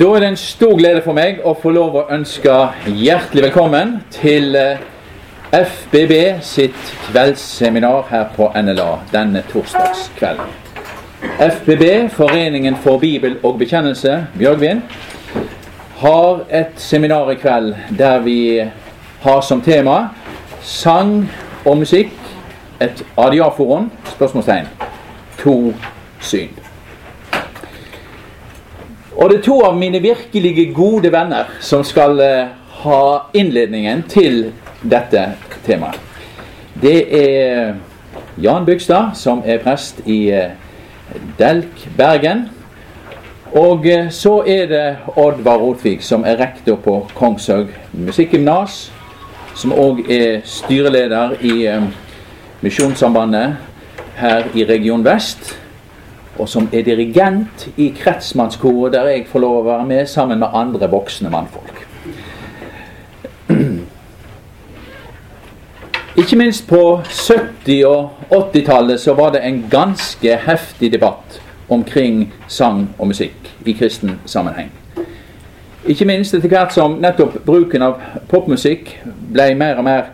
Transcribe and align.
Da 0.00 0.06
er 0.14 0.20
det 0.20 0.28
en 0.28 0.36
stor 0.36 0.76
glede 0.78 1.02
for 1.02 1.16
meg 1.16 1.42
å 1.44 1.52
få 1.58 1.72
lov 1.74 1.96
å 1.98 2.06
ønske 2.14 2.54
hjertelig 2.86 3.48
velkommen 3.48 3.96
til 4.14 4.54
eh, 4.56 4.82
FBB 5.50 6.14
sitt 6.46 6.92
kveldsseminar 7.08 8.06
her 8.12 8.28
på 8.36 8.52
NLA 8.54 8.90
denne 9.10 9.42
torsdagskvelden. 9.50 10.52
FBB, 11.40 12.08
Foreningen 12.14 12.78
for 12.80 13.02
bibel 13.02 13.36
og 13.42 13.58
bekjennelse, 13.58 14.14
Bjørgvin, 14.38 14.84
har 16.00 16.44
et 16.48 16.78
seminar 16.80 17.32
i 17.34 17.36
kveld 17.42 17.74
der 17.98 18.22
vi 18.24 18.38
har 19.24 19.42
som 19.44 19.60
tema 19.60 19.98
sang 20.62 21.28
og 21.64 21.82
musikk, 21.82 22.14
et 22.80 23.04
adiaforon, 23.18 23.90
spørsmålstegn, 24.14 24.70
to 25.42 25.74
syn. 26.20 26.59
Og 29.20 29.28
det 29.28 29.36
er 29.36 29.42
to 29.44 29.58
av 29.60 29.74
mine 29.76 30.00
virkelige 30.00 30.70
gode 30.72 31.10
venner 31.12 31.50
som 31.60 31.82
skal 31.84 32.16
uh, 32.24 32.52
ha 32.80 33.02
innledningen 33.36 34.06
til 34.08 34.46
dette 34.80 35.26
temaet. 35.66 36.00
Det 36.80 37.02
er 37.18 37.74
Jan 38.40 38.64
Bygstad, 38.64 39.12
som 39.20 39.42
er 39.44 39.60
prest 39.60 40.00
i 40.08 40.32
uh, 40.32 40.56
Delk 41.36 41.84
Bergen. 41.98 42.46
Og 43.52 43.84
uh, 43.84 44.08
så 44.08 44.38
er 44.48 44.66
det 44.72 44.86
Oddvar 45.20 45.60
Rotvik, 45.60 46.00
som 46.00 46.24
er 46.24 46.40
rektor 46.40 46.80
på 46.80 47.02
Kongshaug 47.12 47.68
musikkgymnas. 47.92 48.86
Som 49.52 49.76
òg 49.76 50.06
er 50.08 50.40
styreleder 50.48 51.36
i 51.44 51.68
Misjonssambandet 52.64 53.58
her 54.16 54.48
i 54.56 54.64
Region 54.64 55.04
Vest 55.04 55.59
og 56.38 56.48
som 56.48 56.68
er 56.72 56.82
dirigent 56.82 57.68
i 57.76 57.94
kretsmannskoret, 57.96 58.92
der 58.92 59.08
jeg 59.08 59.26
får 59.28 59.40
lov 59.42 59.56
å 59.60 59.66
være 59.66 59.86
med 59.86 60.06
sammen 60.08 60.38
med 60.38 60.48
andre 60.54 60.90
voksne 60.90 61.30
mannfolk. 61.30 61.86
Ikke 66.20 66.36
minst 66.36 66.68
på 66.68 67.00
70- 67.04 67.86
og 67.86 68.10
80-tallet 68.30 69.00
så 69.00 69.14
var 69.14 69.30
det 69.34 69.44
en 69.44 69.64
ganske 69.70 70.36
heftig 70.46 70.92
debatt 70.92 71.40
omkring 71.70 72.32
sang 72.48 72.88
og 72.98 73.06
musikk 73.06 73.50
i 73.66 73.72
kristen 73.72 74.18
sammenheng. 74.26 74.70
Ikke 75.88 76.04
minst 76.04 76.34
etter 76.34 76.50
hvert 76.50 76.74
som 76.74 76.98
nettopp 77.00 77.38
bruken 77.46 77.82
av 77.82 77.94
popmusikk 78.28 78.90
ble 79.32 79.54
mer 79.56 79.78
og 79.80 79.86
mer 79.86 80.10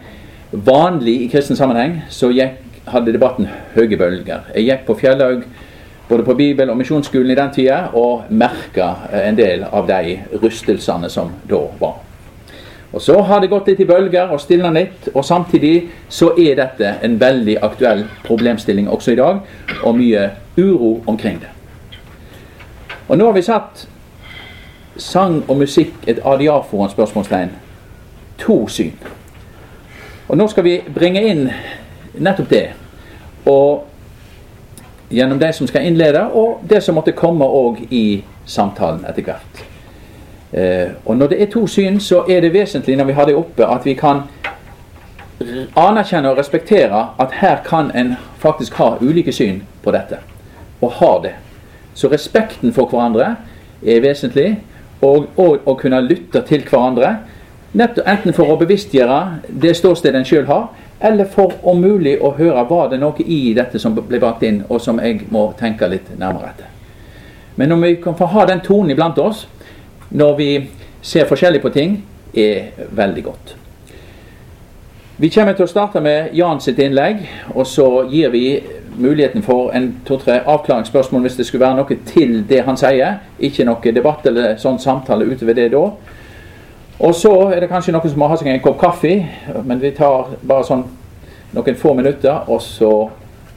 vanlig 0.53 1.17
i 1.25 1.29
kristen 1.33 1.59
sammenheng, 1.59 2.03
så 2.09 2.31
gikk, 2.31 2.63
hadde 2.87 3.13
debatten 3.17 3.49
høye 3.75 3.99
bølger. 3.99 4.45
Jeg 4.55 4.69
gikk 4.69 4.85
på 4.87 4.95
Fjellhaug 5.01 5.43
både 6.09 6.23
på 6.23 6.35
Bibel- 6.35 6.71
og 6.71 6.77
Misjonsskolen 6.77 7.31
i 7.31 7.35
den 7.35 7.53
tida, 7.55 7.79
og 7.93 8.25
merka 8.31 8.91
eh, 9.13 9.29
en 9.29 9.39
del 9.39 9.65
av 9.73 9.87
de 9.89 10.19
rystelsene 10.43 11.11
som 11.11 11.33
da 11.51 11.63
var. 11.81 12.03
Og 12.93 13.03
Så 13.03 13.23
har 13.23 13.41
det 13.41 13.51
gått 13.51 13.67
litt 13.69 13.81
i 13.81 13.85
bølger 13.85 14.31
og 14.33 14.41
stilna 14.41 14.71
litt, 14.71 15.09
og 15.15 15.25
samtidig 15.25 15.89
så 16.09 16.31
er 16.39 16.55
dette 16.57 16.95
en 17.03 17.19
veldig 17.21 17.59
aktuell 17.63 18.05
problemstilling 18.25 18.89
også 18.89 19.13
i 19.13 19.19
dag, 19.19 19.41
og 19.83 19.99
mye 19.99 20.31
uro 20.57 21.03
omkring 21.07 21.41
det. 21.41 21.51
Og 23.09 23.19
nå 23.19 23.27
har 23.27 23.33
vi 23.33 23.43
satt 23.43 23.89
sang 24.97 25.43
og 25.49 25.57
musikk 25.57 26.07
et 26.07 26.23
adiaforan 26.25 26.91
spørsmålstegn. 26.91 27.53
To 28.39 28.69
syn. 28.69 28.95
Og 30.29 30.37
nå 30.37 30.49
skal 30.49 30.65
vi 30.65 30.81
bringe 30.95 31.23
inn 31.23 31.51
nettopp 32.19 32.51
det. 32.51 32.65
Og 33.47 33.85
gjennom 35.11 35.39
de 35.39 35.53
som 35.53 35.67
skal 35.67 35.87
innlede, 35.87 36.23
og 36.33 36.61
det 36.69 36.83
som 36.83 36.95
måtte 36.95 37.13
komme 37.13 37.45
òg 37.45 37.87
i 37.91 38.25
samtalen 38.47 39.05
etter 39.09 39.23
hvert. 39.23 39.65
Eh, 40.53 40.89
og 41.05 41.17
Når 41.17 41.27
det 41.27 41.43
er 41.43 41.51
to 41.51 41.67
syn, 41.67 42.01
så 42.01 42.25
er 42.29 42.41
det 42.41 42.53
vesentlig 42.53 42.97
når 42.97 43.05
vi 43.05 43.13
har 43.13 43.27
det 43.27 43.35
oppe, 43.37 43.67
at 43.67 43.85
vi 43.85 43.95
kan 43.95 44.23
anerkjenne 45.77 46.31
og 46.31 46.39
respektere 46.39 47.09
at 47.21 47.33
her 47.33 47.57
kan 47.65 47.91
en 47.95 48.15
faktisk 48.39 48.75
ha 48.75 48.97
ulike 49.01 49.33
syn 49.33 49.63
på 49.83 49.93
dette. 49.93 50.19
Og 50.81 50.93
har 50.93 51.21
det. 51.23 51.35
Så 51.95 52.09
respekten 52.09 52.73
for 52.73 52.87
hverandre 52.87 53.37
er 53.87 54.01
vesentlig. 54.01 54.59
Og, 55.01 55.27
og 55.37 55.59
å 55.69 55.75
kunne 55.77 56.01
lytte 56.01 56.41
til 56.49 56.65
hverandre. 56.65 57.19
Enten 57.77 58.33
for 58.33 58.49
å 58.49 58.57
bevisstgjøre 58.57 59.19
det 59.49 59.75
ståstedet 59.77 60.23
en 60.23 60.25
sjøl 60.29 60.47
har, 60.49 60.71
eller 61.01 61.25
for 61.25 61.53
om 61.63 61.81
mulig 61.81 62.17
å 62.23 62.33
høre 62.39 62.65
var 62.69 62.89
det 62.91 63.01
noe 63.01 63.25
i 63.25 63.53
dette 63.57 63.79
som 63.79 63.95
ble 63.97 64.21
bakt 64.21 64.43
inn, 64.47 64.63
og 64.69 64.81
som 64.81 65.01
jeg 65.03 65.27
må 65.31 65.51
tenke 65.59 65.89
litt 65.89 66.09
nærmere 66.17 66.53
etter. 66.55 66.73
Men 67.57 67.73
om 67.73 67.83
vi 67.83 67.97
kan 68.01 68.17
få 68.17 68.29
ha 68.33 68.47
den 68.47 68.61
tonen 68.65 68.93
iblant 68.93 69.19
oss 69.19 69.47
når 70.11 70.35
vi 70.37 70.51
ser 71.03 71.29
forskjellig 71.29 71.63
på 71.63 71.73
ting, 71.75 72.03
er 72.37 72.73
veldig 72.93 73.25
godt. 73.25 73.55
Vi 75.17 75.31
kommer 75.33 75.57
til 75.57 75.65
å 75.65 75.71
starte 75.71 76.01
med 76.05 76.35
Jan 76.37 76.61
sitt 76.61 76.79
innlegg, 76.83 77.23
og 77.55 77.65
så 77.67 78.05
gir 78.13 78.29
vi 78.35 78.61
muligheten 79.01 79.45
for 79.45 79.71
en 79.77 79.89
to-tre 80.05 80.43
avklaringsspørsmål 80.45 81.25
hvis 81.25 81.39
det 81.39 81.47
skulle 81.49 81.65
være 81.65 81.79
noe 81.79 81.97
til 82.09 82.43
det 82.49 82.63
han 82.67 82.77
sier. 82.77 83.23
Ikke 83.41 83.65
noe 83.65 83.93
debatt 83.97 84.29
eller 84.29 84.59
sånn 84.61 84.77
samtale 84.81 85.25
utover 85.25 85.57
det 85.57 85.71
da. 85.73 85.87
Og 86.99 87.15
så 87.15 87.33
er 87.53 87.61
det 87.61 87.69
kanskje 87.69 87.93
noen 87.93 88.09
som 88.09 88.19
må 88.23 88.29
ha 88.31 88.37
seg 88.41 88.49
en 88.49 88.63
kopp 88.65 88.79
kaffe, 88.81 89.19
men 89.65 89.81
vi 89.83 89.91
tar 89.97 90.31
bare 90.41 90.65
sånn 90.65 90.87
noen 91.57 91.77
få 91.77 91.93
minutter, 91.95 92.47
og 92.49 92.63
så 92.65 92.93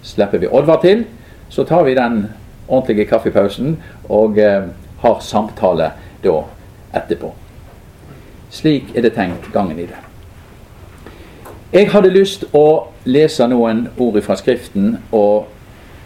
slipper 0.03 0.41
vi 0.41 0.49
Oddvar 0.51 0.81
til. 0.83 1.05
Så 1.49 1.63
tar 1.63 1.85
vi 1.87 1.95
den 1.95 2.25
ordentlige 2.67 3.07
kaffepausen 3.09 3.77
og 4.09 4.37
eh, 4.37 4.67
har 5.01 5.21
samtale 5.23 5.91
da 6.23 6.35
etterpå. 6.93 7.31
Slik 8.51 8.91
er 8.95 9.07
det 9.07 9.15
tenkt 9.15 9.47
gangen 9.53 9.79
i 9.79 9.87
det. 9.87 9.97
Jeg 11.73 11.91
hadde 11.93 12.11
lyst 12.11 12.43
å 12.53 12.89
lese 13.05 13.47
noen 13.47 13.87
ord 14.01 14.19
fra 14.25 14.35
Skriften, 14.37 14.97
og 15.13 15.47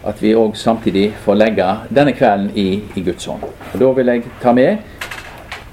at 0.06 0.22
vi 0.22 0.36
òg 0.36 0.58
samtidig 0.60 1.14
får 1.24 1.40
legge 1.40 1.68
denne 1.90 2.14
kvelden 2.14 2.52
i, 2.60 2.84
i 2.96 3.04
Guds 3.04 3.26
hånd. 3.26 3.44
Og 3.74 3.80
Da 3.80 3.92
vil 3.98 4.12
jeg 4.12 4.26
ta 4.44 4.52
med 4.52 4.78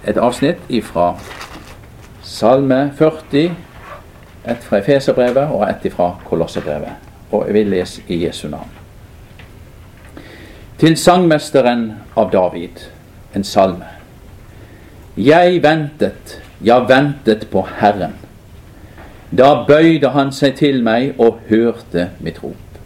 et 0.07 0.17
avsnitt 0.17 0.63
ifra 0.71 1.13
Salme 2.31 2.91
40, 2.97 3.55
ett 4.45 4.65
fra 4.65 4.79
Efeserbrevet 4.79 5.51
og 5.51 5.65
ett 5.69 5.93
fra 5.93 6.13
Kolosserbrevet. 6.29 6.93
Og 7.33 7.47
jeg 7.47 7.55
vil 7.55 7.73
lese 7.75 8.05
i 8.07 8.21
Jesu 8.25 8.45
navn. 8.49 8.71
Til 10.79 10.95
sangmesteren 10.97 11.83
av 12.17 12.31
David, 12.31 12.87
en 13.35 13.45
salme. 13.45 13.91
Jeg 15.19 15.59
ventet, 15.63 16.39
ja, 16.63 16.79
ventet 16.87 17.49
på 17.51 17.67
Herren. 17.83 18.15
Da 19.35 19.65
bøyde 19.67 20.15
han 20.15 20.31
seg 20.33 20.55
til 20.63 20.85
meg 20.87 21.19
og 21.19 21.43
hørte 21.51 22.13
mitt 22.23 22.39
rop. 22.45 22.83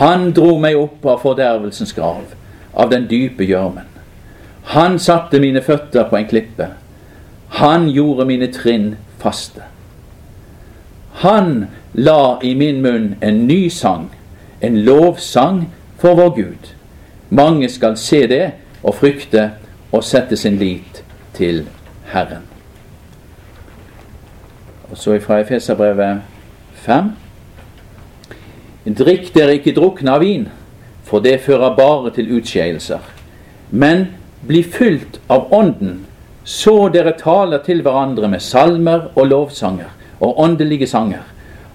Han 0.00 0.30
dro 0.32 0.56
meg 0.56 0.80
opp 0.80 1.04
av 1.04 1.20
fordervelsens 1.20 1.92
grav, 1.92 2.32
av 2.72 2.88
den 2.96 3.10
dype 3.12 3.44
gjørmen. 3.44 3.92
Han 4.72 4.96
satte 4.98 5.40
mine 5.40 5.60
føtter 5.60 6.08
på 6.08 6.16
en 6.16 6.32
klippe 6.32 6.72
han 7.52 7.88
gjorde 7.90 8.24
mine 8.24 8.48
trinn 8.52 8.96
faste. 9.20 9.62
Han 11.20 11.66
la 11.92 12.38
i 12.42 12.54
min 12.54 12.80
munn 12.82 13.16
en 13.20 13.46
ny 13.46 13.68
sang, 13.70 14.08
en 14.60 14.78
lovsang 14.84 15.66
for 16.00 16.16
vår 16.16 16.30
Gud. 16.36 16.70
Mange 17.30 17.68
skal 17.68 17.96
se 17.96 18.26
det 18.26 18.44
og 18.82 18.94
frykte 18.94 19.50
og 19.92 20.04
sette 20.04 20.36
sin 20.36 20.56
lit 20.56 21.02
til 21.36 21.66
Herren. 22.12 22.48
Og 24.90 24.96
så 24.98 25.16
ifra 25.16 25.40
Efeserbrevet 25.40 26.22
5. 26.84 27.10
Drikk 28.98 29.28
dere 29.34 29.58
ikke 29.58 29.74
drukne 29.76 30.16
av 30.16 30.24
vin, 30.24 30.48
for 31.04 31.20
det 31.20 31.40
fører 31.44 31.76
bare 31.76 32.10
til 32.16 32.32
utskeielser. 32.38 33.04
Men 33.70 34.06
bli 34.48 34.62
fylt 34.64 35.20
av 35.28 35.52
Ånden, 35.54 36.02
så 36.44 36.88
dere 36.90 37.14
taler 37.18 37.62
til 37.62 37.82
hverandre 37.82 38.28
med 38.28 38.42
salmer 38.42 39.10
og 39.14 39.26
lovsanger 39.30 39.92
og 40.22 40.40
åndelige 40.40 40.86
sanger, 40.86 41.22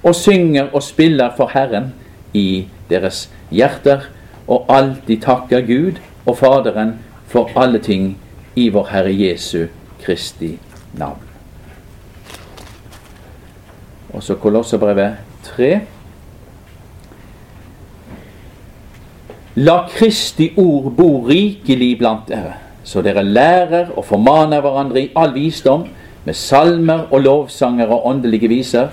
og 0.03 0.15
synger 0.15 0.69
og 0.73 0.83
spiller 0.83 1.31
for 1.37 1.51
Herren 1.53 1.93
i 2.33 2.67
deres 2.89 3.27
hjerter, 3.51 4.07
og 4.47 4.65
alltid 4.71 5.21
takker 5.21 5.61
Gud 5.67 5.99
og 6.25 6.37
Faderen 6.37 6.93
for 7.27 7.51
alle 7.55 7.79
ting 7.83 8.13
i 8.55 8.69
vår 8.69 8.87
Herre 8.91 9.11
Jesu 9.11 9.67
Kristi 10.03 10.53
navn. 10.93 11.23
Og 14.13 14.23
så 14.23 14.35
Kolosserbrevet 14.35 15.17
3. 15.43 15.71
La 19.55 19.81
Kristi 19.89 20.53
ord 20.57 20.93
bo 20.95 21.09
rikelig 21.27 21.97
blant 21.99 22.29
dere 22.29 22.66
så 22.87 23.03
dere 23.03 23.23
lærer 23.23 23.89
og 23.97 24.05
formaner 24.07 24.63
hverandre 24.63 25.01
i 25.01 25.11
all 25.19 25.33
visdom, 25.35 25.87
med 26.23 26.35
salmer 26.35 27.07
og 27.11 27.21
lovsanger 27.21 27.91
og 27.91 28.07
åndelige 28.07 28.47
viser, 28.47 28.87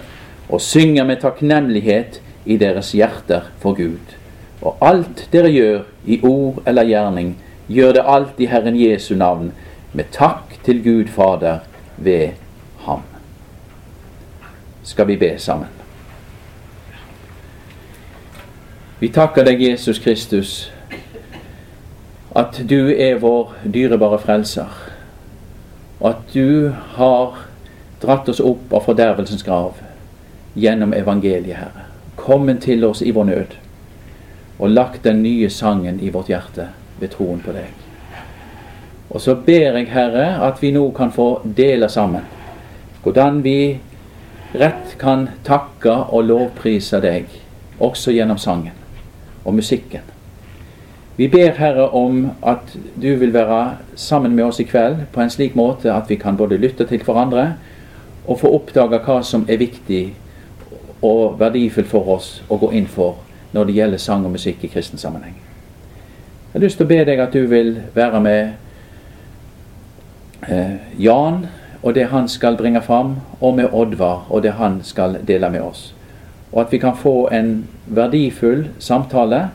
og 0.48 0.60
synger 0.60 1.06
med 1.06 1.22
takknemlighet 1.22 2.20
i 2.44 2.56
deres 2.58 2.92
hjerter 2.92 3.46
for 3.62 3.74
Gud. 3.78 4.14
Og 4.62 4.76
alt 4.82 5.28
dere 5.32 5.50
gjør 5.50 5.80
i 6.06 6.20
ord 6.26 6.62
eller 6.66 6.86
gjerning, 6.90 7.36
gjør 7.68 7.92
det 7.96 8.04
alt 8.06 8.42
i 8.42 8.50
Herren 8.50 8.76
Jesu 8.80 9.14
navn, 9.14 9.52
med 9.92 10.10
takk 10.12 10.58
til 10.66 10.82
Gud 10.84 11.08
Fader 11.14 11.62
ved 11.96 12.34
Ham. 12.86 13.02
Skal 14.82 15.06
vi 15.06 15.16
be 15.16 15.34
sammen? 15.38 15.70
Vi 19.00 19.08
takker 19.08 19.44
deg, 19.46 19.62
Jesus 19.62 19.98
Kristus, 19.98 20.73
at 22.34 22.58
du 22.68 22.90
er 22.90 23.20
vår 23.22 23.52
dyrebare 23.74 24.18
frelser, 24.18 24.70
og 26.00 26.08
at 26.10 26.34
du 26.34 26.72
har 26.96 27.36
dratt 28.02 28.28
oss 28.28 28.42
opp 28.42 28.72
av 28.74 28.88
fordervelsens 28.88 29.44
grav 29.46 29.78
gjennom 30.58 30.94
evangeliet, 30.94 31.56
Herre. 31.56 31.86
Kommet 32.16 32.62
til 32.66 32.84
oss 32.86 33.02
i 33.02 33.12
vår 33.14 33.30
nød 33.30 33.54
og 34.58 34.70
lagt 34.70 35.04
den 35.04 35.22
nye 35.22 35.50
sangen 35.50 35.98
i 36.00 36.10
vårt 36.14 36.30
hjerte 36.30 36.68
ved 37.00 37.10
troen 37.14 37.40
på 37.42 37.54
deg. 37.54 37.70
Og 39.10 39.20
så 39.22 39.34
ber 39.34 39.78
jeg, 39.78 39.90
Herre, 39.90 40.28
at 40.46 40.62
vi 40.62 40.72
nå 40.74 40.88
kan 40.96 41.12
få 41.14 41.40
dele 41.56 41.88
sammen 41.88 42.26
hvordan 43.04 43.42
vi 43.44 43.78
rett 44.56 44.94
kan 44.98 45.26
takke 45.44 45.92
og 45.92 46.24
lovprise 46.24 47.02
deg, 47.04 47.28
også 47.78 48.14
gjennom 48.16 48.38
sangen 48.40 48.78
og 49.44 49.58
musikken. 49.58 50.13
Vi 51.16 51.28
ber 51.28 51.50
Herre 51.50 51.88
om 51.94 52.30
at 52.42 52.74
du 53.02 53.14
vil 53.14 53.32
være 53.34 53.76
sammen 53.94 54.34
med 54.34 54.44
oss 54.44 54.60
i 54.60 54.66
kveld 54.66 54.96
på 55.12 55.20
en 55.22 55.30
slik 55.30 55.54
måte 55.54 55.92
at 55.94 56.10
vi 56.10 56.16
kan 56.18 56.36
både 56.36 56.58
lytte 56.58 56.86
til 56.90 57.02
hverandre 57.06 57.52
og 58.26 58.40
få 58.40 58.50
oppdage 58.56 58.98
hva 59.04 59.20
som 59.22 59.46
er 59.48 59.60
viktig 59.62 60.02
og 61.02 61.38
verdifullt 61.38 61.90
for 61.90 62.08
oss 62.16 62.42
å 62.48 62.58
gå 62.58 62.72
inn 62.74 62.90
for 62.90 63.20
når 63.54 63.64
det 63.64 63.78
gjelder 63.78 64.02
sang 64.02 64.26
og 64.26 64.34
musikk 64.34 64.64
i 64.64 64.72
kristen 64.72 64.98
sammenheng. 64.98 65.36
Jeg 66.52 66.58
har 66.58 66.64
lyst 66.66 66.76
til 66.80 66.86
å 66.86 66.90
be 66.90 67.04
deg 67.06 67.20
at 67.22 67.34
du 67.34 67.46
vil 67.46 67.76
være 67.94 68.20
med 68.20 68.54
eh, 70.48 70.76
Jan 70.98 71.46
og 71.82 71.94
det 71.94 72.08
han 72.10 72.28
skal 72.28 72.56
bringe 72.56 72.82
fram, 72.82 73.20
og 73.40 73.54
med 73.54 73.70
Oddvar 73.70 74.26
og 74.30 74.42
det 74.42 74.56
han 74.58 74.80
skal 74.82 75.20
dele 75.22 75.50
med 75.52 75.62
oss 75.62 75.92
og 76.54 76.60
at 76.60 76.72
vi 76.72 76.78
kan 76.78 76.96
få 76.96 77.28
en 77.34 77.66
verdifull 77.86 78.68
samtale, 78.78 79.48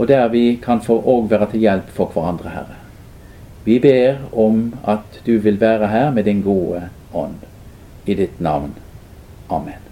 og 0.00 0.08
der 0.08 0.28
vi 0.32 0.56
kan 0.62 0.80
òg 0.80 1.26
være 1.28 1.50
til 1.52 1.60
hjelp 1.60 1.90
for 1.92 2.08
hverandre, 2.14 2.48
Herre. 2.54 2.76
Vi 3.64 3.76
ber 3.78 4.22
om 4.32 4.72
at 4.88 5.20
du 5.26 5.34
vil 5.38 5.60
være 5.60 5.90
her 5.92 6.10
med 6.10 6.24
din 6.24 6.40
gode 6.42 6.88
ånd. 7.12 7.36
I 8.06 8.14
ditt 8.14 8.40
navn. 8.40 8.72
Amen. 9.50 9.82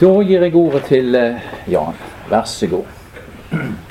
Da 0.00 0.14
gir 0.24 0.46
jeg 0.46 0.56
ordet 0.56 0.84
til 0.88 1.14
eh, 1.14 1.44
Jan. 1.68 2.00
Vær 2.30 2.48
så 2.48 2.66
god. 2.72 3.84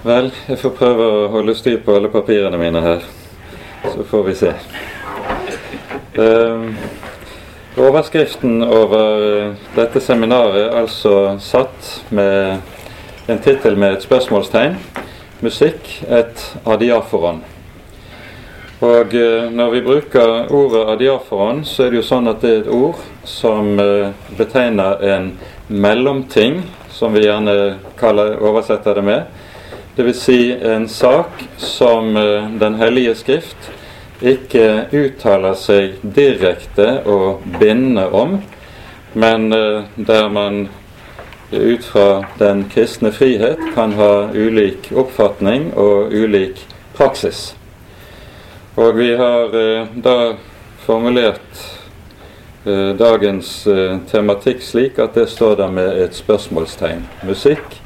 Vel, 0.00 0.30
jeg 0.48 0.56
får 0.62 0.72
prøve 0.78 1.06
å 1.12 1.24
holde 1.28 1.52
styr 1.52 1.82
på 1.84 1.92
alle 1.92 2.08
papirene 2.08 2.56
mine 2.56 2.80
her. 2.80 3.02
Så 3.84 4.00
får 4.08 4.22
vi 4.24 4.32
se. 4.38 4.52
Um, 6.16 6.70
overskriften 7.76 8.62
over 8.64 9.24
eh, 9.26 9.66
dette 9.74 10.00
seminaret 10.00 10.56
er 10.62 10.78
altså 10.80 11.34
satt 11.44 11.90
med 12.16 13.28
en 13.28 13.42
tittel 13.44 13.76
med 13.76 13.98
et 13.98 14.06
spørsmålstegn. 14.06 14.78
'Musikk 15.44 15.92
et 16.08 16.46
adiaforon'. 16.64 17.44
Og 18.80 19.12
uh, 19.12 19.52
når 19.52 19.70
vi 19.76 19.84
bruker 19.84 20.48
ordet 20.48 20.86
adiaforon, 20.94 21.60
så 21.64 21.84
er 21.84 21.92
det 21.92 22.00
jo 22.00 22.08
sånn 22.08 22.32
at 22.32 22.40
det 22.40 22.54
er 22.54 22.64
et 22.64 22.72
ord 22.72 23.04
som 23.28 23.76
uh, 23.76 24.16
betegner 24.40 25.04
en 25.12 25.30
mellomting, 25.68 26.62
som 26.88 27.12
vi 27.12 27.26
gjerne 27.28 27.76
kaller, 28.00 28.38
oversetter 28.40 28.96
det 28.96 29.04
med 29.04 29.46
Dvs. 29.96 30.22
Si 30.22 30.52
en 30.62 30.88
sak 30.88 31.48
som 31.56 32.16
eh, 32.16 32.50
Den 32.50 32.74
hellige 32.74 33.14
skrift 33.14 33.70
ikke 34.20 34.84
uttaler 34.92 35.54
seg 35.56 35.96
direkte 36.04 37.00
og 37.08 37.40
bindende 37.58 38.04
om, 38.12 38.36
men 39.16 39.48
eh, 39.56 39.88
der 39.96 40.28
man 40.28 40.68
ut 41.50 41.84
fra 41.84 42.22
den 42.38 42.66
kristne 42.70 43.10
frihet 43.16 43.58
kan 43.74 43.96
ha 43.98 44.28
ulik 44.34 44.92
oppfatning 44.92 45.72
og 45.74 46.12
ulik 46.12 46.60
praksis. 46.94 47.56
Og 48.76 48.94
vi 49.00 49.10
har 49.18 49.56
eh, 49.56 49.90
da 50.04 50.16
formulert 50.86 51.66
dagens 53.00 53.48
tematikk 54.10 54.60
slik 54.60 54.98
at 55.00 55.16
det 55.16 55.30
står 55.32 55.56
der 55.62 55.72
med 55.72 55.96
et 56.04 56.12
spørsmålstegn. 56.12 57.06
Musikk, 57.24 57.80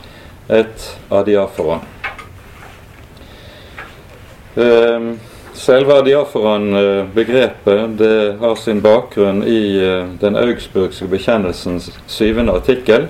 et 0.50 0.90
adiaforon. 1.14 1.93
Ehm, 4.56 5.18
selve 5.52 6.02
diaforan-begrepet 6.02 7.98
det 7.98 8.36
har 8.40 8.54
sin 8.54 8.80
bakgrunn 8.80 9.42
i 9.42 9.86
eh, 9.86 10.06
den 10.20 10.36
augsburgske 10.36 11.08
bekjennelsens 11.10 11.90
syvende 12.06 12.54
artikkel, 12.54 13.08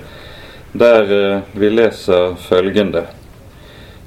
der 0.73 1.13
eh, 1.13 1.43
vi 1.53 1.71
leser 1.71 2.35
følgende. 2.49 3.05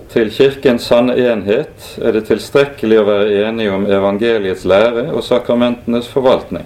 Til 0.10 0.34
Kirkens 0.34 0.90
sanne 0.90 1.14
enhet 1.14 1.88
er 2.02 2.18
det 2.18 2.26
tilstrekkelig 2.26 3.02
å 3.04 3.06
være 3.06 3.40
enige 3.46 3.76
om 3.76 3.86
evangeliets 3.86 4.66
lære 4.66 5.12
og 5.12 5.22
sakramentenes 5.22 6.10
forvaltning. 6.10 6.66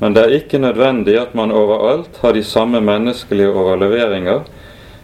Men 0.00 0.16
det 0.16 0.24
er 0.24 0.36
ikke 0.40 0.64
nødvendig 0.64 1.18
at 1.20 1.34
man 1.36 1.52
overalt 1.52 2.22
har 2.24 2.32
de 2.32 2.44
samme 2.44 2.80
menneskelige 2.80 3.52
overleveringer 3.52 4.46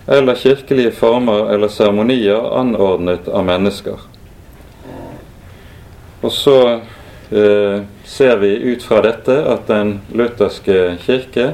eller 0.08 0.40
kirkelige 0.40 0.96
former 0.96 1.50
eller 1.52 1.68
seremonier 1.68 2.48
anordnet 2.56 3.28
av 3.28 3.44
mennesker. 3.44 4.08
Og 6.20 6.32
så 6.32 6.58
eh, 7.30 7.82
ser 8.04 8.36
vi 8.36 8.56
ut 8.56 8.82
fra 8.82 9.02
dette 9.04 9.36
at 9.52 9.68
den 9.70 10.00
lutherske 10.10 10.96
kirke 11.04 11.52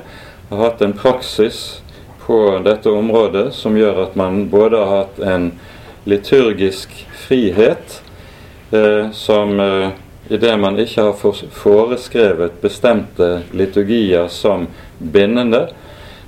har 0.49 0.63
hatt 0.63 0.83
en 0.83 0.97
praksis 0.97 1.83
på 2.27 2.39
dette 2.65 2.91
området 2.91 3.51
som 3.55 3.77
gjør 3.77 4.07
at 4.07 4.17
man 4.17 4.47
både 4.49 4.81
har 4.81 5.03
hatt 5.03 5.21
en 5.21 5.51
liturgisk 6.09 6.95
frihet, 7.27 8.01
eh, 8.73 9.11
som 9.13 9.61
eh, 9.61 9.91
idet 10.29 10.57
man 10.61 10.81
ikke 10.81 11.11
har 11.11 11.37
foreskrevet 11.53 12.61
bestemte 12.65 13.43
liturgier 13.53 14.29
som 14.33 14.67
bindende, 14.99 15.67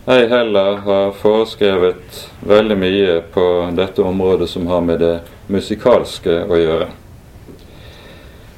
ei 0.06 0.28
heller 0.30 0.76
har 0.84 1.16
foreskrevet 1.18 2.20
veldig 2.46 2.76
mye 2.78 3.16
på 3.34 3.46
dette 3.75 4.04
området 4.04 4.52
som 4.52 4.68
har 4.70 4.84
med 4.84 5.00
det 5.02 5.16
musikalske 5.49 6.44
å 6.44 6.60
gjøre. 6.60 6.92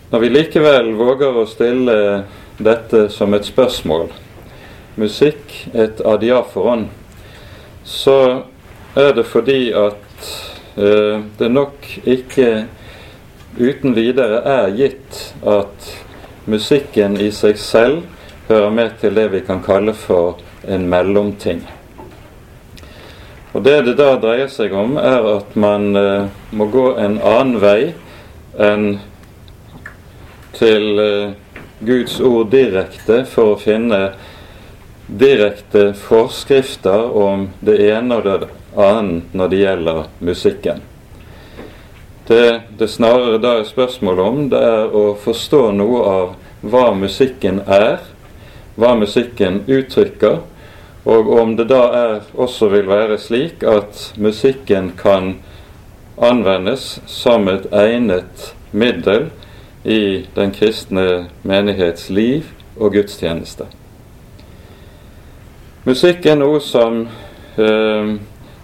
Når 0.08 0.18
vi 0.18 0.28
likevel 0.32 0.86
våger 0.96 1.34
å 1.36 1.42
stille 1.44 1.94
dette 2.56 3.10
som 3.12 3.34
et 3.36 3.44
spørsmål, 3.44 4.06
musikk 4.96 5.52
et 5.76 5.98
adiaforon, 6.00 6.86
så 7.84 8.14
er 8.96 9.12
det 9.18 9.26
fordi 9.28 9.66
at 9.76 10.30
eh, 10.80 11.20
det 11.36 11.50
nok 11.52 11.84
ikke 12.08 12.48
uten 13.58 13.92
videre 13.98 14.40
er 14.48 14.72
gitt 14.78 15.18
at 15.44 15.90
musikken 16.48 17.20
i 17.20 17.28
seg 17.28 17.60
selv 17.60 18.00
hører 18.48 18.72
med 18.72 18.96
til 19.02 19.12
det 19.12 19.26
vi 19.34 19.42
kan 19.44 19.60
kalle 19.60 19.92
for 19.92 20.40
en 20.64 20.88
mellomting. 20.88 21.60
Og 23.52 23.60
Det 23.64 23.76
det 23.84 23.98
da 24.00 24.14
dreier 24.16 24.48
seg 24.48 24.72
om, 24.72 24.96
er 24.96 25.20
at 25.36 25.52
man 25.52 25.92
eh, 25.96 26.32
må 26.56 26.72
gå 26.72 26.94
en 26.96 27.20
annen 27.20 27.60
vei 27.60 27.92
enn 28.56 29.02
til 30.58 30.98
eh, 30.98 31.30
Guds 31.80 32.18
ord 32.20 32.50
direkte 32.50 33.22
for 33.30 33.54
å 33.54 33.60
finne 33.62 34.00
direkte 35.08 35.92
forskrifter 35.96 37.14
om 37.16 37.48
det 37.64 37.78
ene 37.88 38.18
og 38.18 38.26
det 38.26 38.48
annet 38.78 39.34
når 39.34 39.52
det 39.52 39.60
gjelder 39.62 40.02
musikken. 40.18 40.82
Det 42.28 42.60
det 42.78 42.90
snarere 42.92 43.38
da 43.40 43.54
er 43.60 43.64
spørsmål 43.64 44.20
om, 44.20 44.40
det 44.52 44.60
er 44.60 44.92
å 44.92 45.14
forstå 45.16 45.62
noe 45.78 46.02
av 46.04 46.34
hva 46.60 46.90
musikken 46.92 47.62
er, 47.64 48.02
hva 48.76 48.92
musikken 48.98 49.62
uttrykker, 49.64 50.42
og 51.08 51.30
om 51.32 51.54
det 51.56 51.70
da 51.70 51.82
er, 51.96 52.14
også 52.36 52.68
vil 52.74 52.90
være 52.90 53.16
slik 53.22 53.64
at 53.64 54.10
musikken 54.20 54.92
kan 54.98 55.38
anvendes 56.20 56.98
som 57.08 57.48
et 57.48 57.64
egnet 57.72 58.50
middel 58.76 59.30
i 59.84 60.26
den 60.34 60.52
kristne 60.52 61.28
menighets 61.42 62.10
liv 62.10 62.48
og 62.76 62.92
gudstjeneste. 62.92 63.68
Musikk 65.84 66.26
er 66.26 66.36
noe 66.36 66.60
som, 66.60 67.08
eh, 67.56 68.16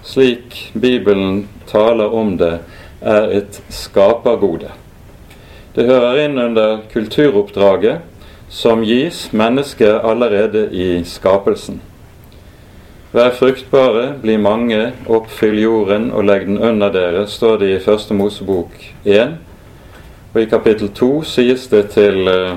slik 0.02 0.73
Bibelen 0.80 1.49
taler 1.66 2.14
om 2.14 2.37
det, 2.37 2.59
er 3.02 3.30
et 3.30 3.62
skapergode. 3.68 4.71
Det 5.75 5.87
hører 5.87 6.25
inn 6.25 6.38
under 6.38 6.78
kulturoppdraget 6.92 8.00
som 8.49 8.83
gis 8.83 9.33
mennesket 9.33 10.00
allerede 10.04 10.68
i 10.73 11.04
skapelsen. 11.04 11.80
Vær 13.14 13.30
fruktbare, 13.30 14.14
bli 14.23 14.37
mange, 14.37 14.92
oppfyll 15.06 15.59
jorden 15.62 16.09
og 16.12 16.25
legg 16.25 16.47
den 16.47 16.59
under 16.59 16.90
dere, 16.90 17.26
står 17.26 17.56
det 17.56 17.68
i 17.71 17.83
Første 17.83 18.14
Mosebok 18.14 18.75
1. 19.04 19.37
Og 20.35 20.43
i 20.43 20.49
kapittel 20.50 20.88
2 20.91 21.23
sies 21.31 21.69
det 21.71 21.85
til 21.95 22.26
eh, 22.26 22.57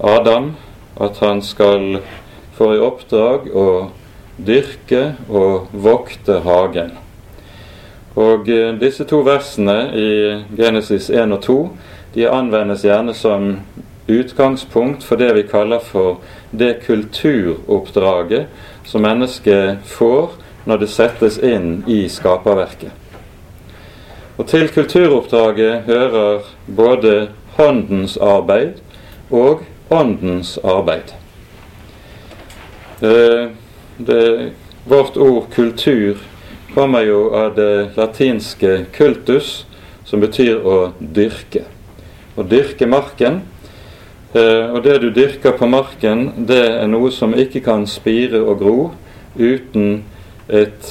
Adam 0.00 0.54
at 0.96 1.18
han 1.20 1.42
skal 1.44 1.98
få 2.56 2.70
i 2.72 2.80
oppdrag 2.80 3.50
å 3.52 3.64
dyrke 4.40 5.02
og 5.28 5.68
vokte 5.72 6.38
hagen. 6.46 6.94
Og 8.16 8.48
eh, 8.48 8.72
disse 8.80 9.04
to 9.04 9.20
versene 9.26 9.76
i 9.92 10.08
Genesis 10.56 11.10
1 11.12 11.36
og 11.36 11.42
2 11.44 11.58
de 12.14 12.24
anvendes 12.24 12.86
gjerne 12.88 13.12
som 13.14 13.50
utgangspunkt 14.08 15.04
for 15.04 15.20
det 15.20 15.34
vi 15.36 15.44
kaller 15.50 15.84
for 15.84 16.22
det 16.56 16.78
kulturoppdraget 16.86 18.48
som 18.88 19.04
mennesket 19.04 19.84
får 19.84 20.38
når 20.64 20.80
det 20.80 20.88
settes 20.88 21.36
inn 21.44 21.82
i 21.84 22.06
skaperverket. 22.08 22.97
Og 24.38 24.46
til 24.46 24.68
kulturoppdraget 24.70 25.88
hører 25.88 26.46
både 26.76 27.28
håndens 27.58 28.16
arbeid 28.16 28.78
og 29.30 29.64
åndens 29.90 30.58
arbeid. 30.62 31.14
Det, 33.00 33.50
det, 33.98 34.52
vårt 34.86 35.16
ord 35.16 35.50
kultur 35.54 36.22
kommer 36.74 37.02
jo 37.06 37.28
av 37.34 37.54
det 37.58 37.96
latinske 37.98 38.86
cultus, 38.94 39.66
som 40.06 40.22
betyr 40.22 40.62
å 40.62 40.78
dyrke. 40.98 41.66
Å 42.38 42.46
dyrke 42.46 42.86
marken 42.86 43.42
Eh, 44.32 44.70
og 44.74 44.82
det 44.84 44.98
du 45.00 45.08
dyrker 45.10 45.54
på 45.56 45.66
marken, 45.66 46.26
det 46.48 46.60
er 46.60 46.88
noe 46.90 47.08
som 47.14 47.32
ikke 47.32 47.62
kan 47.64 47.86
spire 47.88 48.42
og 48.44 48.58
gro 48.60 48.78
uten 49.38 50.02
et 50.52 50.90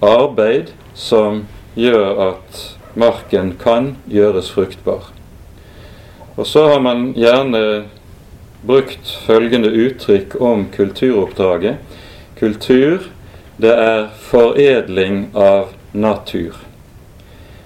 arbeid 0.00 0.72
som 0.96 1.42
gjør 1.76 2.22
at 2.30 2.62
marken 2.94 3.54
kan 3.60 3.94
gjøres 4.10 4.50
fruktbar. 4.50 5.10
Og 6.36 6.46
så 6.46 6.66
har 6.72 6.80
man 6.80 7.10
gjerne 7.18 7.84
brukt 8.66 9.12
følgende 9.26 9.70
uttrykk 9.70 10.36
om 10.40 10.66
kulturoppdraget. 10.72 11.76
Kultur, 12.38 13.10
det 13.60 13.72
er 13.76 14.08
foredling 14.30 15.28
av 15.34 15.74
natur. 15.92 16.56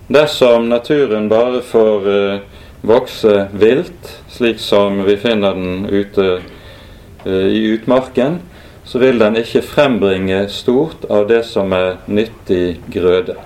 Dersom 0.09 0.69
naturen 0.69 1.28
bare 1.28 1.62
får 1.62 2.09
eh, 2.12 2.40
vokse 2.85 3.49
vilt, 3.52 4.11
slik 4.28 4.59
som 4.61 5.04
vi 5.07 5.16
finner 5.16 5.54
den 5.54 5.87
ute 5.87 6.26
eh, 7.25 7.33
i 7.33 7.62
utmarken, 7.73 8.40
så 8.85 9.00
vil 9.00 9.19
den 9.19 9.38
ikke 9.40 9.62
frembringe 9.64 10.45
stort 10.52 11.07
av 11.09 11.28
det 11.31 11.45
som 11.49 11.73
er 11.73 12.02
nyttig 12.07 12.83
grøde. 12.93 13.38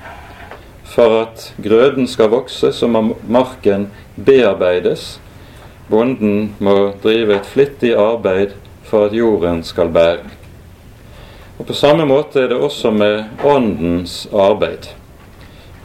For 0.89 1.21
at 1.23 1.55
grøden 1.63 2.09
skal 2.09 2.33
vokse, 2.33 2.73
så 2.73 2.89
må 2.89 3.19
marken 3.29 3.91
bearbeides. 4.17 5.21
Bonden 5.91 6.55
må 6.59 6.93
drive 7.03 7.37
et 7.37 7.47
flittig 7.47 7.95
arbeid 7.97 8.57
for 8.89 9.09
at 9.09 9.17
jorden 9.17 9.63
skal 9.65 9.93
bære. 9.93 10.25
Og 11.59 11.67
På 11.67 11.73
samme 11.73 12.07
måte 12.07 12.41
er 12.41 12.49
det 12.49 12.57
også 12.57 12.91
med 12.91 13.25
åndens 13.45 14.29
arbeid. 14.33 14.93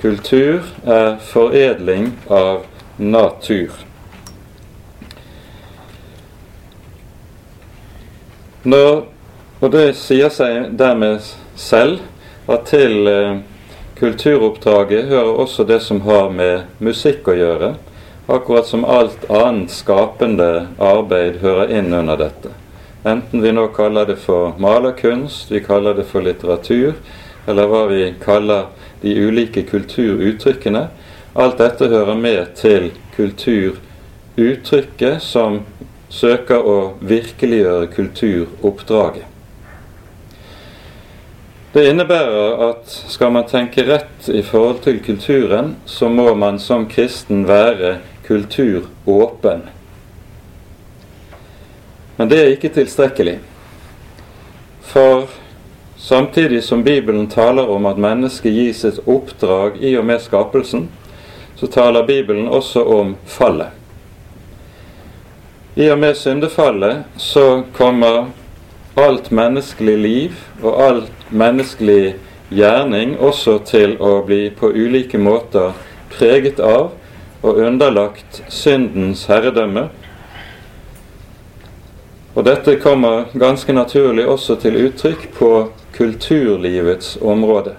Kultur 0.02 0.64
er 0.86 1.18
foredling 1.20 2.12
av 2.30 2.66
natur. 2.98 3.72
Når, 8.64 9.06
og 9.60 9.72
det 9.72 9.88
sier 10.00 10.32
seg 10.32 10.70
dermed 10.80 11.24
selv 11.60 12.00
at 12.48 12.68
til 12.70 13.08
eh, 13.08 13.42
kulturoppdraget 14.00 15.10
hører 15.12 15.40
også 15.44 15.64
det 15.64 15.82
som 15.84 16.02
har 16.08 16.30
med 16.30 16.68
musikk 16.80 17.28
å 17.28 17.38
gjøre, 17.38 17.74
akkurat 18.28 18.68
som 18.68 18.86
alt 18.86 19.26
annet 19.30 19.72
skapende 19.72 20.68
arbeid 20.80 21.42
hører 21.44 21.72
inn 21.78 21.94
under 21.94 22.20
dette. 22.20 22.54
Enten 23.04 23.44
vi 23.44 23.52
nå 23.52 23.68
kaller 23.76 24.08
det 24.08 24.22
for 24.24 24.56
malerkunst, 24.64 25.52
vi 25.52 25.60
kaller 25.64 25.98
det 25.98 26.08
for 26.08 26.24
litteratur, 26.24 26.94
eller 27.48 27.68
hva 27.68 27.88
vi 27.92 28.14
kaller 28.24 28.70
de 29.02 29.18
ulike 29.20 29.66
kulturuttrykkene, 29.68 30.88
Alt 31.34 31.58
dette 31.58 31.88
hører 31.90 32.14
med 32.14 32.52
til 32.54 32.92
kulturuttrykket 33.16 35.24
som 35.26 35.64
søker 36.14 36.62
å 36.62 36.94
virkeliggjøre 37.02 37.88
kulturoppdraget. 37.96 39.33
Det 41.74 41.88
innebærer 41.90 42.60
at 42.70 42.92
skal 43.10 43.32
man 43.34 43.48
tenke 43.50 43.82
rett 43.88 44.28
i 44.30 44.44
forhold 44.46 44.84
til 44.86 45.00
kulturen, 45.02 45.72
så 45.90 46.06
må 46.10 46.28
man 46.38 46.60
som 46.62 46.84
kristen 46.86 47.48
være 47.50 47.96
kulturåpen. 48.28 49.64
Men 52.20 52.30
det 52.30 52.38
er 52.40 52.52
ikke 52.54 52.70
tilstrekkelig. 52.76 53.40
For 54.86 55.26
samtidig 55.98 56.62
som 56.64 56.84
Bibelen 56.86 57.26
taler 57.28 57.66
om 57.66 57.90
at 57.90 57.98
mennesket 57.98 58.54
gis 58.54 58.84
et 58.86 59.02
oppdrag 59.10 59.82
i 59.82 59.96
og 59.98 60.06
med 60.06 60.22
skapelsen, 60.22 60.86
så 61.58 61.72
taler 61.74 62.06
Bibelen 62.06 62.48
også 62.54 62.86
om 62.86 63.16
fallet. 63.26 63.74
I 65.74 65.90
og 65.90 65.98
med 66.06 66.14
syndefallet 66.22 67.02
så 67.18 67.64
kommer 67.74 68.30
alt 68.94 69.32
menneskelig 69.32 69.98
liv 69.98 70.40
og 70.62 70.82
alt 70.84 71.23
menneskelig 71.34 72.16
gjerning 72.54 73.18
også 73.18 73.58
til 73.66 73.98
å 74.02 74.22
bli 74.28 74.48
på 74.54 74.70
ulike 74.70 75.18
måter 75.18 75.74
preget 76.14 76.62
av 76.62 76.92
og 77.44 77.60
underlagt 77.60 78.44
syndens 78.54 79.26
herredømme. 79.28 79.90
Og 82.34 82.46
dette 82.48 82.78
kommer 82.82 83.28
ganske 83.38 83.74
naturlig 83.76 84.26
også 84.30 84.58
til 84.62 84.78
uttrykk 84.88 85.28
på 85.38 85.50
kulturlivets 85.94 87.18
område. 87.22 87.76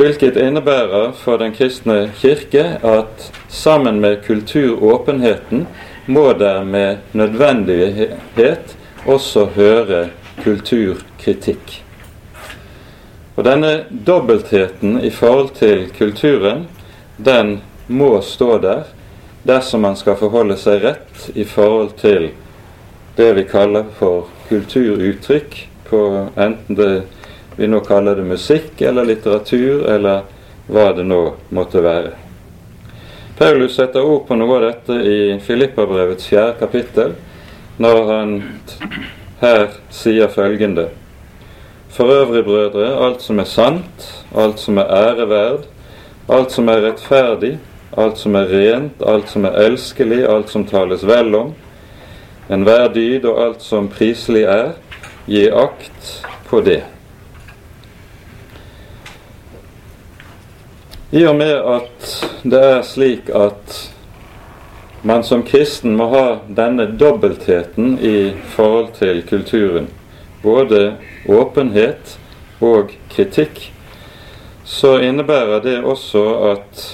Hvilket 0.00 0.38
innebærer 0.40 1.12
for 1.12 1.36
den 1.38 1.52
kristne 1.52 2.08
kirke 2.16 2.78
at 2.86 3.26
sammen 3.52 4.00
med 4.00 4.22
kulturåpenheten 4.24 5.66
må 6.06 6.30
det 6.32 6.54
med 6.66 7.02
nødvendighet 7.12 8.76
også 9.04 9.44
høre 9.54 10.08
kulturkritikk. 10.42 11.80
Og 13.36 13.44
denne 13.46 13.84
dobbeltheten 13.90 14.98
i 15.00 15.10
forhold 15.10 15.54
til 15.56 15.86
kulturen, 15.96 16.66
den 17.16 17.60
må 17.86 18.20
stå 18.22 18.58
der 18.60 18.88
dersom 19.42 19.80
man 19.86 19.96
skal 19.96 20.18
forholde 20.20 20.56
seg 20.60 20.82
rett 20.84 21.30
i 21.34 21.46
forhold 21.48 21.94
til 22.00 22.30
det 23.16 23.30
vi 23.36 23.44
kaller 23.48 23.88
for 23.98 24.28
kulturuttrykk, 24.48 25.56
på 25.90 26.00
enten 26.36 26.76
det 26.76 26.90
vi 27.56 27.66
nå 27.66 27.80
kaller 27.84 28.16
det 28.16 28.24
musikk 28.28 28.80
eller 28.80 29.08
litteratur 29.08 29.88
eller 29.90 30.22
hva 30.70 30.90
det 30.94 31.04
nå 31.04 31.22
måtte 31.56 31.82
være. 31.82 32.12
Paulus 33.40 33.74
setter 33.76 34.04
ord 34.04 34.26
på 34.28 34.36
noe 34.36 34.58
av 34.58 34.66
dette 34.68 34.96
i 35.00 35.18
Filippabrevets 35.42 36.28
fjerde 36.28 36.58
kapittel, 36.60 37.16
når 37.80 38.00
han 38.12 38.34
her 39.40 39.68
sier 39.90 40.28
følgende 40.28 40.88
For 41.90 42.04
øvrig, 42.04 42.44
brødre, 42.44 43.06
alt 43.06 43.22
som 43.22 43.38
er 43.38 43.44
sant, 43.44 44.24
alt 44.36 44.60
som 44.60 44.78
er 44.78 44.86
æreverd, 44.86 45.64
alt 46.28 46.52
som 46.52 46.68
er 46.68 46.84
rettferdig, 46.84 47.58
alt 47.98 48.18
som 48.18 48.34
er 48.34 48.46
rent, 48.46 49.02
alt 49.06 49.30
som 49.30 49.44
er 49.44 49.58
elskelig, 49.64 50.22
alt 50.28 50.50
som 50.50 50.66
tales 50.66 51.02
vel 51.06 51.34
om, 51.34 51.50
enhver 52.50 52.92
dyd 52.94 53.24
og 53.24 53.42
alt 53.46 53.62
som 53.62 53.88
priselig 53.90 54.44
er, 54.46 54.72
gi 55.26 55.48
akt 55.50 56.12
på 56.46 56.60
det. 56.60 56.82
I 61.10 61.24
og 61.26 61.34
med 61.36 61.56
at 61.74 62.12
det 62.46 62.60
er 62.62 62.82
slik 62.86 63.32
at 63.34 63.80
man 65.02 65.24
som 65.24 65.42
kristen 65.42 65.96
må 65.96 66.08
ha 66.12 66.24
denne 66.48 66.86
dobbeltheten 66.86 67.98
i 67.98 68.32
forhold 68.54 68.92
til 68.98 69.22
kulturen, 69.28 69.88
både 70.42 70.94
åpenhet 71.28 72.18
og 72.60 72.92
kritikk, 73.12 73.70
så 74.64 74.98
innebærer 75.00 75.62
det 75.64 75.78
også 75.84 76.24
at 76.52 76.84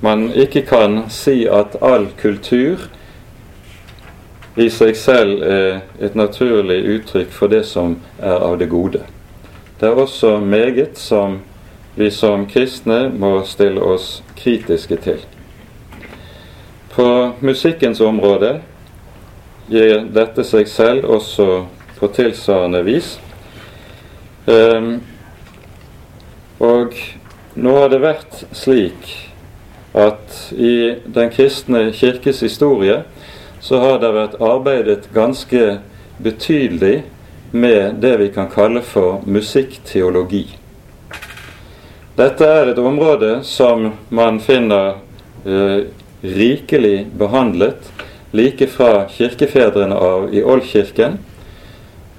man 0.00 0.30
ikke 0.32 0.62
kan 0.66 1.04
si 1.12 1.44
at 1.48 1.76
all 1.84 2.08
kultur 2.20 2.88
i 4.56 4.68
seg 4.72 4.96
selv 4.96 5.44
er 5.44 5.82
et 6.00 6.16
naturlig 6.16 6.80
uttrykk 6.96 7.32
for 7.32 7.52
det 7.52 7.64
som 7.68 7.98
er 8.18 8.40
av 8.40 8.56
det 8.60 8.70
gode. 8.72 9.04
Det 9.80 9.88
er 9.88 10.00
også 10.00 10.38
meget 10.40 10.96
som 10.98 11.40
vi 11.96 12.10
som 12.10 12.46
kristne 12.48 13.06
må 13.12 13.42
stille 13.44 13.80
oss 13.80 14.22
kritiske 14.36 14.96
til. 15.04 15.20
På 16.96 17.32
musikkens 17.40 18.00
område 18.00 18.54
gir 19.68 20.06
dette 20.16 20.44
seg 20.48 20.68
selv 20.70 21.04
også 21.18 21.66
på 21.98 22.08
tilsvarende 22.16 22.80
vis. 22.86 23.10
Um, 24.46 25.02
og 26.62 26.96
nå 27.52 27.74
har 27.76 27.92
det 27.92 28.00
vært 28.00 28.38
slik 28.56 29.10
at 29.96 30.38
i 30.52 30.96
Den 31.04 31.28
kristne 31.32 31.90
kirkes 31.92 32.40
historie 32.44 33.02
så 33.60 33.82
har 33.82 34.00
det 34.00 34.14
vært 34.16 34.40
arbeidet 34.40 35.10
ganske 35.12 35.78
betydelig 36.22 37.02
med 37.52 38.00
det 38.00 38.14
vi 38.20 38.30
kan 38.32 38.48
kalle 38.52 38.80
for 38.80 39.20
musikkteologi. 39.24 40.46
Dette 42.16 42.48
er 42.48 42.72
et 42.72 42.80
område 42.80 43.40
som 43.44 43.90
man 44.08 44.40
finner 44.40 44.96
eh, 45.44 45.88
rikelig 46.22 47.06
behandlet 47.18 47.92
like 48.36 48.66
fra 48.66 49.08
kirkefedrene 49.08 49.94
av 49.94 50.34
i 50.34 50.42
Oldkirken, 50.42 51.18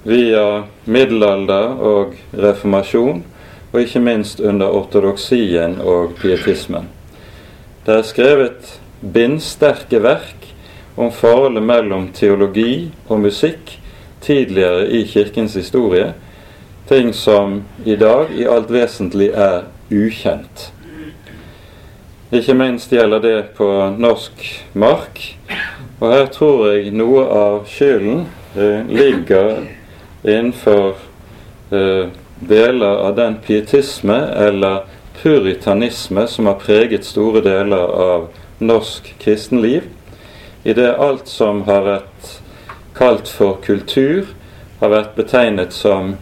via 0.02 0.64
middelalder 0.84 1.74
og 1.84 2.14
reformasjon, 2.32 3.22
og 3.72 3.80
ikke 3.82 4.00
minst 4.00 4.40
under 4.40 4.72
ortodoksien 4.72 5.76
og 5.84 6.14
pietismen. 6.22 6.88
Det 7.84 7.98
er 7.98 8.06
skrevet 8.06 8.78
bindsterke 9.00 10.00
verk 10.02 10.48
om 10.96 11.12
forholdet 11.14 11.62
mellom 11.62 12.08
teologi 12.16 12.88
og 13.08 13.20
musikk 13.26 13.76
tidligere 14.24 14.88
i 14.90 15.04
Kirkens 15.06 15.54
historie, 15.54 16.12
ting 16.88 17.12
som 17.14 17.62
i 17.84 17.96
dag 17.96 18.32
i 18.34 18.48
alt 18.48 18.72
vesentlig 18.72 19.30
er 19.36 19.68
ukjent. 19.92 20.70
Ikke 22.28 22.52
minst 22.52 22.90
gjelder 22.92 23.22
det 23.24 23.36
på 23.56 23.66
norsk 23.96 24.42
mark. 24.76 25.22
Og 25.96 26.10
her 26.12 26.26
tror 26.28 26.66
jeg 26.68 26.90
noe 26.92 27.22
av 27.24 27.62
skylden 27.72 28.26
eh, 28.52 28.84
ligger 28.84 29.62
innenfor 30.28 30.98
eh, 31.72 32.10
deler 32.44 33.00
av 33.06 33.16
den 33.16 33.38
pietisme 33.46 34.18
eller 34.44 34.84
puritanisme 35.22 36.26
som 36.28 36.52
har 36.52 36.60
preget 36.60 37.08
store 37.08 37.40
deler 37.40 37.96
av 37.96 38.28
norsk 38.60 39.08
kristenliv, 39.24 39.88
i 40.68 40.76
det 40.76 40.90
alt 41.00 41.32
som 41.32 41.62
har 41.64 41.86
vært 41.86 42.32
kalt 42.98 43.32
for 43.32 43.56
kultur, 43.64 44.28
har 44.82 44.92
vært 44.92 45.16
betegnet 45.16 45.72
som 45.72 46.18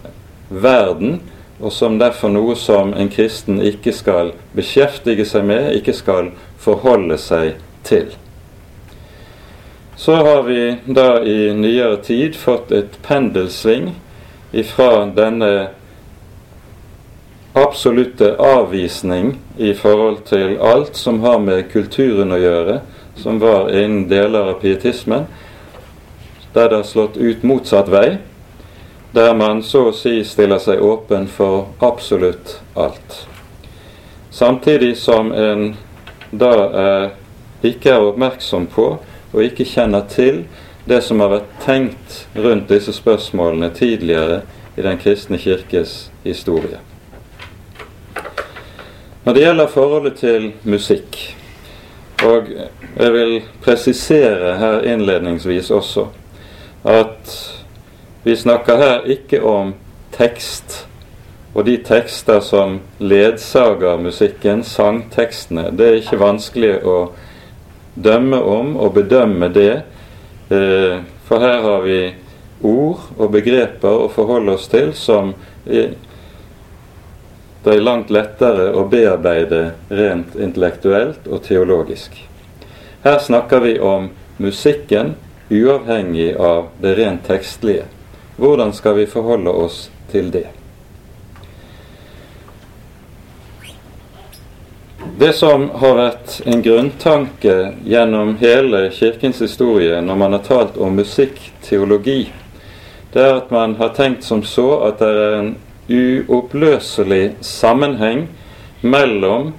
verden, 0.48 1.18
og 1.60 1.72
som 1.72 1.98
derfor 1.98 2.32
noe 2.32 2.56
som 2.58 2.92
en 2.94 3.08
kristen 3.12 3.62
ikke 3.64 3.94
skal 3.96 4.34
beskjeftige 4.56 5.24
seg 5.28 5.46
med, 5.48 5.72
ikke 5.78 5.94
skal 5.96 6.30
forholde 6.60 7.16
seg 7.20 7.56
til. 7.86 8.12
Så 9.96 10.14
har 10.20 10.42
vi 10.44 10.76
da 10.84 11.22
i 11.24 11.54
nyere 11.56 11.96
tid 12.04 12.36
fått 12.36 12.72
et 12.76 12.98
pendelsving 13.06 13.94
ifra 14.52 15.06
denne 15.16 15.52
absolutte 17.56 18.34
avvisning 18.36 19.38
i 19.56 19.72
forhold 19.74 20.26
til 20.28 20.58
alt 20.60 20.96
som 20.96 21.22
har 21.24 21.40
med 21.40 21.70
kulturen 21.72 22.36
å 22.36 22.40
gjøre, 22.40 22.80
som 23.16 23.40
var 23.40 23.70
innen 23.72 24.04
deler 24.10 24.52
av 24.52 24.58
pietismen, 24.60 25.24
der 26.52 26.68
det 26.68 26.82
har 26.82 26.88
slått 26.88 27.16
ut 27.16 27.44
motsatt 27.48 27.88
vei, 27.88 28.18
der 29.16 29.34
man 29.34 29.62
så 29.64 29.86
å 29.88 29.92
si 29.96 30.18
stiller 30.28 30.60
seg 30.60 30.82
åpen 30.84 31.24
for 31.32 31.70
absolutt 31.80 32.58
alt. 32.76 33.22
Samtidig 34.28 34.90
som 35.00 35.30
en 35.32 35.70
da 36.36 36.50
er, 36.66 37.06
ikke 37.64 37.94
er 37.94 38.04
oppmerksom 38.10 38.66
på 38.74 38.84
og 39.00 39.40
ikke 39.40 39.64
kjenner 39.64 40.04
til 40.12 40.42
det 40.84 41.00
som 41.00 41.24
har 41.24 41.32
vært 41.32 41.56
tenkt 41.64 42.18
rundt 42.36 42.68
disse 42.68 42.92
spørsmålene 42.92 43.72
tidligere 43.72 44.42
i 44.76 44.84
Den 44.84 45.00
kristne 45.00 45.40
kirkes 45.40 46.10
historie. 46.20 46.84
Når 49.24 49.32
det 49.32 49.46
gjelder 49.46 49.72
forholdet 49.72 50.20
til 50.20 50.52
musikk, 50.68 51.22
og 52.20 52.52
jeg 52.52 53.12
vil 53.16 53.38
presisere 53.64 54.58
her 54.60 54.84
innledningsvis 54.84 55.72
også 55.72 56.10
at 56.84 57.55
vi 58.26 58.34
snakker 58.36 58.76
her 58.76 59.04
ikke 59.06 59.38
om 59.46 59.68
tekst 60.10 60.80
og 61.54 61.62
de 61.68 61.76
tekster 61.78 62.40
som 62.42 62.80
ledsager 62.98 64.00
musikken, 64.02 64.64
sangtekstene. 64.66 65.68
Det 65.70 65.86
er 65.86 66.00
ikke 66.00 66.18
vanskelig 66.18 66.72
å 66.82 66.96
dømme 67.94 68.42
om 68.42 68.74
og 68.82 68.96
bedømme 68.98 69.46
det, 69.54 69.76
eh, 70.50 70.98
for 71.30 71.38
her 71.38 71.62
har 71.68 71.86
vi 71.86 72.00
ord 72.66 73.06
og 73.14 73.30
begreper 73.30 73.94
å 73.94 74.10
forholde 74.10 74.58
oss 74.58 74.66
til 74.74 74.90
som 74.98 75.32
det 75.64 75.94
er 77.62 77.80
langt 77.80 78.10
lettere 78.10 78.72
å 78.74 78.88
bearbeide 78.90 79.70
rent 79.88 80.34
intellektuelt 80.34 81.30
og 81.30 81.46
teologisk. 81.46 82.10
Her 83.06 83.18
snakker 83.22 83.60
vi 83.62 83.78
om 83.78 84.10
musikken 84.42 85.14
uavhengig 85.48 86.34
av 86.34 86.72
det 86.82 86.98
rent 86.98 87.22
tekstlige. 87.30 87.86
Hvordan 88.36 88.72
skal 88.72 88.96
vi 88.96 89.06
forholde 89.06 89.50
oss 89.50 89.90
til 90.10 90.30
det? 90.30 90.46
Det 95.18 95.32
som 95.32 95.70
har 95.80 95.94
vært 95.96 96.40
en 96.44 96.60
grunntanke 96.60 97.54
gjennom 97.88 98.34
hele 98.36 98.90
Kirkens 98.92 99.38
historie 99.40 100.02
når 100.04 100.18
man 100.20 100.36
har 100.36 100.42
talt 100.44 100.76
om 100.76 100.98
musikkteologi, 100.98 102.26
det 103.14 103.22
er 103.22 103.38
at 103.38 103.54
man 103.54 103.78
har 103.78 103.94
tenkt 103.96 104.26
som 104.26 104.42
så 104.44 104.66
at 104.90 105.00
det 105.00 105.08
er 105.08 105.36
en 105.38 105.54
uoppløselig 105.88 107.36
sammenheng 107.40 108.26
mellom 108.84 109.54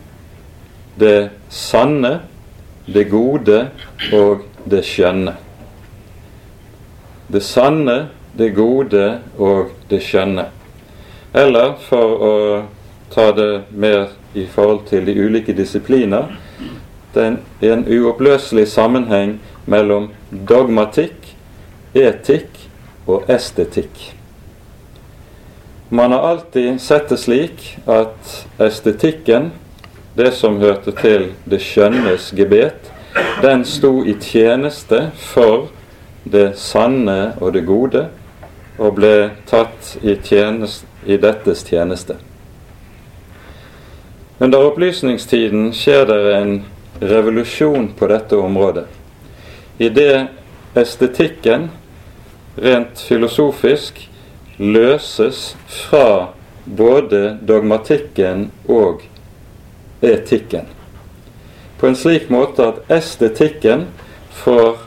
det 1.01 1.31
sanne, 1.49 2.19
det 2.85 3.07
gode 3.09 3.63
og 4.13 4.45
det 4.69 4.83
skjønne. 4.85 5.33
Det 7.33 7.41
sanne, 7.43 7.97
det 8.37 8.53
gode 8.55 9.05
og 9.37 9.73
det 9.89 10.01
skjønne. 10.05 10.49
Eller 11.33 11.75
for 11.89 12.27
å 12.29 12.33
ta 13.13 13.31
det 13.35 13.51
mer 13.71 14.11
i 14.37 14.45
forhold 14.45 14.85
til 14.89 15.07
de 15.07 15.15
ulike 15.17 15.55
disipliner 15.57 16.35
det 17.17 17.39
er 17.61 17.73
en 17.73 17.87
uoppløselig 17.89 18.67
sammenheng 18.69 19.37
mellom 19.65 20.11
dogmatikk, 20.29 21.31
etikk 21.97 22.67
og 23.07 23.25
estetikk. 23.31 24.11
Man 25.89 26.11
har 26.11 26.27
alltid 26.27 26.81
sett 26.83 27.09
det 27.09 27.17
slik 27.21 27.63
at 27.87 28.35
estetikken, 28.61 29.51
det 30.17 30.33
som 30.35 30.59
hørte 30.59 30.91
til 30.97 31.31
det 31.49 31.61
skjønnes 31.63 32.31
gebet, 32.37 32.91
den 33.41 33.63
sto 33.65 34.01
i 34.05 34.17
tjeneste 34.21 35.07
for 35.31 35.69
det 36.27 36.51
sanne 36.59 37.37
og 37.39 37.53
det 37.55 37.63
gode, 37.65 38.07
og 38.77 38.95
ble 38.99 39.13
tatt 39.49 39.97
i, 40.01 40.15
tjenest, 40.23 40.85
i 41.05 41.17
dettes 41.17 41.63
tjeneste. 41.65 42.17
Under 44.39 44.67
opplysningstiden 44.69 45.71
skjer 45.73 46.05
det 46.05 46.19
en 46.35 46.53
revolusjon 47.01 47.89
på 47.97 48.09
dette 48.11 48.37
området. 48.37 48.85
I 49.77 49.89
det 49.89 50.27
estetikken, 50.77 51.69
rent 52.57 53.01
filosofisk, 53.01 54.03
løses 54.57 55.55
fra 55.69 56.33
både 56.65 57.37
dogmatikken 57.41 58.49
og 58.69 59.05
etikken. 60.01 60.65
På 61.77 61.87
en 61.87 61.97
slik 61.97 62.29
måte 62.33 62.65
at 62.65 62.93
estetikken 62.93 63.85
får 64.43 64.79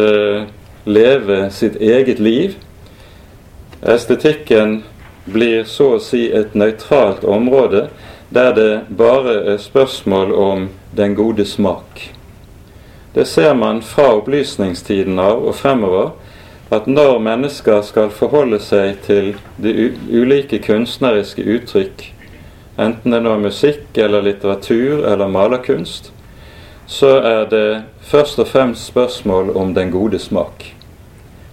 eh, 0.00 0.46
leve 0.84 1.50
sitt 1.52 1.76
eget 1.80 2.20
liv. 2.20 2.56
Estetikken 3.84 4.82
blir 5.24 5.64
så 5.64 5.94
å 5.96 6.00
si 6.00 6.30
et 6.32 6.54
nøytralt 6.56 7.24
område 7.28 7.88
der 8.32 8.54
det 8.56 8.70
bare 8.88 9.34
er 9.52 9.58
spørsmål 9.60 10.32
om 10.32 10.68
den 10.96 11.12
gode 11.14 11.44
smak. 11.44 12.06
Det 13.14 13.26
ser 13.28 13.52
man 13.54 13.82
fra 13.84 14.14
opplysningstiden 14.16 15.20
av 15.20 15.44
og 15.44 15.54
fremover 15.60 16.14
at 16.72 16.88
når 16.88 17.20
mennesker 17.22 17.84
skal 17.84 18.08
forholde 18.10 18.58
seg 18.64 19.02
til 19.04 19.34
de 19.60 19.92
ulike 20.08 20.58
kunstneriske 20.64 21.44
uttrykk, 21.44 22.06
enten 22.80 23.12
det 23.12 23.20
nå 23.20 23.36
er 23.36 23.44
musikk 23.44 24.00
eller 24.00 24.24
litteratur 24.24 25.04
eller 25.04 25.28
malerkunst, 25.28 26.08
så 26.86 27.18
er 27.20 27.44
det 27.52 27.68
først 28.00 28.40
og 28.40 28.48
fremst 28.48 28.88
spørsmål 28.88 29.52
om 29.56 29.76
den 29.76 29.92
gode 29.92 30.18
smak. 30.18 30.72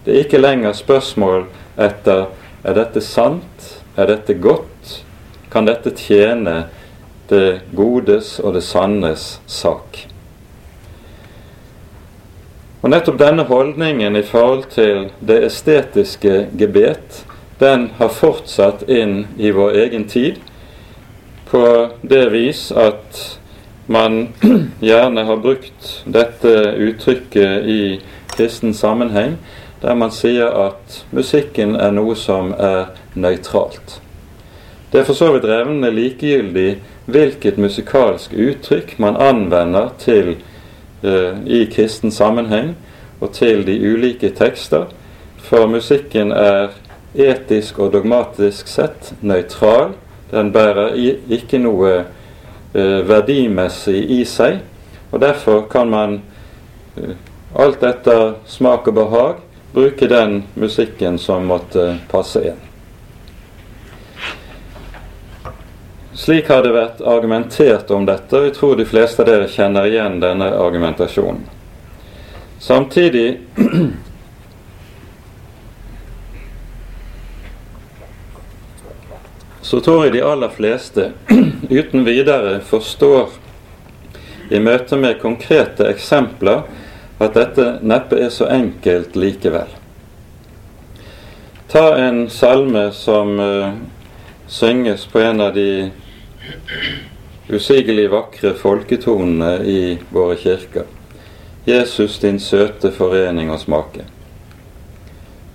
Det 0.06 0.16
er 0.16 0.24
ikke 0.26 0.42
lenger 0.42 0.74
spørsmål 0.74 1.46
etter 1.88 2.28
er 2.64 2.78
dette 2.78 3.02
sant, 3.02 3.68
er 3.98 4.10
dette 4.12 4.38
godt, 4.38 5.02
kan 5.52 5.68
dette 5.68 5.94
tjene 5.98 6.66
det 7.32 7.62
godes 7.76 8.38
og 8.44 8.56
det 8.58 8.64
sannes 8.66 9.26
sak. 9.48 10.06
Og 12.82 12.90
Nettopp 12.90 13.20
denne 13.22 13.46
holdningen 13.46 14.16
i 14.18 14.24
forhold 14.26 14.66
til 14.74 15.10
det 15.22 15.44
estetiske 15.46 16.48
gebet, 16.58 17.22
den 17.62 17.92
har 18.00 18.10
fortsatt 18.10 18.88
inn 18.90 19.28
i 19.38 19.52
vår 19.54 19.78
egen 19.84 20.08
tid 20.10 20.40
på 21.52 21.62
det 22.02 22.24
vis 22.34 22.72
at 22.74 23.20
man 23.92 24.32
gjerne 24.82 25.28
har 25.28 25.44
brukt 25.44 25.92
dette 26.10 26.56
uttrykket 26.88 27.70
i 27.70 27.82
kristen 28.34 28.74
sammenheng, 28.74 29.38
der 29.82 29.96
man 29.96 30.12
sier 30.12 30.52
at 30.68 31.02
musikken 31.12 31.76
er 31.76 31.92
noe 31.92 32.16
som 32.16 32.54
er 32.54 32.92
nøytralt. 33.16 34.00
Det 34.92 35.02
er 35.02 35.08
for 35.08 35.18
så 35.18 35.32
vidt 35.34 35.48
revnende 35.48 35.92
likegyldig 35.96 36.70
hvilket 37.12 37.58
musikalsk 37.58 38.34
uttrykk 38.34 38.98
man 39.00 39.18
anvender 39.18 39.90
til, 40.00 40.36
eh, 41.04 41.34
i 41.46 41.66
kristen 41.66 42.12
sammenheng 42.12 42.76
og 43.22 43.34
til 43.34 43.66
de 43.66 43.78
ulike 43.94 44.30
tekster, 44.30 44.86
for 45.38 45.68
musikken 45.68 46.32
er 46.32 46.70
etisk 47.16 47.80
og 47.80 47.94
dogmatisk 47.94 48.68
sett 48.68 49.14
nøytral. 49.22 49.94
Den 50.32 50.52
bærer 50.52 50.94
ikke 51.30 51.58
noe 51.60 52.06
Eh, 52.74 53.02
verdimessig 53.04 54.00
i 54.16 54.22
seg. 54.26 54.62
Og 55.12 55.20
derfor 55.20 55.66
kan 55.68 55.90
man 55.92 56.22
eh, 56.96 57.18
alt 57.60 57.82
etter 57.84 58.38
smak 58.48 58.88
og 58.88 58.96
behag 58.96 59.42
bruke 59.74 60.08
den 60.08 60.44
musikken 60.54 61.20
som 61.20 61.46
måtte 61.46 61.98
passe 62.12 62.44
inn. 62.48 62.60
Slik 66.14 66.50
har 66.52 66.64
det 66.64 66.74
vært 66.76 67.00
argumentert 67.02 67.92
om 67.92 68.06
dette, 68.06 68.36
og 68.38 68.44
jeg 68.46 68.54
tror 68.58 68.76
de 68.78 68.86
fleste 68.86 69.24
av 69.24 69.28
dere 69.32 69.48
kjenner 69.50 69.88
igjen 69.90 70.20
denne 70.22 70.52
argumentasjonen. 70.54 71.42
Samtidig 72.62 73.40
så 79.72 79.80
tror 79.82 80.06
jeg 80.06 80.14
de 80.14 80.22
aller 80.22 80.50
fleste 80.54 81.12
uten 81.80 82.06
videre 82.06 82.60
forstår 82.70 83.30
i 84.52 84.60
møte 84.60 84.98
med 85.00 85.22
konkrete 85.24 85.88
eksempler 85.90 86.62
at 87.22 87.36
dette 87.38 87.66
neppe 87.86 88.18
er 88.18 88.30
så 88.34 88.48
enkelt 88.50 89.16
likevel. 89.16 89.70
Ta 91.72 91.96
en 92.02 92.26
salme 92.30 92.90
som 92.92 93.40
uh, 93.40 93.74
synges 94.48 95.06
på 95.08 95.22
en 95.24 95.42
av 95.42 95.54
de 95.56 95.92
usigelig 97.52 98.10
vakre 98.12 98.56
folketonene 98.58 99.54
i 99.64 99.84
våre 100.10 100.36
kirker. 100.40 100.90
Jesus, 101.66 102.18
din 102.20 102.40
søte 102.40 102.92
forening 102.92 103.52
og 103.54 103.62
smake. 103.62 104.08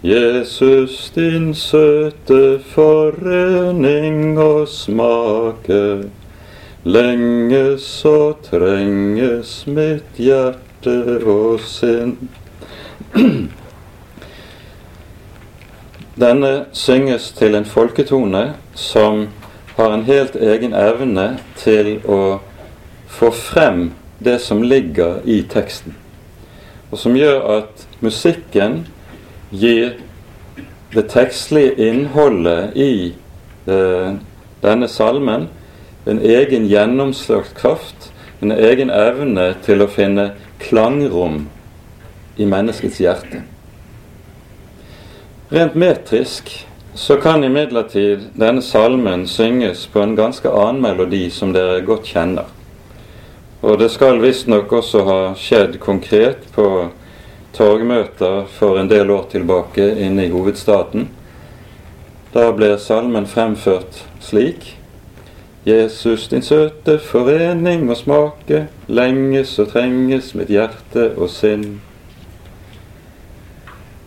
Jesus, 0.07 1.11
din 1.15 1.51
søte 1.55 2.61
forening 2.73 4.39
og 4.39 4.69
smake. 4.71 5.83
Lenge 6.87 7.65
så 7.83 8.37
trenges 8.47 9.65
mitt 9.67 10.23
hjerte 10.23 10.66
og 10.85 11.61
sinn. 11.61 12.17
Denne 16.17 16.67
synges 16.73 17.31
til 17.37 17.55
en 17.55 17.65
folketone 17.65 18.55
som 18.75 19.27
har 19.77 19.93
en 19.93 20.05
helt 20.05 20.37
egen 20.37 20.73
evne 20.73 21.39
til 21.61 21.99
å 22.09 22.39
få 23.09 23.31
frem 23.31 23.91
det 24.19 24.39
som 24.41 24.63
ligger 24.63 25.21
i 25.25 25.43
teksten, 25.43 25.93
og 26.91 26.99
som 26.99 27.17
gjør 27.17 27.43
at 27.59 27.85
musikken 28.01 28.87
gir 29.53 29.99
det 30.95 31.05
tekstlige 31.13 31.77
innholdet 31.89 32.73
i 32.77 33.13
eh, 33.69 34.17
denne 34.65 34.89
salmen 34.89 35.49
en 36.07 36.21
egen 36.23 36.67
gjennomslagskraft, 36.71 38.13
en 38.41 38.53
egen 38.53 38.91
evne 38.91 39.51
til 39.67 39.83
å 39.83 39.91
finne 39.91 40.31
klangrom 40.59 41.49
i 42.37 42.47
menneskets 42.47 43.01
hjerte. 43.01 43.43
Rent 45.49 45.75
metrisk 45.75 46.67
så 46.95 47.17
kan 47.17 47.45
imidlertid 47.45 48.31
denne 48.35 48.63
salmen 48.63 49.27
synges 49.29 49.87
på 49.87 50.01
en 50.01 50.17
ganske 50.17 50.51
annen 50.51 50.83
melodi 50.83 51.27
som 51.31 51.53
dere 51.53 51.83
godt 51.85 52.09
kjenner. 52.09 52.49
Og 53.61 53.79
det 53.79 53.91
skal 53.93 54.21
visstnok 54.23 54.73
også 54.73 55.03
ha 55.07 55.19
skjedd 55.39 55.79
konkret 55.83 56.49
på 56.55 56.67
torgmøter 57.57 58.45
for 58.53 58.81
en 58.81 58.89
del 58.89 59.11
år 59.11 59.29
tilbake 59.33 59.87
inne 60.03 60.27
i 60.27 60.33
hovedstaten. 60.33 61.09
Da 62.35 62.51
ble 62.57 62.75
salmen 62.81 63.29
fremført 63.29 64.03
slik 64.21 64.75
Jesus, 65.67 66.29
din 66.29 66.43
søte 66.47 66.95
forening 67.03 67.89
må 67.89 67.97
smake, 67.99 68.69
lenges 68.87 69.57
og 69.59 69.73
trenges 69.73 70.29
mitt 70.39 70.51
hjerte 70.55 71.09
og 71.19 71.27
sinn. 71.35 71.81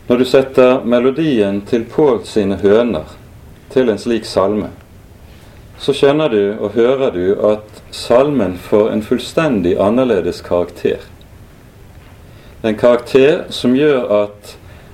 Når 0.08 0.22
du 0.22 0.24
setter 0.26 0.86
melodien 0.88 1.58
til 1.68 1.84
Pål 1.84 2.22
sine 2.24 2.56
høner 2.62 3.12
til 3.74 3.92
en 3.92 4.00
slik 4.00 4.24
salme, 4.24 4.70
så 5.76 5.92
skjønner 5.98 6.32
du 6.32 6.44
og 6.62 6.78
hører 6.78 7.12
du 7.12 7.26
at 7.50 7.82
salmen 7.92 8.56
får 8.56 8.94
en 8.94 9.04
fullstendig 9.04 9.74
annerledes 9.84 10.40
karakter. 10.46 11.04
En 12.64 12.78
karakter 12.80 13.50
som 13.52 13.76
gjør 13.76 14.08
at 14.22 14.54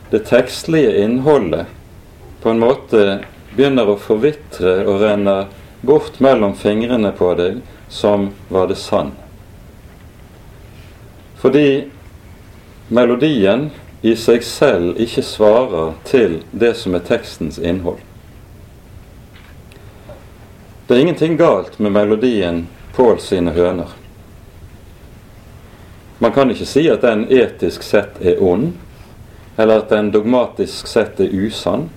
det 0.10 0.24
tekstlige 0.32 0.98
innholdet 1.04 1.70
på 2.42 2.50
en 2.50 2.66
måte 2.66 3.06
begynner 3.54 3.94
å 3.94 4.00
forvitre 4.02 4.80
og 4.88 5.06
renner 5.06 5.46
bort 5.86 6.20
mellom 6.20 6.56
fingrene 6.58 7.12
på 7.16 7.34
deg 7.38 7.62
som 7.90 8.30
var 8.50 8.68
det 8.68 8.78
sann. 8.82 9.12
Fordi 11.42 11.88
melodien 12.88 13.70
i 14.02 14.16
seg 14.18 14.44
selv 14.46 15.00
ikke 15.02 15.24
svarer 15.26 15.94
til 16.06 16.40
det 16.52 16.76
som 16.78 16.98
er 16.98 17.06
tekstens 17.06 17.58
innhold. 17.58 18.02
Det 20.88 20.96
er 20.96 21.02
ingenting 21.02 21.38
galt 21.38 21.80
med 21.80 21.96
melodien 21.96 22.68
Pål 22.96 23.18
sine 23.20 23.52
høner. 23.52 23.90
Man 26.20 26.32
kan 26.32 26.52
ikke 26.52 26.68
si 26.70 26.86
at 26.88 27.02
den 27.04 27.26
etisk 27.28 27.84
sett 27.84 28.22
er 28.24 28.40
ond, 28.40 28.70
eller 29.58 29.82
at 29.82 29.90
den 29.92 30.14
dogmatisk 30.14 30.88
sett 30.88 31.20
er 31.20 31.34
usann. 31.34 31.90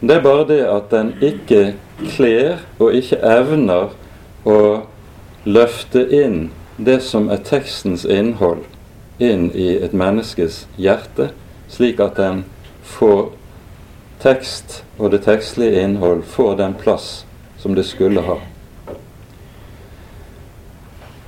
Det 0.00 0.18
er 0.18 0.26
bare 0.26 0.44
det 0.48 0.60
at 0.68 0.90
den 0.92 1.14
ikke 1.24 1.62
kler 2.08 2.62
og 2.78 2.94
ikke 2.96 3.18
evner 3.26 3.90
å 4.48 4.58
løfte 5.44 6.04
inn 6.14 6.50
det 6.80 7.00
som 7.04 7.28
er 7.28 7.42
tekstens 7.44 8.06
innhold, 8.08 8.64
inn 9.20 9.50
i 9.52 9.74
et 9.84 9.92
menneskes 9.92 10.64
hjerte, 10.80 11.30
slik 11.68 12.00
at 12.00 12.16
den 12.16 12.44
får 12.96 13.28
tekst 14.20 14.80
og 14.98 15.12
det 15.12 15.22
tekstlige 15.24 15.82
innhold 15.84 16.24
får 16.28 16.56
den 16.60 16.74
plass 16.80 17.24
som 17.60 17.76
det 17.76 17.84
skulle 17.88 18.24
ha. 18.24 18.38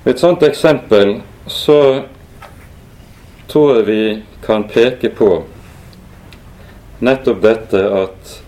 Et 0.04 0.18
sånt 0.18 0.42
eksempel 0.42 1.20
så 1.46 2.04
tror 3.48 3.76
jeg 3.76 3.87
vi 3.87 4.04
kan 4.42 4.64
peke 4.68 5.12
på 5.14 5.30
nettopp 7.02 7.42
dette 7.44 7.82
at 7.98 8.41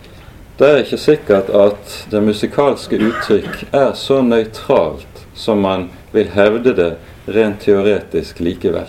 det 0.59 0.69
er 0.71 0.83
ikke 0.85 0.99
sikkert 1.03 1.49
at 1.51 1.95
det 2.12 2.21
musikalske 2.23 2.99
uttrykk 3.03 3.64
er 3.75 3.90
så 3.99 4.21
nøytralt 4.23 5.25
som 5.35 5.64
man 5.64 5.88
vil 6.14 6.31
hevde 6.31 6.75
det 6.79 6.93
rent 7.27 7.64
teoretisk 7.64 8.38
likevel. 8.38 8.87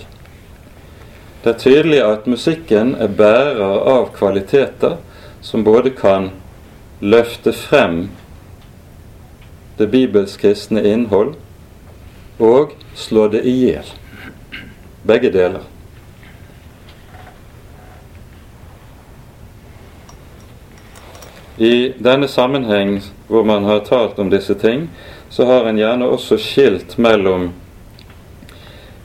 Det 1.41 1.53
er 1.55 1.59
tydelig 1.61 2.01
at 2.05 2.29
musikken 2.29 2.93
er 3.01 3.09
bærer 3.09 3.81
av 3.89 4.11
kvaliteter 4.13 4.99
som 5.41 5.65
både 5.65 5.93
kan 5.97 6.31
løfte 7.01 7.53
frem 7.53 8.09
det 9.77 9.89
bibelsk-kristne 9.93 10.85
innhold 10.85 11.33
og 12.39 12.77
slå 12.95 13.27
det 13.33 13.41
i 13.45 13.57
hjel. 13.65 13.89
Begge 15.05 15.33
deler. 15.33 15.74
I 21.57 21.93
denne 21.97 22.27
sammenheng 22.27 22.97
hvor 23.27 23.43
man 23.43 23.63
har 23.63 23.79
talt 23.79 24.19
om 24.19 24.29
disse 24.29 24.53
ting, 24.59 24.89
så 25.29 25.45
har 25.45 25.65
en 25.65 25.77
gjerne 25.79 26.07
også 26.11 26.37
skilt 26.39 26.97
mellom 26.97 27.49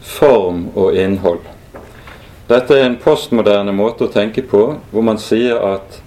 form 0.03 0.69
og 0.75 0.97
innhold. 0.99 1.45
Dette 2.51 2.75
er 2.75 2.89
en 2.89 2.99
postmoderne 2.99 3.73
måte 3.73 4.09
å 4.09 4.11
tenke 4.11 4.43
på, 4.43 4.63
hvor 4.91 5.07
man 5.07 5.21
sier 5.23 5.61
at 5.63 6.01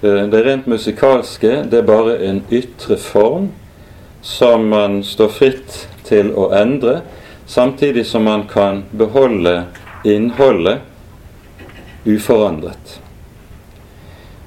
eh, 0.00 0.24
det 0.32 0.40
rent 0.46 0.70
musikalske 0.70 1.66
det 1.68 1.82
er 1.82 1.88
bare 1.88 2.16
en 2.24 2.40
ytre 2.48 2.96
form 2.96 3.50
som 4.24 4.64
man 4.72 5.02
står 5.04 5.28
fritt 5.36 5.76
til 6.08 6.32
å 6.32 6.48
endre, 6.56 7.02
samtidig 7.46 8.06
som 8.08 8.24
man 8.24 8.46
kan 8.48 8.86
beholde 8.96 9.66
innholdet 10.08 10.80
uforandret. 12.08 13.00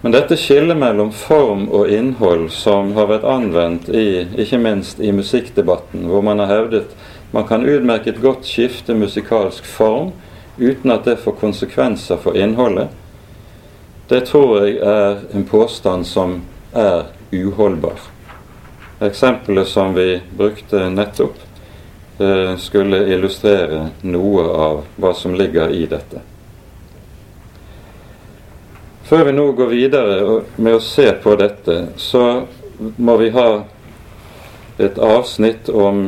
Men 0.03 0.11
dette 0.11 0.35
skillet 0.35 0.75
mellom 0.77 1.13
form 1.15 1.69
og 1.71 1.87
innhold 1.87 2.49
som 2.51 2.89
har 2.97 3.07
vært 3.07 3.23
anvendt 3.23 3.85
i, 3.87 4.25
ikke 4.35 4.59
minst 4.59 4.99
i 4.99 5.13
musikkdebatten, 5.15 6.03
hvor 6.11 6.25
man 6.27 6.43
har 6.43 6.51
hevdet 6.51 6.91
man 7.31 7.47
kan 7.47 7.63
utmerket 7.65 8.19
godt 8.21 8.43
skifte 8.45 8.93
musikalsk 8.93 9.65
form 9.65 10.11
uten 10.57 10.91
at 10.91 11.07
det 11.07 11.15
får 11.23 11.37
konsekvenser 11.39 12.19
for 12.21 12.35
innholdet, 12.37 12.91
det 14.11 14.25
tror 14.27 14.67
jeg 14.67 14.75
er 14.83 15.23
en 15.33 15.47
påstand 15.47 16.05
som 16.05 16.35
er 16.75 17.07
uholdbar. 17.31 18.03
Eksempelet 19.07 19.71
som 19.71 19.95
vi 19.95 20.19
brukte 20.37 20.83
nettopp, 20.89 21.39
eh, 22.19 22.53
skulle 22.57 23.07
illustrere 23.07 23.87
noe 24.03 24.45
av 24.67 24.83
hva 24.99 25.15
som 25.15 25.33
ligger 25.33 25.71
i 25.71 25.85
dette. 25.87 26.32
Før 29.03 29.25
vi 29.27 29.31
nå 29.35 29.49
går 29.51 29.67
videre 29.67 30.41
med 30.55 30.77
å 30.77 30.83
se 30.83 31.09
på 31.23 31.35
dette, 31.35 31.89
så 31.99 32.45
må 32.79 33.17
vi 33.19 33.33
ha 33.35 33.47
et 34.79 34.99
avsnitt 34.99 35.67
om 35.69 36.05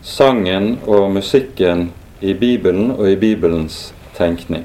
sangen 0.00 0.78
og 0.86 1.10
musikken 1.12 1.90
i 2.24 2.32
Bibelen 2.34 2.94
og 2.94 3.10
i 3.10 3.18
Bibelens 3.20 3.92
tenkning. 4.16 4.64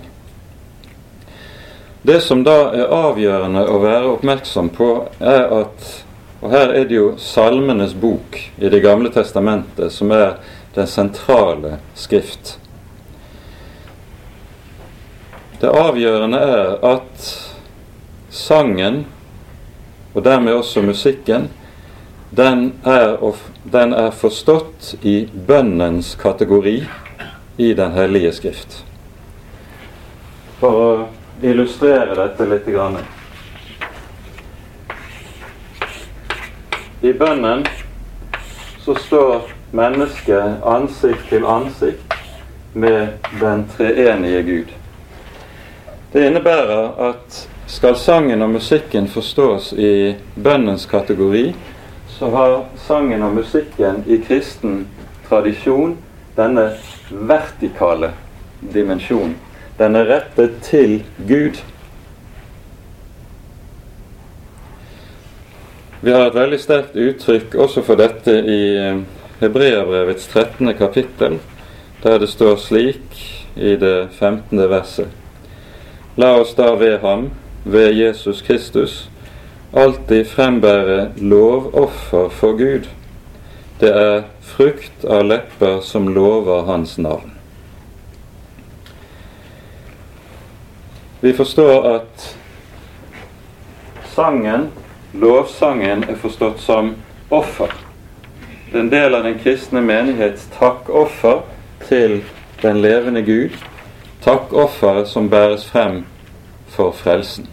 Det 2.01 2.21
som 2.23 2.45
da 2.47 2.71
er 2.71 2.95
avgjørende 2.95 3.65
å 3.67 3.81
være 3.83 4.15
oppmerksom 4.15 4.71
på, 4.77 4.93
er 5.19 5.51
at 5.61 5.91
Og 6.41 6.49
her 6.49 6.71
er 6.73 6.87
det 6.89 6.95
jo 6.95 7.11
Salmenes 7.21 7.91
bok 7.93 8.33
i 8.57 8.69
Det 8.69 8.79
gamle 8.81 9.11
testamentet 9.13 9.93
som 9.93 10.09
er 10.09 10.39
den 10.73 10.87
sentrale 10.89 11.75
skrift. 11.93 12.55
Det 15.61 15.69
avgjørende 15.69 16.37
er 16.41 16.69
at 16.89 17.25
sangen, 18.33 19.03
og 20.15 20.23
dermed 20.25 20.55
også 20.57 20.81
musikken, 20.81 21.51
den 22.37 22.73
er, 22.85 23.19
den 23.73 23.93
er 23.93 24.09
forstått 24.11 24.95
i 25.05 25.29
bønnens 25.47 26.15
kategori 26.15 26.79
i 27.57 27.73
Den 27.77 27.93
hellige 27.93 28.33
skrift. 28.33 28.79
For 30.57 30.81
å 30.81 30.89
illustrere 31.45 32.17
dette 32.17 32.49
litt 32.49 32.65
grann. 32.65 32.97
I 37.05 37.13
bønnen 37.13 37.67
så 38.81 38.97
står 38.97 39.49
mennesket 39.77 40.65
ansikt 40.65 41.29
til 41.29 41.45
ansikt 41.45 42.21
med 42.73 43.29
den 43.37 43.67
treenige 43.77 44.45
Gud. 44.53 44.77
Det 46.13 46.25
innebærer 46.27 46.89
at 47.09 47.47
skal 47.71 47.95
sangen 47.95 48.41
og 48.43 48.49
musikken 48.51 49.05
forstås 49.07 49.69
i 49.73 50.15
bønnens 50.35 50.83
kategori, 50.85 51.53
så 52.17 52.29
har 52.33 52.55
sangen 52.87 53.23
og 53.23 53.37
musikken 53.37 54.01
i 54.11 54.17
kristen 54.19 54.89
tradisjon 55.29 55.93
denne 56.35 56.65
vertikale 57.11 58.11
dimensjonen. 58.73 59.37
Den 59.79 59.95
er 59.95 60.09
rettet 60.09 60.59
til 60.67 60.97
Gud. 61.29 61.61
Vi 66.01 66.11
har 66.11 66.27
et 66.27 66.35
veldig 66.35 66.59
sterkt 66.59 66.99
uttrykk 66.99 67.55
også 67.55 67.85
for 67.87 67.95
dette 67.95 68.35
i 68.35 68.59
eh, 68.75 68.99
Hebreabrevets 69.39 70.27
13. 70.27 70.73
kapittel, 70.75 71.39
der 72.03 72.19
det 72.19 72.29
står 72.29 72.59
slik 72.59 73.25
i 73.55 73.77
det 73.79 74.09
15. 74.19 74.59
verset. 74.69 75.20
La 76.15 76.33
oss 76.39 76.55
da 76.55 76.75
ved 76.75 76.99
ham 76.99 77.29
ved 77.63 77.93
Jesus 77.93 78.41
Kristus 78.41 79.09
alltid 79.73 80.25
frembære 80.25 81.11
lovoffer 81.17 82.29
for 82.29 82.57
Gud. 82.57 82.89
Det 83.79 83.89
er 83.89 84.23
frukt 84.41 85.05
av 85.07 85.23
lepper 85.25 85.79
som 85.81 86.09
lover 86.11 86.65
Hans 86.67 86.97
navn. 86.97 87.31
Vi 91.21 91.33
forstår 91.33 91.87
at 91.95 92.27
sangen, 94.15 94.67
lovsangen, 95.13 96.03
er 96.03 96.15
forstått 96.19 96.59
som 96.59 96.95
offer. 97.29 97.71
Det 98.71 98.79
er 98.79 98.83
en 98.83 98.91
del 98.91 99.15
av 99.15 99.23
den 99.23 99.39
kristne 99.39 99.81
menighets 99.81 100.47
takkoffer 100.57 101.43
til 101.87 102.21
den 102.61 102.81
levende 102.81 103.21
Gud. 103.21 103.55
Takkofferet 104.21 105.07
som 105.07 105.29
bæres 105.29 105.65
frem 105.65 106.03
for 106.69 106.93
frelsen. 106.95 107.47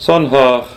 Sånn 0.00 0.30
har 0.32 0.70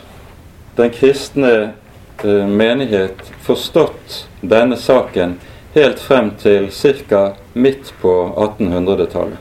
den 0.76 0.92
kristne 0.92 1.54
eh, 1.64 2.46
menighet 2.48 3.24
forstått 3.46 4.26
denne 4.42 4.76
saken 4.78 5.38
helt 5.74 6.00
frem 6.04 6.34
til 6.44 6.70
ca. 7.08 7.24
midt 7.54 7.94
på 8.02 8.14
1800-tallet. 8.36 9.40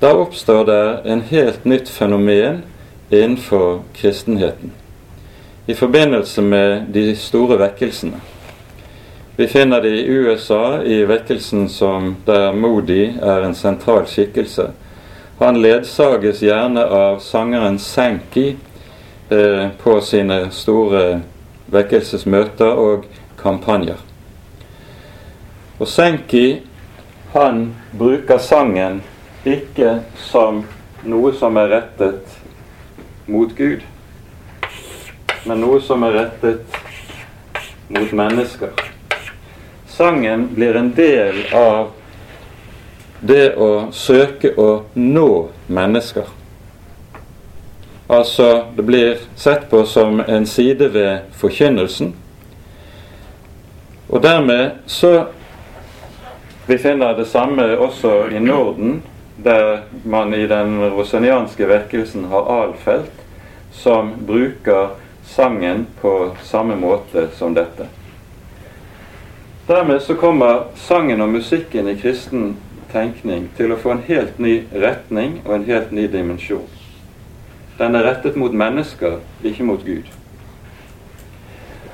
Da 0.00 0.14
oppstår 0.16 0.64
det 0.64 0.82
en 1.12 1.20
helt 1.20 1.64
nytt 1.64 1.88
fenomen 1.88 2.62
innenfor 3.10 3.82
kristenheten 3.92 4.72
i 5.66 5.74
forbindelse 5.74 6.42
med 6.42 6.86
de 6.92 7.16
store 7.16 7.58
vekkelsene. 7.60 8.18
Vi 9.36 9.46
finner 9.46 9.80
det 9.80 9.88
i 9.88 10.06
USA, 10.06 10.82
i 10.82 11.04
vekkelsen 11.04 11.68
som 11.68 12.16
der 12.24 12.52
Modi 12.52 13.12
er 13.22 13.40
en 13.42 13.54
sentral 13.54 14.06
skikkelse. 14.06 14.70
Han 15.38 15.62
ledsages 15.62 16.42
gjerne 16.42 16.82
av 16.84 17.18
sangeren 17.18 17.78
Senki 17.78 18.56
eh, 19.28 19.68
på 19.82 20.00
sine 20.00 20.50
store 20.52 21.20
vekkelsesmøter 21.72 22.82
og 22.82 23.06
kampanjer. 23.40 24.02
Og 25.78 25.88
Senki 25.88 26.60
han 27.32 27.64
bruker 27.96 28.42
sangen 28.42 29.00
ikke 29.46 30.00
som 30.26 30.64
noe 31.06 31.32
som 31.32 31.56
er 31.56 31.72
rettet 31.78 32.38
mot 33.30 33.56
Gud, 33.56 33.86
men 35.46 35.64
noe 35.64 35.80
som 35.80 36.04
er 36.04 36.18
rettet 36.18 36.80
mot 37.88 38.12
mennesker 38.12 38.89
sangen 40.00 40.48
blir 40.54 40.76
en 40.76 40.94
del 40.94 41.34
av 41.52 41.90
det 43.20 43.50
å 43.60 43.90
søke 43.92 44.54
å 44.56 44.68
nå 44.96 45.48
mennesker. 45.68 46.24
Altså, 48.08 48.46
det 48.76 48.86
blir 48.88 49.20
sett 49.36 49.66
på 49.68 49.82
som 49.84 50.22
en 50.24 50.46
side 50.48 50.88
ved 50.94 51.28
forkynnelsen. 51.36 52.14
Og 54.08 54.24
dermed 54.24 54.80
så 54.86 55.26
Vi 56.66 56.78
finner 56.78 57.16
det 57.18 57.26
samme 57.26 57.64
også 57.76 58.28
i 58.30 58.38
Norden, 58.38 59.02
der 59.36 59.80
man 60.04 60.34
i 60.34 60.46
den 60.46 60.78
rosenianske 60.92 61.66
vekkelsen 61.66 62.28
har 62.30 62.46
Alfelt, 62.62 63.24
som 63.72 64.12
bruker 64.26 64.94
sangen 65.26 65.86
på 66.00 66.36
samme 66.42 66.76
måte 66.76 67.26
som 67.34 67.56
dette. 67.56 67.88
Dermed 69.70 70.02
så 70.02 70.14
kommer 70.14 70.64
sangen 70.74 71.20
og 71.20 71.28
musikken 71.28 71.88
i 71.88 71.94
kristen 71.94 72.56
tenkning 72.90 73.44
til 73.54 73.70
å 73.70 73.76
få 73.78 73.92
en 73.94 74.00
helt 74.08 74.40
ny 74.42 74.56
retning 74.74 75.36
og 75.44 75.52
en 75.54 75.66
helt 75.68 75.92
ny 75.94 76.08
dimensjon. 76.10 76.64
Den 77.78 77.94
er 77.94 78.02
rettet 78.02 78.34
mot 78.34 78.50
mennesker, 78.50 79.20
ikke 79.46 79.68
mot 79.68 79.84
Gud. 79.86 80.10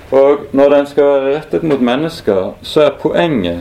Og 0.09 0.47
når 0.57 0.73
den 0.73 0.89
skal 0.89 1.11
være 1.11 1.35
rettet 1.37 1.69
mot 1.69 1.85
mennesker, 1.85 2.55
så 2.63 2.87
er 2.87 2.97
poenget, 3.03 3.61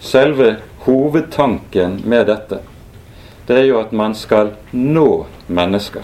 selve 0.00 0.56
hovedtanken 0.82 2.00
med 2.02 2.26
dette, 2.32 2.58
det 3.46 3.60
er 3.60 3.70
jo 3.70 3.78
at 3.78 3.94
man 3.94 4.18
skal 4.18 4.56
nå 4.72 5.26
mennesker. 5.46 6.02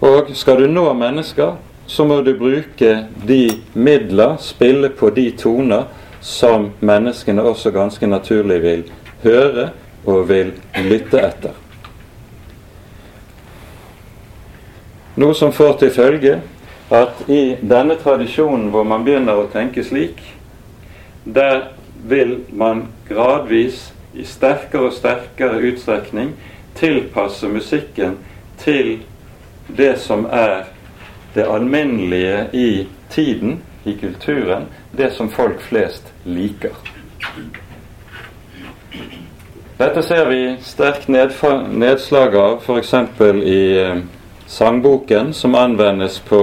Og 0.00 0.32
skal 0.32 0.62
du 0.64 0.72
nå 0.72 0.88
mennesker, 0.96 1.58
så 1.88 2.04
må 2.04 2.20
du 2.20 2.34
bruke 2.38 3.06
de 3.26 3.42
midler, 3.72 4.36
spille 4.40 4.88
på 4.88 5.08
de 5.10 5.30
toner 5.30 5.88
som 6.20 6.68
menneskene 6.80 7.42
også 7.42 7.72
ganske 7.72 8.06
naturlig 8.06 8.58
vil 8.62 8.84
høre 9.22 9.70
og 10.04 10.28
vil 10.28 10.52
lytte 10.84 11.22
etter. 11.24 11.56
Noe 15.18 15.34
som 15.34 15.50
får 15.52 15.80
til 15.80 15.94
følge 15.96 16.36
at 16.94 17.24
i 17.26 17.56
denne 17.60 17.96
tradisjonen 17.98 18.68
hvor 18.70 18.84
man 18.86 19.08
begynner 19.08 19.40
å 19.40 19.48
tenke 19.50 19.82
slik, 19.84 20.20
der 21.24 21.70
vil 22.04 22.42
man 22.52 22.86
gradvis 23.08 23.88
i 24.12 24.28
sterkere 24.28 24.92
og 24.92 24.96
sterkere 24.96 25.64
utstrekning 25.72 26.34
tilpasse 26.78 27.48
musikken 27.48 28.20
til 28.60 28.98
det 29.68 29.96
som 30.04 30.28
er 30.30 30.68
det 31.34 31.46
alminnelige 31.46 32.46
i 32.52 32.86
tiden, 33.10 33.60
i 33.84 33.94
kulturen, 33.96 34.66
det 34.92 35.10
som 35.12 35.30
folk 35.30 35.60
flest 35.60 36.12
liker. 36.24 36.74
Dette 39.78 40.02
ser 40.02 40.26
vi 40.26 40.56
sterkt 40.62 41.08
nedslag 41.08 42.36
av 42.36 42.58
f.eks. 42.64 42.94
i 43.44 43.62
eh, 43.78 44.00
sangboken, 44.46 45.32
som 45.34 45.54
på 46.28 46.42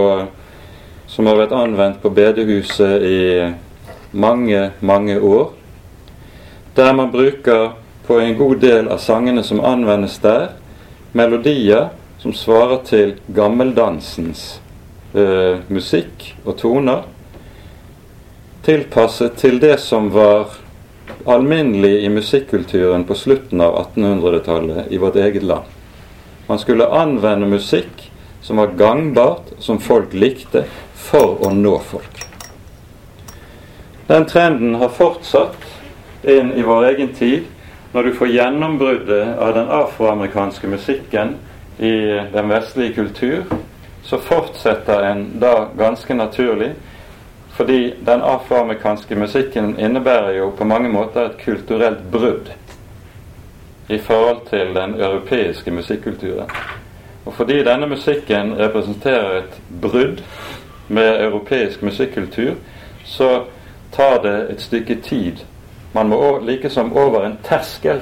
som 1.08 1.28
har 1.30 1.38
vært 1.38 1.54
anvendt 1.54 2.02
på 2.02 2.10
bedehuset 2.10 3.04
i 3.04 3.20
mange, 4.12 4.72
mange 4.80 5.20
år. 5.20 5.52
Der 6.76 6.94
man 6.94 7.12
bruker 7.12 7.76
på 8.08 8.20
en 8.20 8.36
god 8.38 8.60
del 8.60 8.88
av 8.88 8.98
sangene 8.98 9.44
som 9.44 9.62
anvendes 9.64 10.18
der, 10.20 10.50
melodier 11.12 11.90
som 12.20 12.34
svarer 12.34 12.82
til 12.88 13.16
gammeldansens 13.36 14.60
eh, 15.16 15.64
musikk 15.68 16.32
og 16.44 16.58
toner, 16.60 17.06
tilpasset 18.66 19.38
til 19.40 19.60
det 19.62 19.78
som 19.80 20.10
var 20.14 20.58
alminnelig 21.26 22.04
i 22.04 22.10
musikkulturen 22.10 23.06
på 23.06 23.18
slutten 23.18 23.62
av 23.62 23.78
1800-tallet 23.96 24.92
i 24.92 24.98
vårt 24.98 25.16
eget 25.16 25.44
land. 25.44 25.66
Man 26.48 26.60
skulle 26.60 26.90
anvende 26.90 27.50
musikk 27.50 28.12
som 28.42 28.58
var 28.58 28.76
gangbart, 28.78 29.56
som 29.60 29.80
folk 29.80 30.14
likte, 30.14 30.66
for 30.94 31.40
å 31.46 31.50
nå 31.54 31.80
folk. 31.82 32.26
Den 34.08 34.26
trenden 34.30 34.76
har 34.78 34.94
fortsatt 34.94 35.66
inn 36.30 36.52
i 36.54 36.66
vår 36.66 36.92
egen 36.92 37.14
tid 37.18 37.48
når 37.94 38.04
du 38.04 38.14
får 38.20 38.34
gjennombruddet 38.34 39.38
av 39.42 39.54
den 39.56 39.72
afroamerikanske 39.72 40.70
musikken 40.70 41.38
i 41.78 41.96
den 42.34 42.50
vestlige 42.52 42.94
kultur, 43.00 43.46
så 44.06 44.18
fortsetter 44.18 45.04
en 45.12 45.40
da 45.42 45.68
ganske 45.78 46.14
naturlig 46.14 46.74
fordi 47.56 47.94
den 48.06 48.22
afroamerikanske 48.22 49.16
musikken 49.16 49.80
innebærer 49.80 50.32
jo 50.38 50.50
på 50.58 50.64
mange 50.64 50.90
måter 50.90 51.26
et 51.26 51.38
kulturelt 51.46 52.04
brudd 52.12 52.52
i 53.90 53.98
forhold 53.98 54.42
til 54.50 54.76
den 54.76 55.02
europeiske 55.02 55.72
musikkulturen. 55.72 56.50
Og 57.26 57.34
fordi 57.34 57.64
denne 57.64 57.88
musikken 57.88 58.58
representerer 58.60 59.38
et 59.38 59.62
brudd 59.82 60.22
med 60.88 61.24
europeisk 61.24 61.82
musikkultur, 61.82 62.54
så 63.06 63.44
tar 63.92 64.22
det 64.22 64.52
et 64.52 64.62
stykke 64.62 64.96
tid. 64.96 65.38
Man 65.94 66.10
må 66.10 66.40
likesom 66.40 66.94
over 66.98 67.26
en 67.26 67.40
terskel 67.44 68.02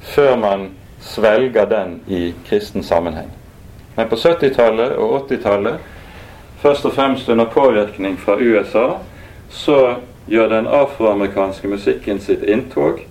før 0.00 0.36
man 0.36 0.70
svelger 1.00 1.64
den 1.64 2.02
i 2.08 2.34
kristen 2.46 2.82
sammenheng. 2.82 3.39
Men 4.00 4.08
på 4.08 4.16
70-tallet 4.16 4.94
og 4.96 5.26
80-tallet, 5.28 5.74
først 6.62 6.86
og 6.88 6.92
fremst 6.96 7.26
under 7.28 7.44
påvirkning 7.44 8.14
fra 8.16 8.38
USA, 8.40 8.94
så 9.52 9.74
gjør 10.24 10.46
den 10.48 10.68
afroamerikanske 10.72 11.68
musikken 11.68 12.20
sitt 12.24 12.46
inntog. 12.48 13.02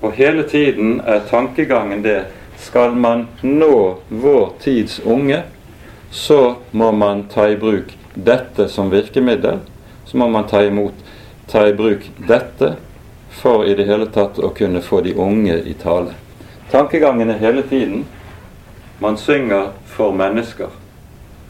Og 0.00 0.14
hele 0.16 0.46
tiden 0.48 1.02
er 1.04 1.26
tankegangen 1.28 2.00
det 2.06 2.22
skal 2.56 2.96
man 2.96 3.26
nå 3.42 3.98
vår 4.08 4.54
tids 4.64 4.96
unge, 5.04 5.42
så 6.10 6.54
må 6.70 6.88
man 6.96 7.26
ta 7.28 7.50
i 7.52 7.60
bruk 7.60 7.92
dette 8.14 8.68
som 8.72 8.88
virkemiddel. 8.88 9.60
Så 10.08 10.16
må 10.16 10.30
man 10.32 10.48
ta, 10.48 10.64
imot, 10.64 10.96
ta 11.52 11.66
i 11.68 11.76
bruk 11.76 12.08
dette 12.16 12.72
for 13.28 13.68
i 13.68 13.76
det 13.76 13.90
hele 13.92 14.08
tatt 14.08 14.40
å 14.40 14.54
kunne 14.56 14.80
få 14.80 15.04
de 15.04 15.12
unge 15.20 15.60
i 15.68 15.76
tale. 15.84 16.16
Tankegangen 16.72 17.36
er 17.36 17.44
hele 17.44 17.68
tiden 17.68 18.08
man 19.02 19.16
synger 19.18 19.72
for 19.86 20.12
mennesker, 20.14 20.70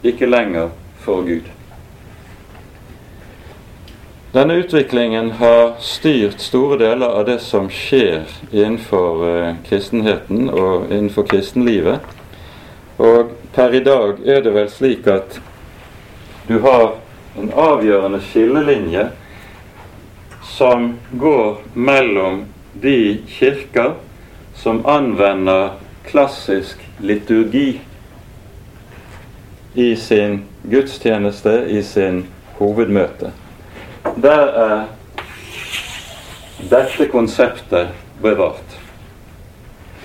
ikke 0.03 0.25
lenger 0.25 0.69
for 0.97 1.21
Gud. 1.21 1.51
Denne 4.33 4.55
utviklingen 4.63 5.31
har 5.37 5.75
styrt 5.79 6.41
store 6.41 6.79
deler 6.81 7.13
av 7.13 7.27
det 7.27 7.37
som 7.45 7.67
skjer 7.69 8.25
innenfor 8.49 9.21
uh, 9.21 9.49
kristenheten 9.67 10.47
og 10.49 10.89
innenfor 10.89 11.27
kristenlivet. 11.29 12.01
Og 12.97 13.35
per 13.53 13.77
i 13.77 13.83
dag 13.85 14.23
er 14.25 14.41
det 14.41 14.55
vel 14.55 14.71
slik 14.73 15.05
at 15.13 15.37
du 16.47 16.57
har 16.65 16.95
en 17.37 17.53
avgjørende 17.53 18.23
skillelinje 18.25 19.05
som 20.55 20.95
går 21.21 21.61
mellom 21.77 22.47
de 22.81 23.21
kirker 23.37 23.93
som 24.57 24.81
anvender 24.89 25.77
klassisk 26.05 26.79
liturgi 26.99 27.81
i 29.73 29.95
sin 29.95 30.43
gudstjeneste, 30.63 31.65
i 31.69 31.81
sin 31.83 32.25
hovedmøte. 32.59 33.31
Der 34.21 34.45
er 34.63 34.85
dette 36.69 37.07
konseptet 37.11 37.87
bevart. 38.21 38.79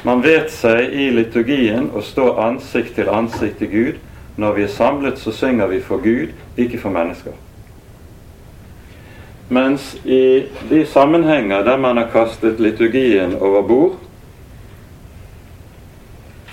Man 0.07 0.23
vet 0.23 0.53
seg 0.55 0.95
i 0.95 1.11
liturgien 1.11 1.91
å 1.91 2.03
stå 2.07 2.31
ansikt 2.41 2.95
til 2.97 3.11
ansikt 3.11 3.59
til 3.59 3.71
Gud. 3.73 4.01
Når 4.39 4.55
vi 4.55 4.63
er 4.63 4.73
samlet, 4.73 5.19
så 5.19 5.35
synger 5.35 5.67
vi 5.67 5.81
for 5.83 5.99
Gud, 6.03 6.33
ikke 6.57 6.79
for 6.79 6.95
mennesker. 6.95 7.35
Mens 9.49 9.95
i 10.05 10.47
de 10.71 10.85
sammenhenger 10.87 11.65
der 11.65 11.77
man 11.77 11.97
har 11.97 12.11
kastet 12.13 12.61
liturgien 12.61 13.35
over 13.35 13.63
bord, 13.63 13.97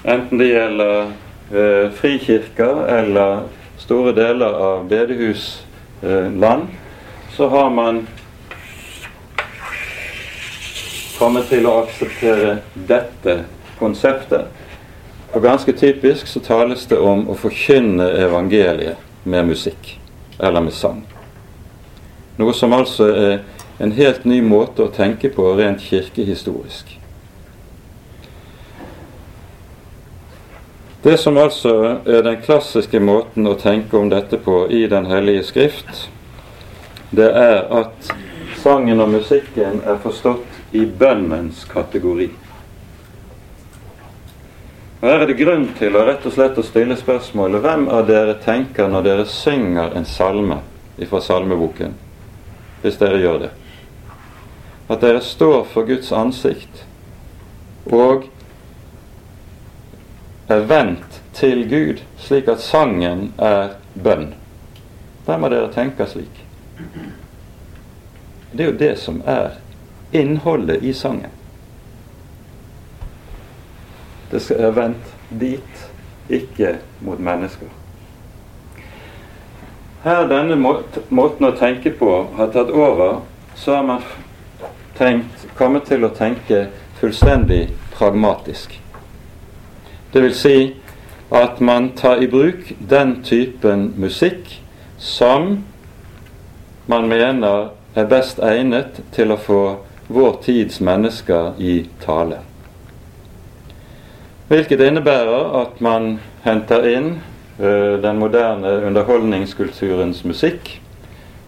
enten 0.05 0.37
det 0.37 0.47
gjelder 0.51 1.01
eh, 1.51 1.91
frikirker 1.97 2.85
eller 2.97 3.47
store 3.81 4.13
deler 4.15 4.59
av 4.67 4.87
bedehusland, 4.89 6.63
eh, 6.63 6.75
så 7.35 7.49
har 7.49 7.69
man 7.69 8.05
kommet 11.19 11.49
til 11.49 11.67
å 11.67 11.79
akseptere 11.83 12.57
dette 12.87 13.39
konseptet. 13.79 14.47
Og 15.35 15.43
ganske 15.43 15.73
typisk 15.75 16.27
så 16.27 16.39
tales 16.39 16.85
det 16.87 16.99
om 16.99 17.25
å 17.29 17.35
forkynne 17.39 18.07
evangeliet 18.23 19.01
med 19.23 19.49
musikk 19.49 19.97
eller 20.39 20.63
med 20.63 20.75
sang. 20.75 21.01
Noe 22.37 22.53
som 22.55 22.73
altså 22.75 23.09
er 23.11 23.39
en 23.79 23.91
helt 23.95 24.25
ny 24.27 24.41
måte 24.43 24.85
å 24.85 24.91
tenke 24.91 25.31
på 25.31 25.49
rent 25.57 25.83
kirkehistorisk. 25.83 26.95
Det 31.05 31.17
som 31.17 31.37
altså 31.37 31.71
er 32.09 32.23
den 32.25 32.39
klassiske 32.41 32.97
måten 32.97 33.45
å 33.45 33.51
tenke 33.61 33.93
om 33.99 34.07
dette 34.09 34.39
på 34.41 34.63
i 34.73 34.87
Den 34.89 35.05
hellige 35.05 35.43
skrift, 35.45 36.07
det 37.13 37.27
er 37.29 37.59
at 37.69 38.09
sangen 38.63 39.03
og 39.03 39.11
musikken 39.13 39.83
er 39.85 39.99
forstått 40.01 40.73
i 40.73 40.81
bønnens 40.89 41.61
kategori. 41.69 42.31
Og 45.03 45.05
Her 45.05 45.27
er 45.27 45.29
det 45.29 45.37
grunn 45.37 45.69
til 45.77 45.93
å 45.93 46.07
rett 46.09 46.25
og 46.25 46.33
slett 46.33 46.57
å 46.57 46.65
stille 46.65 46.97
spørsmålet 46.97 47.61
hvem 47.61 47.85
av 47.85 48.09
dere 48.09 48.39
tenker 48.41 48.89
når 48.89 49.05
dere 49.05 49.29
synger 49.29 49.93
en 49.93 50.09
salme 50.09 50.63
fra 51.05 51.21
salmeboken, 51.21 51.93
hvis 52.81 52.97
dere 52.97 53.21
gjør 53.21 53.43
det? 53.45 53.55
At 54.89 55.05
dere 55.05 55.21
står 55.21 55.67
for 55.69 55.85
Guds 55.85 56.09
ansikt 56.09 56.81
og 57.93 58.25
er 60.47 60.65
vendt 60.69 61.21
til 61.33 61.65
Gud, 61.69 62.01
slik 62.17 62.47
at 62.47 62.61
sangen 62.61 63.33
er 63.37 63.75
bønn. 63.95 64.33
Hvem 65.25 65.43
av 65.47 65.53
dere 65.53 65.71
tenker 65.73 66.09
slik? 66.09 66.43
Det 68.51 68.63
er 68.63 68.69
jo 68.69 68.77
det 68.77 68.91
som 69.01 69.21
er 69.25 69.57
innholdet 70.15 70.83
i 70.83 70.93
sangen. 70.93 71.33
Det 74.31 74.41
være 74.49 74.75
vendt 74.75 75.11
dit, 75.29 75.81
ikke 76.29 76.77
mot 77.01 77.19
mennesker. 77.19 77.67
Her 80.05 80.27
denne 80.29 80.55
måten 80.61 81.47
å 81.47 81.53
tenke 81.57 81.89
på 81.97 82.11
har 82.37 82.53
tatt 82.53 82.69
over, 82.69 83.21
så 83.57 83.79
har 83.79 83.85
man 83.87 84.03
tenkt, 84.97 85.47
kommet 85.57 85.87
til 85.89 86.05
å 86.05 86.13
tenke 86.13 86.67
fullstendig 86.99 87.67
pragmatisk. 87.95 88.84
Vil 90.15 90.31
si 90.31 90.57
at 91.35 91.59
man 91.59 91.89
tar 91.99 92.21
i 92.23 92.27
bruk 92.31 92.69
den 92.79 93.17
typen 93.23 93.89
musikk 93.99 94.61
som 94.97 95.57
man 96.87 97.07
mener 97.11 97.73
er 97.95 98.07
best 98.07 98.39
egnet 98.39 99.01
til 99.11 99.33
å 99.35 99.37
få 99.39 99.59
vår 100.07 100.37
tids 100.45 100.79
mennesker 100.79 101.59
i 101.59 101.81
tale. 102.05 102.37
Hvilket 104.47 104.85
innebærer 104.85 105.51
at 105.61 105.83
man 105.83 106.19
henter 106.45 106.87
inn 106.87 107.11
ø, 107.59 107.97
den 107.99 108.19
moderne 108.21 108.71
underholdningskulturens 108.87 110.23
musikk 110.23 110.77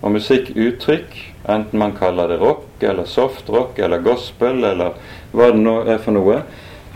og 0.02 0.12
musikkuttrykk 0.18 1.16
enten 1.48 1.80
man 1.80 1.96
kaller 1.96 2.34
det 2.34 2.42
rock 2.42 2.84
eller 2.84 3.08
softrock 3.08 3.80
eller 3.80 4.04
gospel 4.04 4.64
eller 4.74 4.98
hva 5.32 5.52
det 5.54 5.64
nå 5.64 5.80
er 5.88 6.04
for 6.04 6.18
noe. 6.18 6.42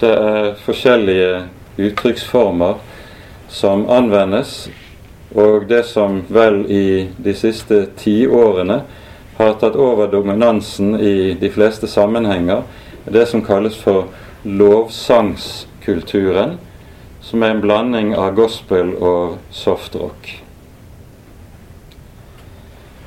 Det 0.02 0.12
er 0.12 0.54
forskjellige 0.66 1.32
uttrykksformer 1.78 2.76
som 3.50 3.90
anvendes, 3.90 4.70
og 5.36 5.68
det 5.68 5.84
som 5.88 6.22
vel 6.28 6.72
i 6.72 7.10
de 7.18 7.34
siste 7.36 7.86
tiårene 8.00 8.82
har 9.38 9.54
tatt 9.60 9.76
over 9.80 10.08
dominansen 10.12 10.96
i 11.00 11.34
de 11.40 11.50
fleste 11.52 11.88
sammenhenger, 11.88 12.64
er 13.06 13.12
det 13.16 13.28
som 13.32 13.44
kalles 13.46 13.78
for 13.80 14.08
lovsangskulturen, 14.44 16.58
som 17.22 17.44
er 17.44 17.56
en 17.56 17.62
blanding 17.62 18.16
av 18.18 18.36
gospel 18.36 18.96
og 18.98 19.38
softrock. 19.52 20.42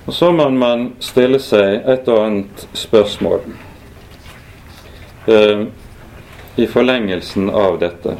Og 0.06 0.14
Så 0.14 0.32
må 0.32 0.48
man 0.50 0.92
stille 1.00 1.40
seg 1.40 1.88
et 1.88 2.08
og 2.12 2.26
annet 2.26 2.66
spørsmål 2.76 3.40
eh, 5.32 5.64
i 6.60 6.66
forlengelsen 6.68 7.48
av 7.50 7.78
dette. 7.80 8.18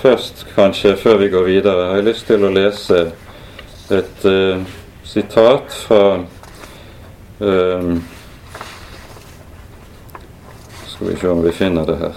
Først, 0.00 0.46
kanskje, 0.54 0.94
før 0.96 1.18
vi 1.20 1.28
går 1.28 1.42
videre, 1.44 1.88
har 1.90 1.98
jeg 1.98 2.06
lyst 2.06 2.24
til 2.30 2.44
å 2.46 2.50
lese 2.54 3.00
et 3.92 4.22
uh, 4.24 4.62
sitat 5.04 5.74
fra 5.74 6.04
eh, 7.40 7.90
Skal 10.86 11.08
vi 11.08 11.16
se 11.20 11.28
om 11.28 11.42
vi 11.44 11.52
finner 11.52 11.84
det 11.84 11.98
her. 12.00 12.16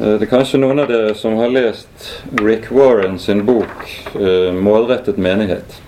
Eh, 0.00 0.12
det 0.16 0.26
er 0.26 0.32
kanskje 0.32 0.62
noen 0.64 0.82
av 0.82 0.90
dere 0.90 1.14
som 1.14 1.38
har 1.38 1.54
lest 1.54 2.10
Rick 2.42 2.72
Warren 2.74 3.18
sin 3.22 3.46
bok 3.46 3.86
'Målrettet 4.16 5.22
menighet'. 5.22 5.80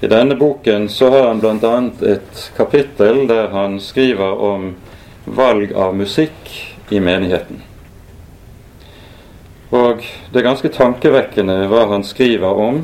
I 0.00 0.10
denne 0.10 0.34
boken 0.34 0.88
så 0.88 1.10
har 1.10 1.28
han 1.28 1.40
bl.a. 1.40 1.90
et 2.02 2.52
kapittel 2.56 3.26
der 3.28 3.54
han 3.54 3.80
skriver 3.80 4.42
om 4.42 4.70
valg 5.24 5.72
av 5.72 5.94
musikk 5.94 6.56
i 6.90 7.00
menigheten. 7.00 7.69
Og 9.70 10.02
det 10.32 10.40
er 10.40 10.48
ganske 10.48 10.68
tankevekkende 10.74 11.68
hva 11.70 11.84
han 11.92 12.02
skriver 12.02 12.58
om 12.58 12.82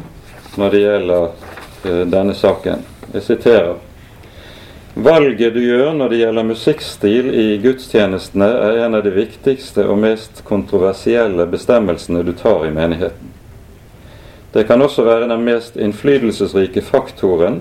når 0.57 0.71
det 0.71 0.83
gjelder 0.85 1.25
uh, 1.27 2.03
denne 2.07 2.35
saken. 2.39 2.85
Jeg 3.13 3.25
siterer. 3.27 3.75
Valget 4.95 5.53
du 5.53 5.61
gjør 5.61 5.91
når 5.99 6.09
det 6.09 6.21
gjelder 6.21 6.47
musikkstil 6.47 7.27
i 7.35 7.47
gudstjenestene, 7.61 8.47
er 8.49 8.79
en 8.87 8.95
av 8.97 9.03
de 9.05 9.11
viktigste 9.13 9.85
og 9.85 9.99
mest 10.01 10.45
kontroversielle 10.47 11.45
bestemmelsene 11.51 12.23
du 12.25 12.33
tar 12.39 12.65
i 12.65 12.71
menigheten. 12.73 13.35
Det 14.55 14.65
kan 14.65 14.81
også 14.81 15.05
være 15.05 15.29
den 15.29 15.43
mest 15.45 15.77
innflytelsesrike 15.77 16.81
faktoren 16.87 17.61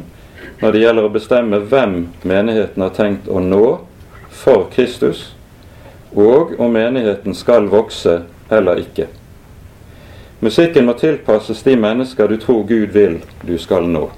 når 0.61 0.71
det 0.71 0.86
gjelder 0.86 1.09
å 1.09 1.11
bestemme 1.11 1.59
hvem 1.65 1.97
menigheten 2.23 2.86
har 2.86 2.93
tenkt 2.95 3.28
å 3.28 3.41
nå 3.43 3.65
for 4.32 4.69
Kristus, 4.71 5.34
og 6.15 6.53
om 6.61 6.71
menigheten 6.71 7.36
skal 7.36 7.67
vokse 7.73 8.21
eller 8.50 8.80
ikke. 8.82 9.08
Musikken 10.39 10.86
må 10.86 10.93
tilpasses 11.00 11.64
de 11.64 11.76
mennesker 11.80 12.28
du 12.28 12.38
tror 12.38 12.64
Gud 12.64 12.91
vil 12.93 13.20
du 13.41 13.58
skal 13.58 13.88
nå. 13.89 14.10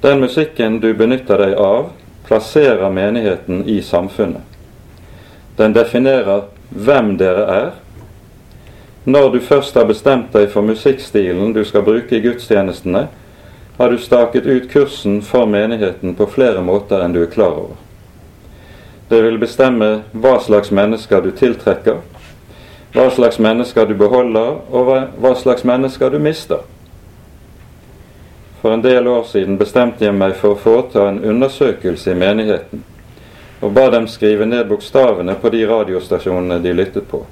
Den 0.00 0.20
musikken 0.20 0.80
du 0.80 0.92
benytter 0.94 1.40
deg 1.40 1.56
av, 1.58 1.90
plasserer 2.28 2.90
menigheten 2.90 3.64
i 3.68 3.82
samfunnet. 3.82 4.42
Den 5.56 5.72
definerer 5.72 6.46
hvem 6.70 7.16
dere 7.20 7.44
er, 7.52 7.70
når 9.04 9.30
du 9.30 9.40
først 9.40 9.74
har 9.76 9.84
bestemt 9.84 10.32
deg 10.32 10.48
for 10.52 10.64
musikkstilen 10.64 11.52
du 11.52 11.60
skal 11.68 11.84
bruke 11.84 12.16
i 12.16 12.22
gudstjenestene, 12.24 13.06
har 13.76 13.90
du 13.90 13.98
staket 13.98 14.46
ut 14.46 14.70
kursen 14.70 15.20
for 15.22 15.46
menigheten 15.46 16.14
på 16.14 16.26
flere 16.30 16.62
måter 16.62 17.02
enn 17.04 17.12
du 17.12 17.20
er 17.24 17.32
klar 17.32 17.58
over. 17.58 17.76
Det 19.08 19.20
vil 19.26 19.36
bestemme 19.38 19.90
hva 20.12 20.38
slags 20.40 20.72
mennesker 20.72 21.20
du 21.20 21.32
tiltrekker, 21.36 22.00
hva 22.94 23.10
slags 23.10 23.40
mennesker 23.42 23.86
du 23.90 23.96
beholder, 23.98 24.60
og 24.70 24.90
hva 25.18 25.34
slags 25.34 25.64
mennesker 25.66 26.14
du 26.14 26.20
mister. 26.22 26.62
For 28.62 28.72
en 28.72 28.84
del 28.84 29.08
år 29.10 29.24
siden 29.28 29.58
bestemte 29.58 30.06
jeg 30.06 30.14
meg 30.14 30.36
for 30.38 30.54
å 30.54 30.60
foreta 30.60 31.08
en 31.10 31.18
undersøkelse 31.26 32.14
i 32.14 32.18
menigheten, 32.18 32.84
og 33.60 33.74
ba 33.74 33.88
dem 33.90 34.06
skrive 34.08 34.46
ned 34.46 34.68
bokstavene 34.70 35.34
på 35.42 35.50
de 35.50 35.64
radiostasjonene 35.66 36.60
de 36.62 36.72
lyttet 36.72 37.08
på. 37.10 37.24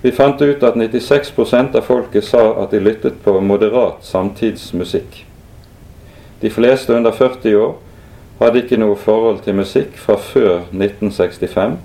Vi 0.00 0.14
fant 0.16 0.40
ut 0.40 0.62
at 0.64 0.80
96% 0.80 1.76
av 1.76 1.84
folket 1.84 2.24
sa 2.24 2.40
at 2.62 2.72
de 2.72 2.80
lyttet 2.80 3.20
på 3.20 3.36
moderat 3.44 4.00
samtidsmusikk. 4.08 5.26
De 6.40 6.50
fleste 6.50 6.96
under 6.96 7.12
40 7.12 7.56
år 7.60 7.74
hadde 8.40 8.62
ikke 8.62 8.80
noe 8.80 8.96
forhold 8.96 9.42
til 9.44 9.60
musikk 9.60 10.00
fra 10.00 10.16
før 10.16 10.62
1965. 10.72 11.76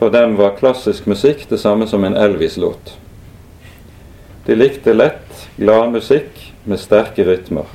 For 0.00 0.08
dem 0.08 0.38
var 0.38 0.56
klassisk 0.56 1.04
musikk 1.06 1.42
det 1.50 1.58
samme 1.60 1.84
som 1.86 2.04
en 2.08 2.16
Elvis-låt. 2.16 2.94
De 4.46 4.54
likte 4.56 4.94
lett, 4.96 5.48
glad 5.56 5.92
musikk 5.92 6.38
med 6.64 6.80
sterke 6.80 7.26
rytmer. 7.28 7.68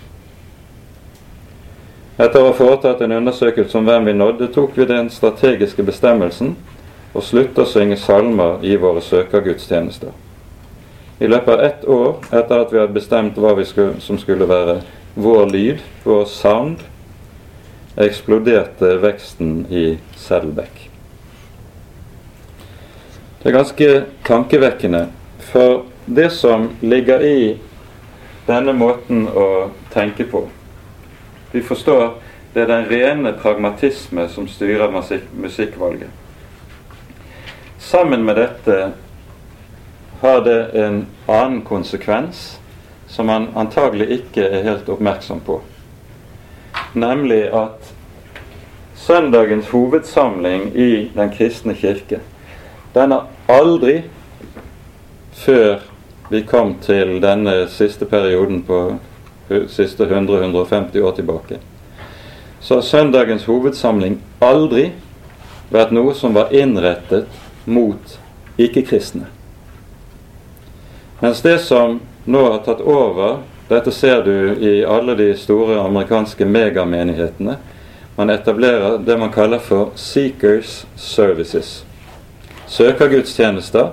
Etter 2.17 2.39
å 2.41 2.47
ha 2.47 2.55
foretatt 2.57 3.03
en 3.05 3.13
undersøkelse 3.19 3.77
om 3.77 3.85
hvem 3.85 4.09
vi 4.09 4.15
nådde, 4.17 4.47
tok 4.55 4.73
vi 4.73 4.87
den 4.89 5.11
strategiske 5.13 5.85
bestemmelsen 5.85 6.55
og 7.13 7.27
slutte 7.27 7.61
å 7.61 7.69
synge 7.69 7.99
salmer 8.01 8.65
i 8.65 8.73
våre 8.81 9.05
søkergudstjenester. 9.05 10.09
I 11.21 11.29
løpet 11.29 11.53
av 11.53 11.63
ett 11.67 11.85
år 11.85 12.09
etter 12.31 12.57
at 12.57 12.73
vi 12.73 12.81
hadde 12.81 12.97
bestemt 12.97 13.37
hva 13.37 13.53
skulle, 13.61 13.99
som 14.01 14.17
skulle 14.17 14.49
være 14.49 14.79
vår 15.13 15.45
lyd, 15.53 15.85
vår 16.09 16.25
sound, 16.25 16.81
eksploderte 18.01 18.97
veksten 19.05 19.61
i 19.69 19.85
Saddleback. 20.17 20.94
Det 23.45 23.51
er 23.51 23.57
ganske 23.57 24.03
tankevekkende, 24.23 25.07
for 25.37 25.83
det 26.05 26.31
som 26.33 26.63
ligger 26.81 27.21
i 27.21 27.57
denne 28.47 28.73
måten 28.73 29.27
å 29.29 29.69
tenke 29.93 30.25
på 30.25 30.41
Vi 31.51 31.61
forstår 31.61 32.15
det 32.55 32.63
er 32.63 32.71
den 32.71 32.87
rene 32.89 33.33
pragmatisme 33.37 34.25
som 34.33 34.47
styrer 34.49 34.89
musikkvalget. 35.37 36.09
Sammen 37.77 38.25
med 38.25 38.41
dette 38.41 38.79
har 40.23 40.41
det 40.41 40.57
en 40.73 40.99
annen 41.27 41.61
konsekvens 41.69 42.57
som 43.05 43.29
man 43.29 43.51
antagelig 43.53 44.09
ikke 44.23 44.49
er 44.49 44.65
helt 44.71 44.89
oppmerksom 44.89 45.45
på. 45.45 45.59
Nemlig 46.97 47.43
at 47.53 47.93
søndagens 49.05 49.69
hovedsamling 49.69 50.71
i 50.73 51.11
Den 51.13 51.29
kristne 51.29 51.77
kirke, 51.77 52.23
den 52.93 53.11
har 53.11 53.34
aldri 53.47 54.01
før 55.35 55.83
vi 56.29 56.41
kom 56.41 56.75
til 56.81 57.19
denne 57.21 57.67
siste 57.69 58.05
perioden 58.09 58.63
på 58.65 58.79
siste 59.69 60.07
100-150 60.09 61.01
år 61.01 61.11
tilbake, 61.11 61.57
så 62.59 62.79
har 62.79 62.81
søndagens 62.81 63.45
hovedsamling 63.45 64.17
aldri 64.41 64.87
vært 65.69 65.93
noe 65.93 66.15
som 66.17 66.33
var 66.33 66.53
innrettet 66.55 67.29
mot 67.65 68.17
ikke-kristne. 68.57 69.27
Mens 71.21 71.41
det 71.45 71.59
som 71.65 71.99
nå 72.25 72.41
har 72.49 72.63
tatt 72.65 72.81
over 72.81 73.43
Dette 73.65 73.89
ser 73.89 74.19
du 74.21 74.59
i 74.61 74.83
alle 74.85 75.15
de 75.17 75.31
store 75.33 75.79
amerikanske 75.81 76.45
megamenighetene. 76.45 77.55
Man 78.15 78.29
etablerer 78.29 78.99
det 79.01 79.15
man 79.17 79.31
kaller 79.33 79.57
for 79.57 79.89
Seekers 79.97 80.83
Services. 80.95 81.79
Søkergudstjenester 82.67 83.91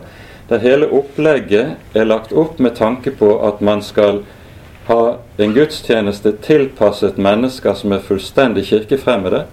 der 0.49 0.59
hele 0.59 0.89
opplegget 0.93 1.77
er 1.95 2.05
lagt 2.05 2.33
opp 2.33 2.59
med 2.61 2.77
tanke 2.77 3.11
på 3.17 3.39
at 3.47 3.61
man 3.61 3.83
skal 3.83 4.23
ha 4.87 5.17
en 5.39 5.55
gudstjeneste 5.55 6.35
tilpasset 6.45 7.19
mennesker 7.19 7.75
som 7.79 7.93
er 7.93 8.03
fullstendig 8.05 8.67
kirkefremmede, 8.69 9.47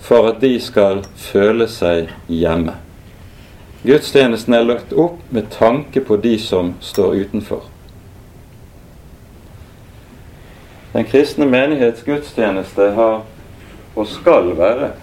for 0.00 0.28
at 0.30 0.40
de 0.40 0.54
skal 0.60 1.02
føle 1.16 1.68
seg 1.68 2.12
hjemme. 2.28 2.78
Gudstjenesten 3.84 4.54
er 4.56 4.64
lagt 4.64 4.92
opp 4.96 5.20
med 5.28 5.50
tanke 5.52 6.00
på 6.00 6.16
de 6.16 6.38
som 6.40 6.74
står 6.80 7.18
utenfor. 7.26 7.64
Den 10.94 11.04
kristne 11.04 11.44
menighets 11.50 12.04
gudstjeneste 12.06 12.92
har, 12.96 13.24
og 13.96 14.06
skal 14.08 14.54
være, 14.56 14.94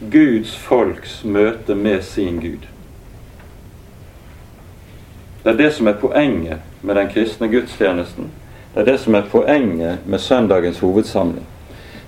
Guds 0.00 0.56
folks 0.56 1.24
møte 1.24 1.74
med 1.74 2.02
sin 2.02 2.40
Gud. 2.40 2.66
Det 5.44 5.52
er 5.52 5.56
det 5.56 5.72
som 5.76 5.86
er 5.86 6.00
poenget 6.00 6.82
med 6.82 6.96
den 6.98 7.10
kristne 7.12 7.48
gudstjenesten. 7.48 8.30
Det 8.74 8.80
er 8.80 8.88
det 8.88 8.98
som 9.00 9.14
er 9.14 9.28
poenget 9.30 10.06
med 10.06 10.18
søndagens 10.18 10.78
hovedsamling. 10.78 11.46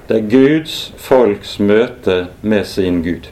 Det 0.08 0.16
er 0.16 0.30
Guds 0.30 0.94
folks 0.96 1.58
møte 1.60 2.26
med 2.42 2.64
sin 2.64 3.02
Gud. 3.02 3.30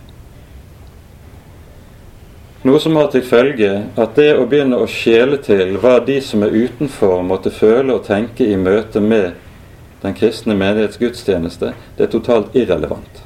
Noe 2.64 2.80
som 2.80 2.96
har 2.96 3.10
til 3.12 3.26
følge 3.26 3.72
at 3.96 4.14
det 4.16 4.30
å 4.38 4.46
begynne 4.46 4.78
å 4.78 4.86
skjele 4.88 5.40
til 5.42 5.74
hva 5.82 5.98
de 6.06 6.20
som 6.22 6.46
er 6.46 6.54
utenfor, 6.54 7.20
måtte 7.26 7.50
føle 7.52 7.98
og 7.98 8.06
tenke 8.06 8.46
i 8.46 8.56
møte 8.56 9.02
med 9.02 9.34
den 10.00 10.14
kristne 10.14 10.54
menighets 10.54 11.00
gudstjeneste, 11.00 11.74
det 11.98 12.06
er 12.06 12.14
totalt 12.14 12.54
irrelevant. 12.56 13.23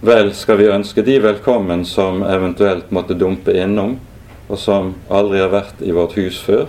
Vel 0.00 0.34
skal 0.34 0.56
vi 0.56 0.66
ønske 0.68 1.00
de 1.02 1.14
velkommen 1.24 1.84
som 1.88 2.20
eventuelt 2.22 2.90
måtte 2.92 3.14
dumpe 3.16 3.54
innom, 3.56 3.94
og 4.44 4.58
som 4.60 4.90
aldri 5.08 5.38
har 5.40 5.48
vært 5.54 5.78
i 5.80 5.94
vårt 5.96 6.18
hus 6.20 6.36
før, 6.44 6.66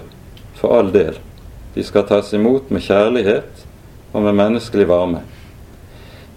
for 0.56 0.78
all 0.78 0.94
del. 0.94 1.18
De 1.76 1.84
skal 1.84 2.06
tas 2.08 2.30
imot 2.34 2.70
med 2.72 2.86
kjærlighet 2.86 3.66
og 4.14 4.24
med 4.24 4.38
menneskelig 4.40 4.88
varme. 4.88 5.26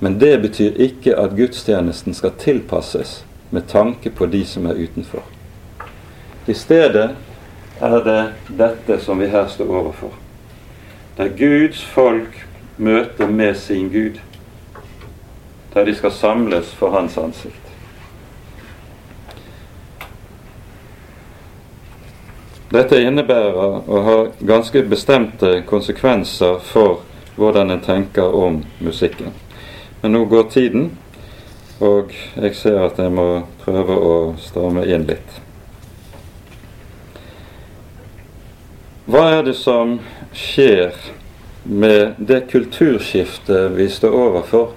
Men 0.02 0.18
det 0.18 0.32
betyr 0.42 0.80
ikke 0.82 1.14
at 1.14 1.36
gudstjenesten 1.38 2.16
skal 2.16 2.34
tilpasses 2.42 3.20
med 3.54 3.68
tanke 3.70 4.10
på 4.10 4.26
de 4.26 4.42
som 4.44 4.66
er 4.66 4.80
utenfor. 4.82 5.22
I 6.50 6.56
stedet 6.58 7.12
er 7.80 7.98
det 8.04 8.22
dette 8.58 8.98
som 9.04 9.22
vi 9.22 9.30
her 9.30 9.46
står 9.46 9.70
overfor. 9.70 10.10
Det 11.16 11.28
er 11.28 11.38
Guds 11.38 11.84
folk 11.94 12.34
møter 12.82 13.30
med 13.30 13.54
sin 13.62 13.92
Gud, 13.94 14.18
der 15.72 15.84
de 15.84 15.94
skal 15.94 16.12
samles 16.12 16.72
for 16.74 16.90
Hans 16.90 17.18
ansikt. 17.18 17.70
Dette 22.70 23.00
innebærer 23.02 23.88
å 23.90 24.00
ha 24.06 24.16
ganske 24.46 24.84
bestemte 24.86 25.56
konsekvenser 25.66 26.60
for 26.62 27.00
hvordan 27.34 27.74
en 27.74 27.82
tenker 27.82 28.34
om 28.36 28.60
musikken. 28.78 29.32
Men 30.02 30.14
nå 30.14 30.24
går 30.30 30.50
tiden, 30.54 30.90
og 31.82 32.14
jeg 32.36 32.54
ser 32.54 32.78
at 32.84 32.98
jeg 33.02 33.10
må 33.10 33.42
prøve 33.64 33.96
å 33.96 34.14
stramme 34.38 34.84
inn 34.86 35.08
litt. 35.08 35.40
Hva 39.10 39.24
er 39.34 39.42
det 39.48 39.56
som 39.58 39.96
skjer 40.30 40.94
med 41.64 42.20
det 42.22 42.44
kulturskiftet 42.52 43.74
vi 43.74 43.88
står 43.90 44.14
overfor 44.14 44.76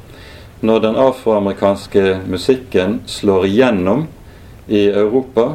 når 0.64 0.80
den 0.80 0.96
afroamerikanske 0.96 2.20
musikken 2.32 3.02
slår 3.06 3.46
igjennom 3.50 4.06
i 4.68 4.86
Europa 4.88 5.50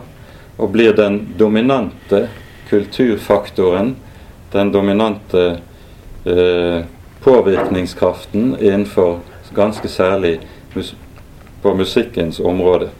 og 0.58 0.70
blir 0.74 0.92
den 0.92 1.22
dominante 1.38 2.26
kulturfaktoren, 2.68 3.94
den 4.52 4.72
dominante 4.72 5.44
eh, 6.24 6.84
påvirkningskraften 7.24 8.56
innenfor 8.60 9.20
ganske 9.54 9.88
særlig 9.88 10.40
mus 10.74 10.94
på 11.62 11.74
musikkens 11.74 12.40
område. 12.40 12.90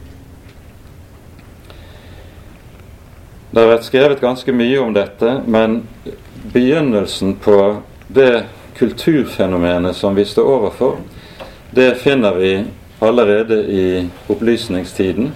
Det 3.51 3.61
har 3.61 3.69
vært 3.69 3.85
skrevet 3.85 4.21
ganske 4.21 4.53
mye 4.53 4.81
om 4.81 4.97
dette, 4.97 5.39
men 5.45 5.83
begynnelsen 6.53 7.37
på 7.41 7.59
det 8.07 8.43
kulturfenomenet 8.77 9.95
som 9.95 10.17
vi 10.17 10.25
står 10.25 10.53
overfor, 10.57 10.97
det 11.71 11.95
finner 11.95 12.33
vi 12.33 12.65
allerede 12.99 13.63
i 13.63 14.09
opplysningstiden 14.27 15.31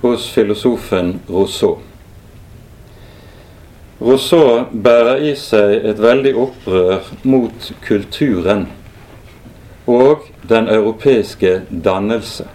hos 0.00 0.30
filosofen 0.30 1.20
Rousseau. 1.28 1.78
Rousseau 4.00 4.64
bærer 4.72 5.20
i 5.28 5.34
seg 5.36 5.84
et 5.84 6.00
veldig 6.00 6.32
opprør 6.40 7.10
mot 7.22 7.72
kulturen 7.84 8.66
og 9.86 10.24
den 10.48 10.68
europeiske 10.68 11.60
dannelse. 11.84 12.46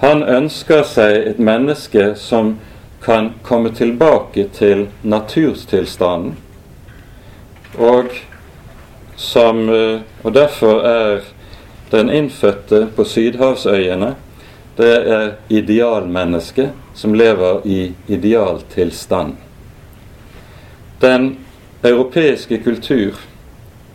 Han 0.00 0.22
ønsker 0.22 0.84
seg 0.84 1.16
et 1.32 1.40
menneske 1.40 2.12
som 2.16 2.54
kan 3.04 3.32
komme 3.42 3.72
tilbake 3.74 4.46
til 4.52 4.86
naturstilstanden, 5.02 6.36
og 7.78 8.12
som 9.16 9.68
eh, 9.68 10.00
Og 10.24 10.34
derfor 10.34 10.80
er 10.84 11.20
den 11.90 12.10
innfødte 12.10 12.86
på 12.96 13.04
sydhavsøyene 13.04 14.14
det 14.80 15.12
er 15.12 15.32
idealmennesket 15.48 16.70
som 16.94 17.14
lever 17.14 17.66
i 17.66 17.92
idealtilstand. 18.06 19.34
Den 21.00 21.38
europeiske 21.84 22.58
kultur, 22.64 23.18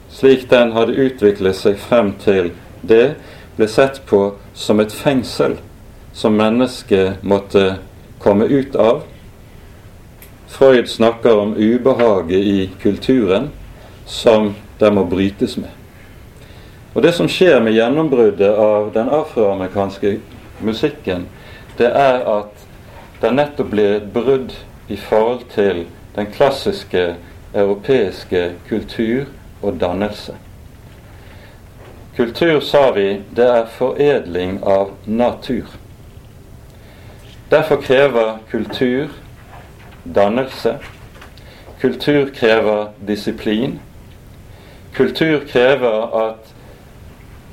slik 0.09 0.49
den 0.49 0.73
hadde 0.75 0.97
utviklet 1.07 1.57
seg 1.57 1.79
frem 1.81 2.13
til 2.21 2.51
det, 2.81 3.15
ble 3.57 3.67
sett 3.71 4.01
på 4.09 4.35
som 4.53 4.81
et 4.83 4.93
fengsel 4.93 5.57
som 6.13 6.37
mennesket 6.37 7.23
måtte 7.23 7.77
komme 8.19 8.45
ut 8.45 8.75
av. 8.75 9.01
Freud 10.47 10.87
snakker 10.87 11.39
om 11.39 11.55
ubehaget 11.57 12.39
i 12.39 12.69
kulturen 12.81 13.49
som 14.05 14.53
det 14.79 14.93
må 14.93 15.05
brytes 15.09 15.57
med. 15.57 15.84
Og 16.95 17.01
Det 17.03 17.11
som 17.11 17.27
skjer 17.27 17.59
med 17.59 17.75
gjennombruddet 17.75 18.55
av 18.55 18.93
den 18.95 19.09
afroamerikanske 19.11 20.13
musikken, 20.63 21.25
det 21.77 21.89
er 21.91 22.21
at 22.23 22.61
det 23.19 23.33
nettopp 23.35 23.73
blir 23.73 23.97
et 23.97 24.13
brudd 24.13 24.55
i 24.87 24.95
forhold 24.95 25.43
til 25.51 25.83
den 26.15 26.31
klassiske 26.31 27.15
europeiske 27.53 28.45
kultur 28.69 29.25
og 29.61 29.75
dannelse. 29.79 30.37
Kultur, 32.15 32.59
sa 32.63 32.91
vi, 32.95 33.21
det 33.35 33.43
er 33.43 33.67
foredling 33.75 34.61
av 34.63 34.93
natur. 35.05 35.67
Derfor 37.51 37.81
krever 37.81 38.37
kultur 38.51 39.11
dannelse. 40.03 40.77
Kultur 41.81 42.29
krever 42.35 42.87
disiplin. 43.07 43.79
Kultur 44.95 45.43
krever 45.47 46.07
at 46.29 46.44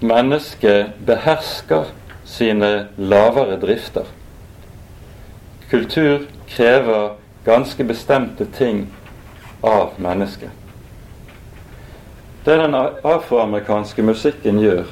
mennesket 0.03 0.87
behersker 1.07 1.85
sine 2.25 2.89
lavere 2.97 3.57
drifter. 3.61 4.05
Kultur 5.71 6.27
krever 6.49 7.15
ganske 7.45 7.85
bestemte 7.85 8.45
ting 8.45 8.87
av 9.61 9.91
mennesket. 9.97 10.51
Det 12.45 12.57
den 12.57 12.75
afroamerikanske 12.75 14.03
musikken 14.03 14.59
gjør, 14.61 14.85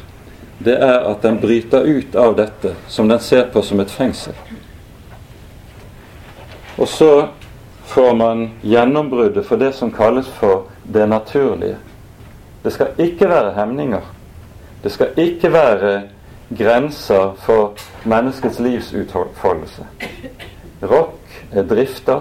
det 0.58 0.76
er 0.78 1.02
at 1.10 1.22
den 1.22 1.40
bryter 1.40 1.82
ut 1.82 2.14
av 2.14 2.36
dette 2.38 2.74
som 2.88 3.08
den 3.08 3.20
ser 3.20 3.48
på 3.50 3.62
som 3.62 3.80
et 3.80 3.90
fengsel. 3.90 4.34
Og 6.78 6.88
så 6.88 7.28
får 7.90 8.14
man 8.14 8.50
gjennombruddet 8.62 9.46
for 9.46 9.56
det 9.56 9.72
som 9.74 9.90
kalles 9.92 10.28
for 10.38 10.68
det 10.84 11.08
naturlige. 11.08 11.76
Det 12.62 12.72
skal 12.72 12.94
ikke 12.98 13.28
være 13.28 13.52
hemninger. 13.56 14.04
Det 14.82 14.92
skal 14.92 15.16
ikke 15.16 15.52
være 15.52 16.02
grenser 16.58 17.34
for 17.44 17.74
menneskets 18.04 18.58
livsutfoldelse. 18.58 19.86
Rock 20.82 21.42
er 21.52 21.62
drifter. 21.62 22.20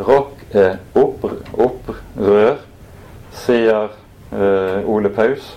Rock 0.00 0.44
er 0.54 0.76
opprør, 0.94 2.60
sier 3.34 3.88
eh, 4.32 4.84
Ole 4.86 5.10
Paus 5.10 5.56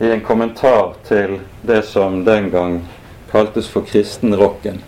i 0.00 0.12
en 0.14 0.22
kommentar 0.24 0.94
til 1.04 1.40
det 1.66 1.82
som 1.84 2.22
den 2.24 2.50
gang 2.50 2.78
kaltes 3.32 3.68
for 3.68 3.84
kristenrocken. 3.84 4.78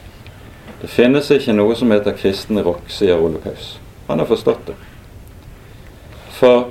Det 0.83 0.91
finnes 0.91 1.31
ikke 1.31 1.55
noe 1.55 1.75
som 1.79 1.91
heter 1.93 2.17
kristen 2.17 2.63
rock, 2.63 2.87
sier 2.91 3.21
Ole 3.21 3.43
Paus. 3.43 3.77
Han 4.09 4.23
har 4.23 4.31
forstått 4.31 4.71
det. 4.71 4.79
For 6.39 6.71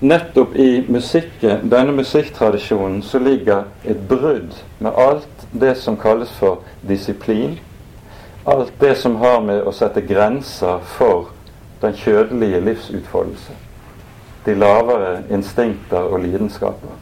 nettopp 0.00 0.56
i 0.56 0.84
musikken, 0.88 1.68
denne 1.70 1.92
musikktradisjonen 1.92 3.02
så 3.02 3.18
ligger 3.18 3.64
et 3.84 4.08
brudd 4.08 4.54
med 4.78 4.92
alt 4.96 5.46
det 5.52 5.74
som 5.80 5.96
kalles 5.96 6.30
for 6.30 6.58
disiplin. 6.80 7.58
Alt 8.44 8.72
det 8.80 8.94
som 8.94 9.16
har 9.16 9.40
med 9.40 9.64
å 9.66 9.72
sette 9.72 10.00
grenser 10.06 10.78
for 10.98 11.32
den 11.80 11.96
kjødelige 11.96 12.60
livsutfoldelse. 12.60 13.56
De 14.44 14.54
lavere 14.54 15.24
instinkter 15.30 16.12
og 16.12 16.20
lidenskaper. 16.22 16.92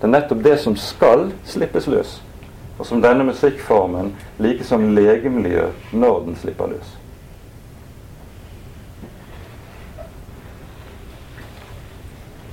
Det 0.00 0.08
er 0.08 0.14
nettopp 0.16 0.42
det 0.44 0.56
som 0.58 0.74
skal 0.76 1.28
slippes 1.46 1.86
løs, 1.86 2.16
og 2.78 2.86
som 2.86 3.02
denne 3.04 3.28
musikkformen 3.28 4.10
like 4.42 4.64
som 4.66 4.88
legemliggjør 4.96 5.70
når 5.92 6.20
den 6.26 6.36
slipper 6.42 6.72
løs. 6.72 6.96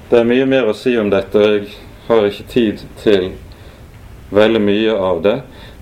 Det 0.09 0.17
er 0.17 0.25
mye 0.25 0.45
mer 0.49 0.65
å 0.65 0.73
si 0.73 0.95
om 0.97 1.11
dette, 1.13 1.37
og 1.37 1.51
jeg 1.53 1.67
har 2.07 2.23
ikke 2.25 2.45
tid 2.49 2.79
til 2.97 3.27
veldig 4.33 4.61
mye 4.63 4.93
av 4.97 5.19
det. 5.21 5.35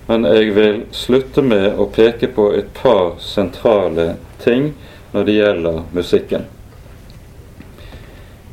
Men 0.04 0.26
jeg 0.28 0.50
vil 0.52 0.82
slutte 0.92 1.40
med 1.40 1.78
å 1.80 1.86
peke 1.88 2.28
på 2.36 2.50
et 2.58 2.68
par 2.76 3.14
sentrale 3.24 4.18
ting 4.42 4.74
når 5.14 5.24
det 5.24 5.36
gjelder 5.38 5.78
musikken. 5.96 6.44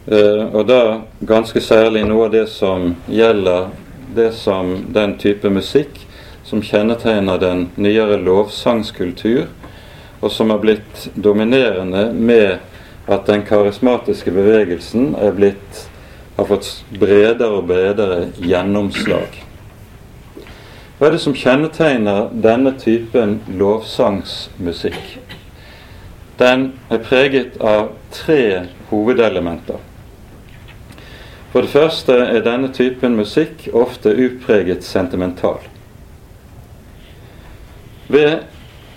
Uh, 0.08 0.48
og 0.54 0.64
da 0.70 0.82
ganske 1.28 1.60
særlig 1.60 2.06
noe 2.08 2.30
av 2.30 2.32
det 2.38 2.46
som 2.54 2.94
gjelder 3.12 3.74
det 4.16 4.30
som 4.38 4.78
den 4.96 5.18
type 5.20 5.52
musikk 5.52 6.06
som 6.46 6.64
kjennetegner 6.64 7.42
den 7.42 7.66
nyere 7.76 8.22
lovsangskultur, 8.22 9.50
og 10.22 10.32
som 10.32 10.56
har 10.56 10.64
blitt 10.64 11.10
dominerende 11.20 12.14
med 12.16 12.64
at 13.08 13.28
den 13.28 13.44
karismatiske 13.46 14.32
bevegelsen 14.34 15.14
er 15.16 15.36
blitt, 15.36 15.86
har 16.36 16.48
fått 16.50 16.70
bredere 17.00 17.60
og 17.60 17.68
bredere 17.70 18.30
gjennomslag. 18.42 19.42
Hva 20.98 21.10
er 21.10 21.16
det 21.16 21.22
som 21.24 21.36
kjennetegner 21.36 22.30
denne 22.44 22.72
typen 22.80 23.38
lovsangsmusikk? 23.60 25.18
Den 26.40 26.70
er 26.92 27.04
preget 27.04 27.60
av 27.64 27.94
tre 28.16 28.66
hovedelementer. 28.90 29.80
For 31.52 31.64
det 31.64 31.72
første 31.72 32.18
er 32.26 32.44
denne 32.44 32.72
typen 32.76 33.16
musikk 33.16 33.70
ofte 33.72 34.12
upreget 34.12 34.84
sentimental. 34.84 35.62
Ved 38.12 38.44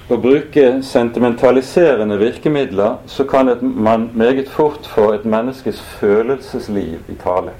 å 0.08 0.16
bruke 0.16 0.82
sentimentaliserende 0.82 2.16
virkemidler, 2.18 2.96
så 3.06 3.24
kan 3.28 3.48
et, 3.48 3.62
man 3.62 4.10
meget 4.14 4.48
fort 4.48 4.86
få 4.88 5.10
et 5.12 5.24
menneskes 5.28 5.80
følelsesliv 6.00 7.10
i 7.12 7.16
tale. 7.20 7.52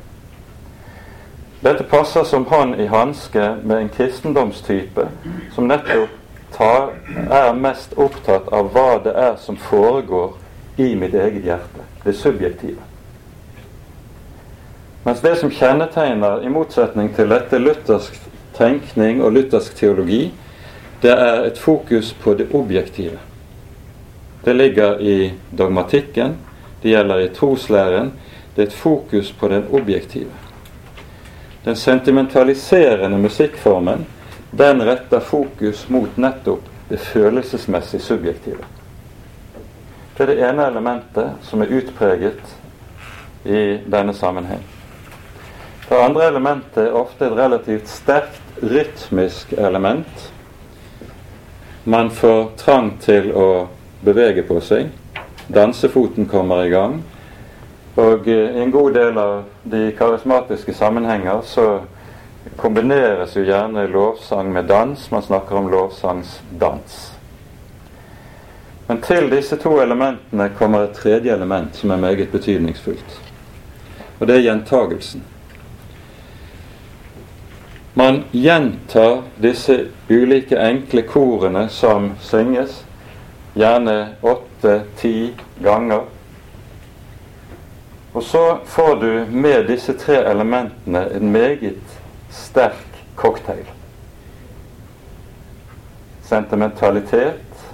Dette 1.61 1.85
passer 1.85 2.25
som 2.25 2.47
hånd 2.47 2.79
i 2.81 2.87
hanske 2.87 3.51
med 3.65 3.77
en 3.77 3.91
kristendomstype 3.93 5.09
som 5.55 5.69
nettopp 5.69 6.15
tar, 6.55 6.93
er 7.29 7.53
mest 7.59 7.97
opptatt 7.99 8.49
av 8.55 8.71
hva 8.73 9.01
det 9.05 9.13
er 9.13 9.35
som 9.43 9.59
foregår 9.59 10.37
i 10.79 10.95
mitt 10.97 11.15
eget 11.15 11.45
hjerte. 11.45 11.85
Det 12.05 12.15
subjektive. 12.17 12.81
Mens 15.05 15.21
det 15.21 15.35
som 15.41 15.51
kjennetegner, 15.51 16.43
i 16.47 16.53
motsetning 16.53 17.11
til 17.17 17.29
dette 17.33 17.59
luthersk 17.59 18.15
tenkning 18.57 19.23
og 19.23 19.35
luthersk 19.35 19.75
teologi, 19.77 20.31
det 21.03 21.13
er 21.15 21.45
et 21.47 21.59
fokus 21.59 22.13
på 22.13 22.35
det 22.35 22.49
objektive. 22.55 23.19
Det 24.45 24.55
ligger 24.57 25.01
i 25.01 25.33
dogmatikken, 25.51 26.37
det 26.83 26.91
gjelder 26.91 27.19
i 27.19 27.29
troslæren. 27.35 28.13
Det 28.55 28.63
er 28.63 28.67
et 28.67 28.73
fokus 28.73 29.33
på 29.33 29.49
den 29.49 29.65
objektive. 29.73 30.31
Den 31.65 31.77
sentimentaliserende 31.77 33.19
musikkformen 33.19 34.07
den 34.51 34.83
retter 34.83 35.21
fokus 35.21 35.89
mot 35.89 36.17
nettopp 36.17 36.65
det 36.89 36.99
følelsesmessig 36.99 38.01
subjektive. 38.01 38.65
Det 40.17 40.25
er 40.25 40.31
det 40.33 40.39
ene 40.49 40.67
elementet 40.67 41.45
som 41.45 41.63
er 41.63 41.75
utpreget 41.79 42.55
i 43.45 43.79
denne 43.87 44.15
sammenheng. 44.15 44.65
Det 45.89 46.01
andre 46.01 46.27
elementet 46.27 46.87
er 46.87 46.97
ofte 46.97 47.29
et 47.29 47.37
relativt 47.37 47.89
sterkt 47.89 48.63
rytmisk 48.63 49.53
element 49.53 50.33
man 51.85 52.11
får 52.11 52.51
trang 52.57 52.91
til 53.01 53.31
å 53.33 53.69
bevege 54.01 54.43
på 54.43 54.61
seg. 54.61 54.91
Dansefoten 55.49 56.27
kommer 56.29 56.65
i 56.65 56.73
gang. 56.73 56.99
Og 57.99 58.29
eh, 58.29 58.57
i 58.57 58.63
en 58.63 58.71
god 58.71 58.95
del 58.95 59.19
av 59.19 59.45
de 59.63 59.89
karismatiske 59.99 60.75
sammenhenger 60.75 61.41
så 61.45 61.69
kombineres 62.57 63.37
jo 63.37 63.45
gjerne 63.47 63.87
lovsang 63.91 64.53
med 64.53 64.69
dans. 64.71 65.11
Man 65.11 65.23
snakker 65.23 65.57
om 65.57 65.71
lovsangsdans. 65.73 66.99
Men 68.89 69.01
til 69.05 69.27
disse 69.31 69.57
to 69.61 69.75
elementene 69.83 70.51
kommer 70.59 70.87
et 70.87 70.95
tredje 70.97 71.35
element 71.35 71.75
som 71.77 71.91
er 71.91 72.01
meget 72.01 72.31
betydningsfullt. 72.33 73.19
Og 74.19 74.27
det 74.27 74.39
er 74.39 74.47
gjentagelsen. 74.47 75.25
Man 77.99 78.25
gjentar 78.31 79.23
disse 79.37 79.85
ulike 80.09 80.59
enkle 80.59 81.03
korene 81.03 81.65
som 81.69 82.13
synges, 82.23 82.85
gjerne 83.59 83.95
åtte-ti 84.23 85.33
ganger. 85.59 86.05
Og 88.13 88.23
så 88.23 88.59
får 88.71 88.95
du 89.01 89.11
med 89.35 89.67
disse 89.67 89.97
tre 89.99 90.21
elementene 90.31 91.09
en 91.17 91.33
meget 91.35 91.99
sterk 92.31 93.03
cocktail. 93.19 93.67
Sentimentalitet, 96.23 97.65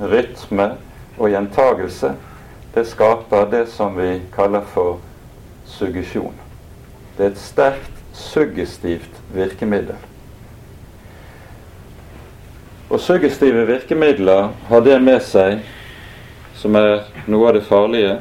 rytme 0.00 0.70
og 1.18 1.28
gjentagelse. 1.28 2.14
Det 2.72 2.86
skaper 2.88 3.50
det 3.52 3.66
som 3.68 4.00
vi 4.00 4.14
kaller 4.32 4.64
for 4.64 4.96
suggesjon. 5.68 6.40
Det 7.18 7.26
er 7.26 7.34
et 7.34 7.44
sterkt 7.50 7.93
suggestivt 8.14 9.22
virkemiddel. 9.34 9.96
Og 12.88 13.00
suggestive 13.00 13.66
virkemidler 13.66 14.52
har 14.68 14.80
det 14.86 15.00
med 15.02 15.22
seg, 15.26 15.64
som 16.54 16.76
er 16.78 17.08
noe 17.26 17.50
av 17.50 17.56
det 17.58 17.64
farlige, 17.66 18.18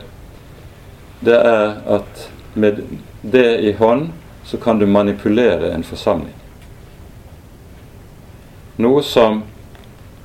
det 1.24 1.38
er 1.38 1.76
at 1.98 2.28
med 2.54 2.82
det 3.22 3.60
i 3.64 3.74
hånd 3.78 4.10
så 4.44 4.58
kan 4.58 4.80
du 4.80 4.88
manipulere 4.90 5.72
en 5.72 5.86
forsamling. 5.86 6.34
Noe 8.82 9.04
som 9.06 9.44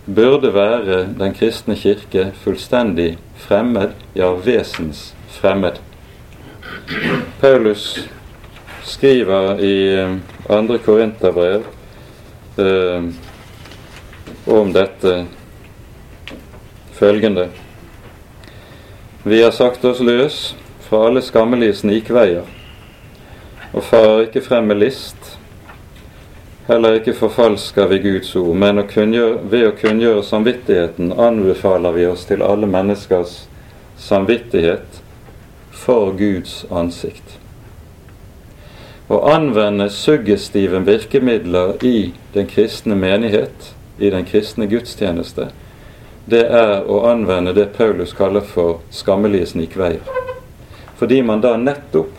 burde 0.09 0.49
være 0.55 1.03
Den 1.19 1.35
kristne 1.37 1.77
kirke 1.77 2.31
fullstendig 2.43 3.19
fremmed, 3.37 3.93
ja 4.17 4.33
vesens 4.33 5.13
fremmed. 5.37 5.77
Paulus 7.41 8.09
skriver 8.89 9.61
i 9.61 9.75
eh, 9.99 10.15
andre 10.49 10.79
Korinterbrev 10.79 11.63
eh, 12.57 13.05
om 14.45 14.73
dette 14.73 15.27
følgende 16.99 17.49
Vi 19.23 19.43
har 19.43 19.51
sagt 19.51 19.85
oss 19.85 20.01
løs 20.01 20.57
fra 20.89 21.07
alle 21.07 21.21
skammelige 21.23 21.75
snikveier, 21.83 22.47
og 23.77 23.83
farer 23.85 24.23
ikke 24.25 24.41
frem 24.41 24.71
med 24.71 24.81
list. 24.81 25.35
Heller 26.69 26.97
ikke 26.97 27.13
forfalsker 27.17 27.91
vi 27.91 27.99
Guds 28.07 28.31
ord, 28.37 28.55
men 28.57 28.81
å 28.81 28.87
kunngjøre, 28.89 29.43
ved 29.53 29.67
å 29.69 29.75
kunngjøre 29.77 30.25
samvittigheten 30.25 31.13
anbefaler 31.13 31.97
vi 31.97 32.07
oss 32.09 32.25
til 32.31 32.45
alle 32.47 32.71
menneskers 32.71 33.43
samvittighet 34.01 35.03
for 35.73 36.17
Guds 36.17 36.63
ansikt. 36.71 37.38
Å 39.09 39.19
anvende 39.33 39.87
suggestive 39.91 40.83
virkemidler 40.85 41.85
i 41.85 42.13
den 42.35 42.47
kristne 42.47 42.95
menighet, 42.95 43.71
i 43.99 44.11
den 44.13 44.27
kristne 44.29 44.67
gudstjeneste, 44.69 45.47
det 46.29 46.43
er 46.45 46.85
å 46.85 46.99
anvende 47.09 47.55
det 47.57 47.71
Paulus 47.79 48.13
kaller 48.13 48.45
for 48.45 48.83
skammelige 48.93 49.47
snikveier. 49.55 50.05
Fordi 51.01 51.23
man 51.25 51.41
da 51.41 51.55
nettopp 51.57 52.19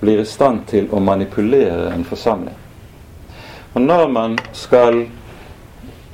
blir 0.00 0.22
i 0.22 0.24
stand 0.24 0.64
til 0.70 0.88
å 0.88 1.02
manipulere 1.04 1.90
en 1.92 2.06
forsamling. 2.08 2.56
Og 3.76 3.84
når 3.84 4.08
man 4.16 4.38
skal, 4.56 5.02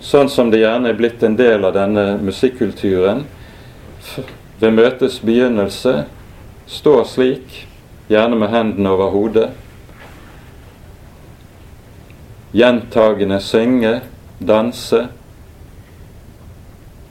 sånn 0.02 0.26
som 0.26 0.50
det 0.50 0.64
gjerne 0.64 0.90
er 0.90 0.98
blitt 0.98 1.22
en 1.22 1.38
del 1.38 1.62
av 1.70 1.76
denne 1.78 2.16
musikkulturen, 2.18 3.22
ved 4.58 4.74
møtets 4.74 5.22
begynnelse 5.22 5.94
stå 6.66 6.98
slik, 7.06 7.62
gjerne 8.10 8.42
med 8.42 8.50
hendene 8.50 8.98
over 8.98 9.14
hodet, 9.14 9.48
gjentagende 12.52 13.40
synge, 13.40 14.00
danse 14.38 15.08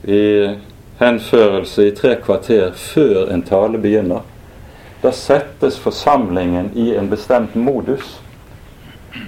i 0.03 0.55
henførelse 0.97 1.88
i 1.88 1.95
tre 1.95 2.15
kvarter 2.21 2.71
før 2.73 3.29
en 3.33 3.43
tale 3.45 3.77
begynner. 3.77 4.21
Da 5.01 5.11
settes 5.13 5.77
forsamlingen 5.79 6.71
i 6.75 6.89
en 6.97 7.09
bestemt 7.09 7.55
modus 7.55 8.17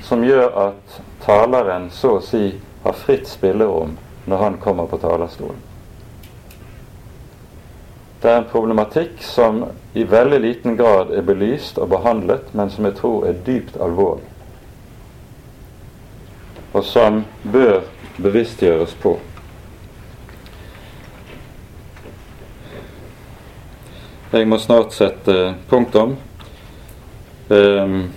som 0.05 0.23
gjør 0.25 0.49
at 0.63 0.99
taleren 1.25 1.89
så 1.93 2.15
å 2.17 2.23
si 2.25 2.55
har 2.83 2.97
fritt 2.97 3.27
spillerom 3.29 3.97
når 4.25 4.43
han 4.43 4.57
kommer 4.63 4.89
på 4.89 4.97
talerstolen. 5.01 5.61
Det 8.21 8.31
er 8.31 8.41
en 8.41 8.49
problematikk 8.51 9.21
som 9.23 9.61
i 9.93 10.03
veldig 10.03 10.41
liten 10.43 10.75
grad 10.77 11.13
er 11.15 11.23
belyst 11.23 11.77
og 11.79 11.93
behandlet, 11.93 12.49
men 12.51 12.71
som 12.73 12.89
jeg 12.89 12.97
tror 12.99 13.29
er 13.29 13.39
dypt 13.45 13.77
alvorlig 13.79 14.28
og 16.73 16.83
som 16.85 17.23
bør 17.43 17.81
bevisstgjøres 18.17 18.93
på. 19.01 19.19
Jeg 24.31 24.47
må 24.47 24.59
snart 24.61 24.93
sette 24.93 25.55
punktum. 25.69 26.17
Um, 27.49 28.11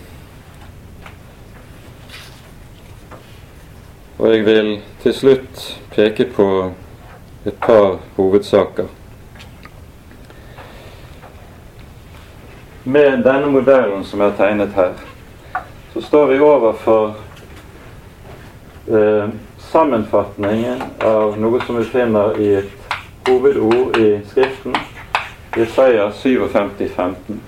og 4.18 4.34
jeg 4.34 4.44
vil 4.44 4.68
til 5.00 5.14
slutt 5.16 5.62
peke 5.94 6.26
på 6.36 6.48
et 7.48 7.56
par 7.64 7.96
hovedsaker. 8.18 8.90
Med 12.84 13.24
denne 13.24 13.48
modellen 13.48 14.04
som 14.04 14.20
er 14.20 14.36
tegnet 14.36 14.76
her, 14.76 14.92
så 15.94 16.02
står 16.04 16.26
vi 16.26 16.40
overfor 16.44 17.14
eh, 18.88 19.28
sammenfatningen 19.58 20.82
av 21.04 21.38
noe 21.40 21.60
som 21.66 21.78
vi 21.78 21.84
finner 21.84 22.38
i 22.40 22.48
et 22.60 22.72
hovedord 23.28 23.96
i 23.96 24.20
Skriften, 24.30 24.76
Jesaja 25.56 26.12
57, 26.12 26.88
15, 26.96 27.40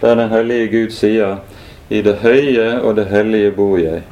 der 0.00 0.14
den 0.14 0.28
hellige 0.30 0.68
Gud 0.68 0.90
sier 0.90 1.40
i 1.90 2.02
det 2.02 2.20
høye 2.22 2.80
og 2.80 2.96
det 2.96 3.08
hellige 3.10 3.50
bor 3.56 3.78
jeg, 3.80 4.02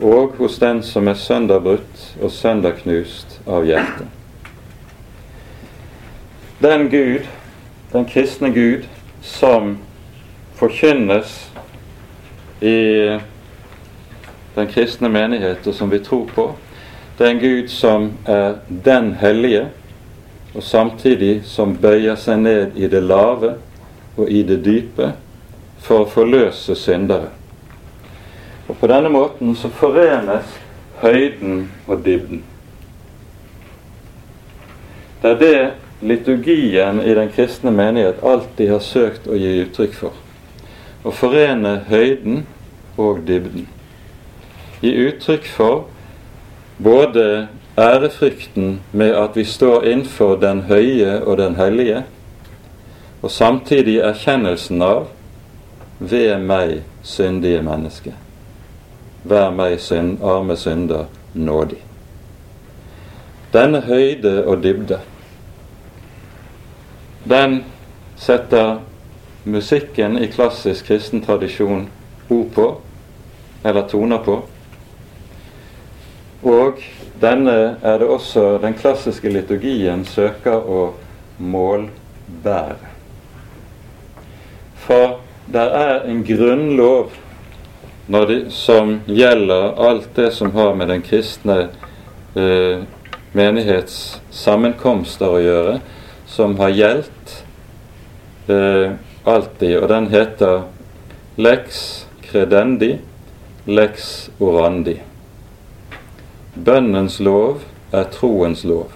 og 0.00 0.38
hos 0.38 0.58
den 0.62 0.82
som 0.82 1.08
er 1.10 1.18
sønderbrutt 1.18 2.04
og 2.22 2.30
sønderknust 2.32 3.40
av 3.46 3.66
hjertet. 3.66 4.06
Den 6.62 6.88
Gud, 6.90 7.26
den 7.92 8.06
kristne 8.06 8.50
Gud, 8.54 8.86
som 9.22 9.76
forkynnes 10.58 11.50
i 12.60 13.18
den 14.58 14.70
kristne 14.70 15.08
menighet, 15.08 15.66
og 15.66 15.74
som 15.74 15.90
vi 15.90 16.02
tror 16.04 16.26
på, 16.34 16.48
det 17.18 17.26
er 17.26 17.30
en 17.30 17.40
Gud 17.42 17.68
som 17.68 18.12
er 18.26 18.60
den 18.84 19.14
hellige, 19.20 19.68
og 20.54 20.62
samtidig 20.62 21.40
som 21.44 21.76
bøyer 21.76 22.16
seg 22.18 22.42
ned 22.42 22.76
i 22.76 22.88
det 22.90 23.02
lave 23.02 23.56
og 24.16 24.30
i 24.30 24.42
det 24.42 24.60
dype 24.64 25.12
for 25.82 26.04
å 26.04 26.10
forløse 26.10 26.74
syndere. 26.78 27.30
Og 28.68 28.76
På 28.76 28.86
denne 28.86 29.08
måten 29.08 29.54
så 29.56 29.70
forenes 29.72 30.50
høyden 31.00 31.68
og 31.86 32.04
dybden. 32.04 32.42
Det 35.22 35.30
er 35.30 35.38
det 35.38 35.70
liturgien 36.00 37.00
i 37.02 37.14
den 37.14 37.30
kristne 37.34 37.70
menighet 37.74 38.22
alltid 38.22 38.70
har 38.70 38.84
søkt 38.84 39.26
å 39.26 39.38
gi 39.38 39.56
uttrykk 39.64 39.96
for. 39.98 40.14
Å 41.02 41.14
forene 41.14 41.80
høyden 41.88 42.44
og 42.98 43.24
dybden. 43.26 43.66
Gi 44.80 44.92
uttrykk 44.94 45.46
for 45.46 45.86
både 46.78 47.48
ærefrykten 47.78 48.80
med 48.92 49.10
at 49.10 49.36
vi 49.36 49.44
står 49.44 49.84
innenfor 49.84 50.36
den 50.36 50.60
høye 50.60 51.24
og 51.24 51.38
den 51.38 51.56
hellige, 51.56 52.04
og 53.22 53.30
samtidig 53.30 53.98
erkjennelsen 53.98 54.82
av 54.82 55.08
ved 55.98 56.38
meg 56.38 56.82
syndige 57.02 57.62
menneske. 57.62 58.14
Vær 59.24 59.50
meg 59.50 59.80
synd, 59.82 60.18
arme 60.22 60.56
synder 60.56 61.08
nådig. 61.34 61.80
Denne 63.52 63.80
høyde 63.80 64.44
og 64.46 64.62
dybde, 64.62 65.00
den 67.28 67.64
setter 68.16 68.78
musikken 69.44 70.18
i 70.18 70.26
klassisk 70.26 70.86
kristen 70.86 71.24
tradisjon 71.24 71.88
ord 72.30 72.46
på, 72.54 72.68
eller 73.64 73.88
toner 73.88 74.22
på. 74.24 74.42
Og 76.42 76.82
denne 77.20 77.54
er 77.82 77.98
det 77.98 78.06
også 78.06 78.58
den 78.62 78.76
klassiske 78.78 79.30
liturgien 79.32 80.04
søker 80.06 80.62
å 80.62 80.82
målbære. 81.38 82.92
For 84.86 85.18
det 85.52 85.64
er 85.80 86.06
en 86.08 86.22
grunnlov 86.26 87.10
de, 88.08 88.38
som 88.50 89.00
gjelder 89.06 89.74
alt 89.88 90.14
det 90.16 90.30
som 90.32 90.52
har 90.54 90.74
med 90.78 90.88
den 90.88 91.02
kristne 91.04 91.58
eh, 92.38 92.86
menighets 93.36 94.20
sammenkomster 94.32 95.34
å 95.34 95.42
gjøre, 95.42 95.74
som 96.28 96.56
har 96.60 96.72
gjeldt 96.72 97.34
eh, 98.48 98.96
alltid, 99.28 99.74
og 99.82 99.88
den 99.92 100.08
heter 100.14 100.62
lex 101.36 101.84
credendi, 102.24 102.94
lex 103.68 104.28
orandi. 104.40 105.00
Bønnens 106.64 107.20
lov 107.20 107.62
er 107.92 108.08
troens 108.12 108.64
lov. 108.64 108.92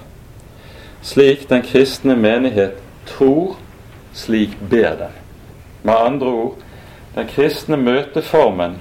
Slik 1.03 1.49
den 1.51 1.63
kristne 1.63 2.17
menighet 2.17 2.79
tror, 3.07 3.57
slik 4.15 4.57
ber 4.71 4.97
den. 4.99 5.19
Med 5.83 5.95
andre 5.95 6.27
ord, 6.27 6.57
den 7.15 7.29
kristne 7.29 7.77
møteformen, 7.77 8.79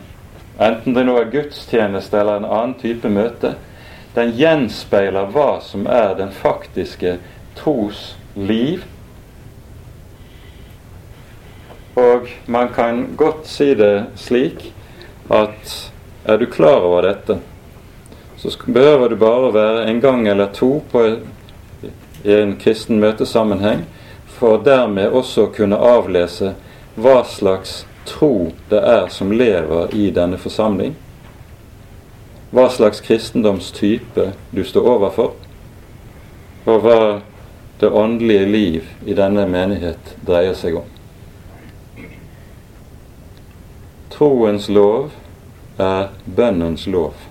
enten 0.62 0.96
det 0.96 1.06
nå 1.06 1.18
er 1.18 1.30
gudstjeneste 1.34 2.20
eller 2.20 2.42
en 2.42 2.50
annen 2.50 2.76
type 2.82 3.10
møte, 3.10 3.56
den 4.16 4.34
gjenspeiler 4.36 5.30
hva 5.34 5.60
som 5.64 5.86
er 5.90 6.16
den 6.20 6.34
faktiske 6.36 7.18
tros 7.58 8.16
liv. 8.36 8.84
Og 11.96 12.28
man 12.46 12.70
kan 12.76 13.06
godt 13.18 13.48
si 13.48 13.72
det 13.76 14.08
slik 14.20 14.72
at 15.32 15.78
er 16.26 16.38
du 16.38 16.46
klar 16.46 16.86
over 16.86 17.08
dette, 17.08 17.40
så 18.42 18.50
behøver 18.66 19.10
du 19.10 19.16
bare 19.16 19.54
være 19.54 19.86
en 19.90 20.02
gang 20.02 20.28
eller 20.28 20.50
to 20.54 20.82
på, 20.92 21.04
i 22.24 22.34
en 22.34 22.56
kristen 22.58 23.00
møtesammenheng 23.00 23.86
for 24.26 24.58
dermed 24.66 25.14
også 25.14 25.46
å 25.46 25.52
kunne 25.54 25.78
avlese 25.78 26.56
hva 26.98 27.22
slags 27.30 27.84
tro 28.10 28.50
det 28.70 28.82
er 28.82 29.08
som 29.14 29.32
lever 29.32 29.94
i 29.94 30.10
denne 30.10 30.40
forsamling. 30.42 30.96
Hva 32.52 32.66
slags 32.74 33.02
kristendomstype 33.06 34.32
du 34.52 34.64
står 34.66 34.90
overfor, 34.96 35.36
og 36.66 36.82
hva 36.82 37.02
det 37.80 37.90
åndelige 37.90 38.46
liv 38.46 38.90
i 39.06 39.14
denne 39.18 39.46
menighet 39.50 40.16
dreier 40.26 40.58
seg 40.58 40.82
om. 40.82 40.90
Troens 44.12 44.68
lov 44.70 45.14
er 45.78 46.10
bønnens 46.26 46.90
lov. 46.90 47.31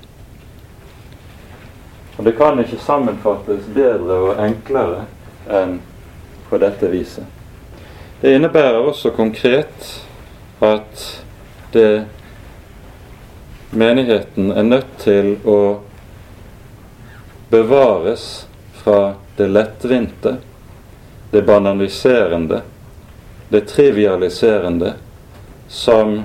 Og 2.21 2.25
Det 2.25 2.33
kan 2.33 2.59
ikke 2.61 2.77
sammenfattes 2.77 3.63
bedre 3.73 4.17
og 4.21 4.41
enklere 4.45 5.07
enn 5.49 5.79
på 6.51 6.59
dette 6.61 6.91
viset. 6.93 7.25
Det 8.21 8.35
innebærer 8.37 8.77
også 8.77 9.15
konkret 9.17 9.87
at 10.61 11.05
det 11.73 12.03
menigheten 13.73 14.51
er 14.53 14.67
nødt 14.69 14.91
til 15.01 15.31
å 15.49 15.79
bevares 17.49 18.27
fra 18.83 19.15
det 19.39 19.47
lettvinte, 19.49 20.35
det 21.31 21.41
banaliserende, 21.49 22.59
det 23.49 23.63
trivialiserende, 23.71 24.93
som 25.69 26.21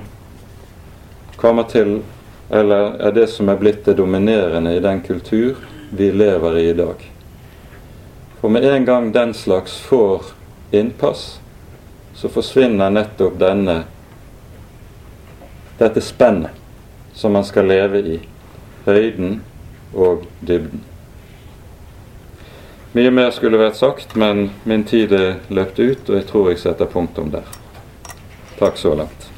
kommer 1.40 1.72
til 1.72 2.02
Eller 2.50 3.00
er 3.02 3.10
det 3.10 3.24
som 3.26 3.48
er 3.48 3.56
blitt 3.58 3.80
det 3.84 3.96
dominerende 3.98 4.76
i 4.76 4.80
den 4.80 5.00
kultur 5.02 5.56
vi 5.96 6.10
lever 6.12 6.58
i 6.58 6.68
i 6.70 6.76
dag. 6.76 7.02
For 8.40 8.48
med 8.48 8.64
en 8.64 8.84
gang 8.84 9.12
den 9.12 9.34
slags 9.34 9.76
får 9.76 10.22
innpass, 10.70 11.40
så 12.14 12.28
forsvinner 12.28 12.90
nettopp 12.90 13.38
denne 13.38 13.82
dette 15.78 16.00
spennet 16.00 16.50
som 17.12 17.32
man 17.32 17.44
skal 17.44 17.66
leve 17.68 17.98
i. 17.98 18.18
Høyden 18.84 19.40
og 19.94 20.26
dybden. 20.40 20.84
Mye 22.96 23.10
mer 23.12 23.30
skulle 23.34 23.60
vært 23.60 23.76
sagt, 23.76 24.14
men 24.16 24.50
min 24.64 24.84
tid 24.88 25.12
er 25.12 25.40
løpt 25.52 25.80
ut, 25.80 26.08
og 26.08 26.14
jeg 26.16 26.28
tror 26.30 26.50
jeg 26.52 26.62
setter 26.62 26.88
punktum 26.88 27.32
der. 27.34 27.48
Takk 28.56 28.78
så 28.80 28.94
langt. 28.96 29.35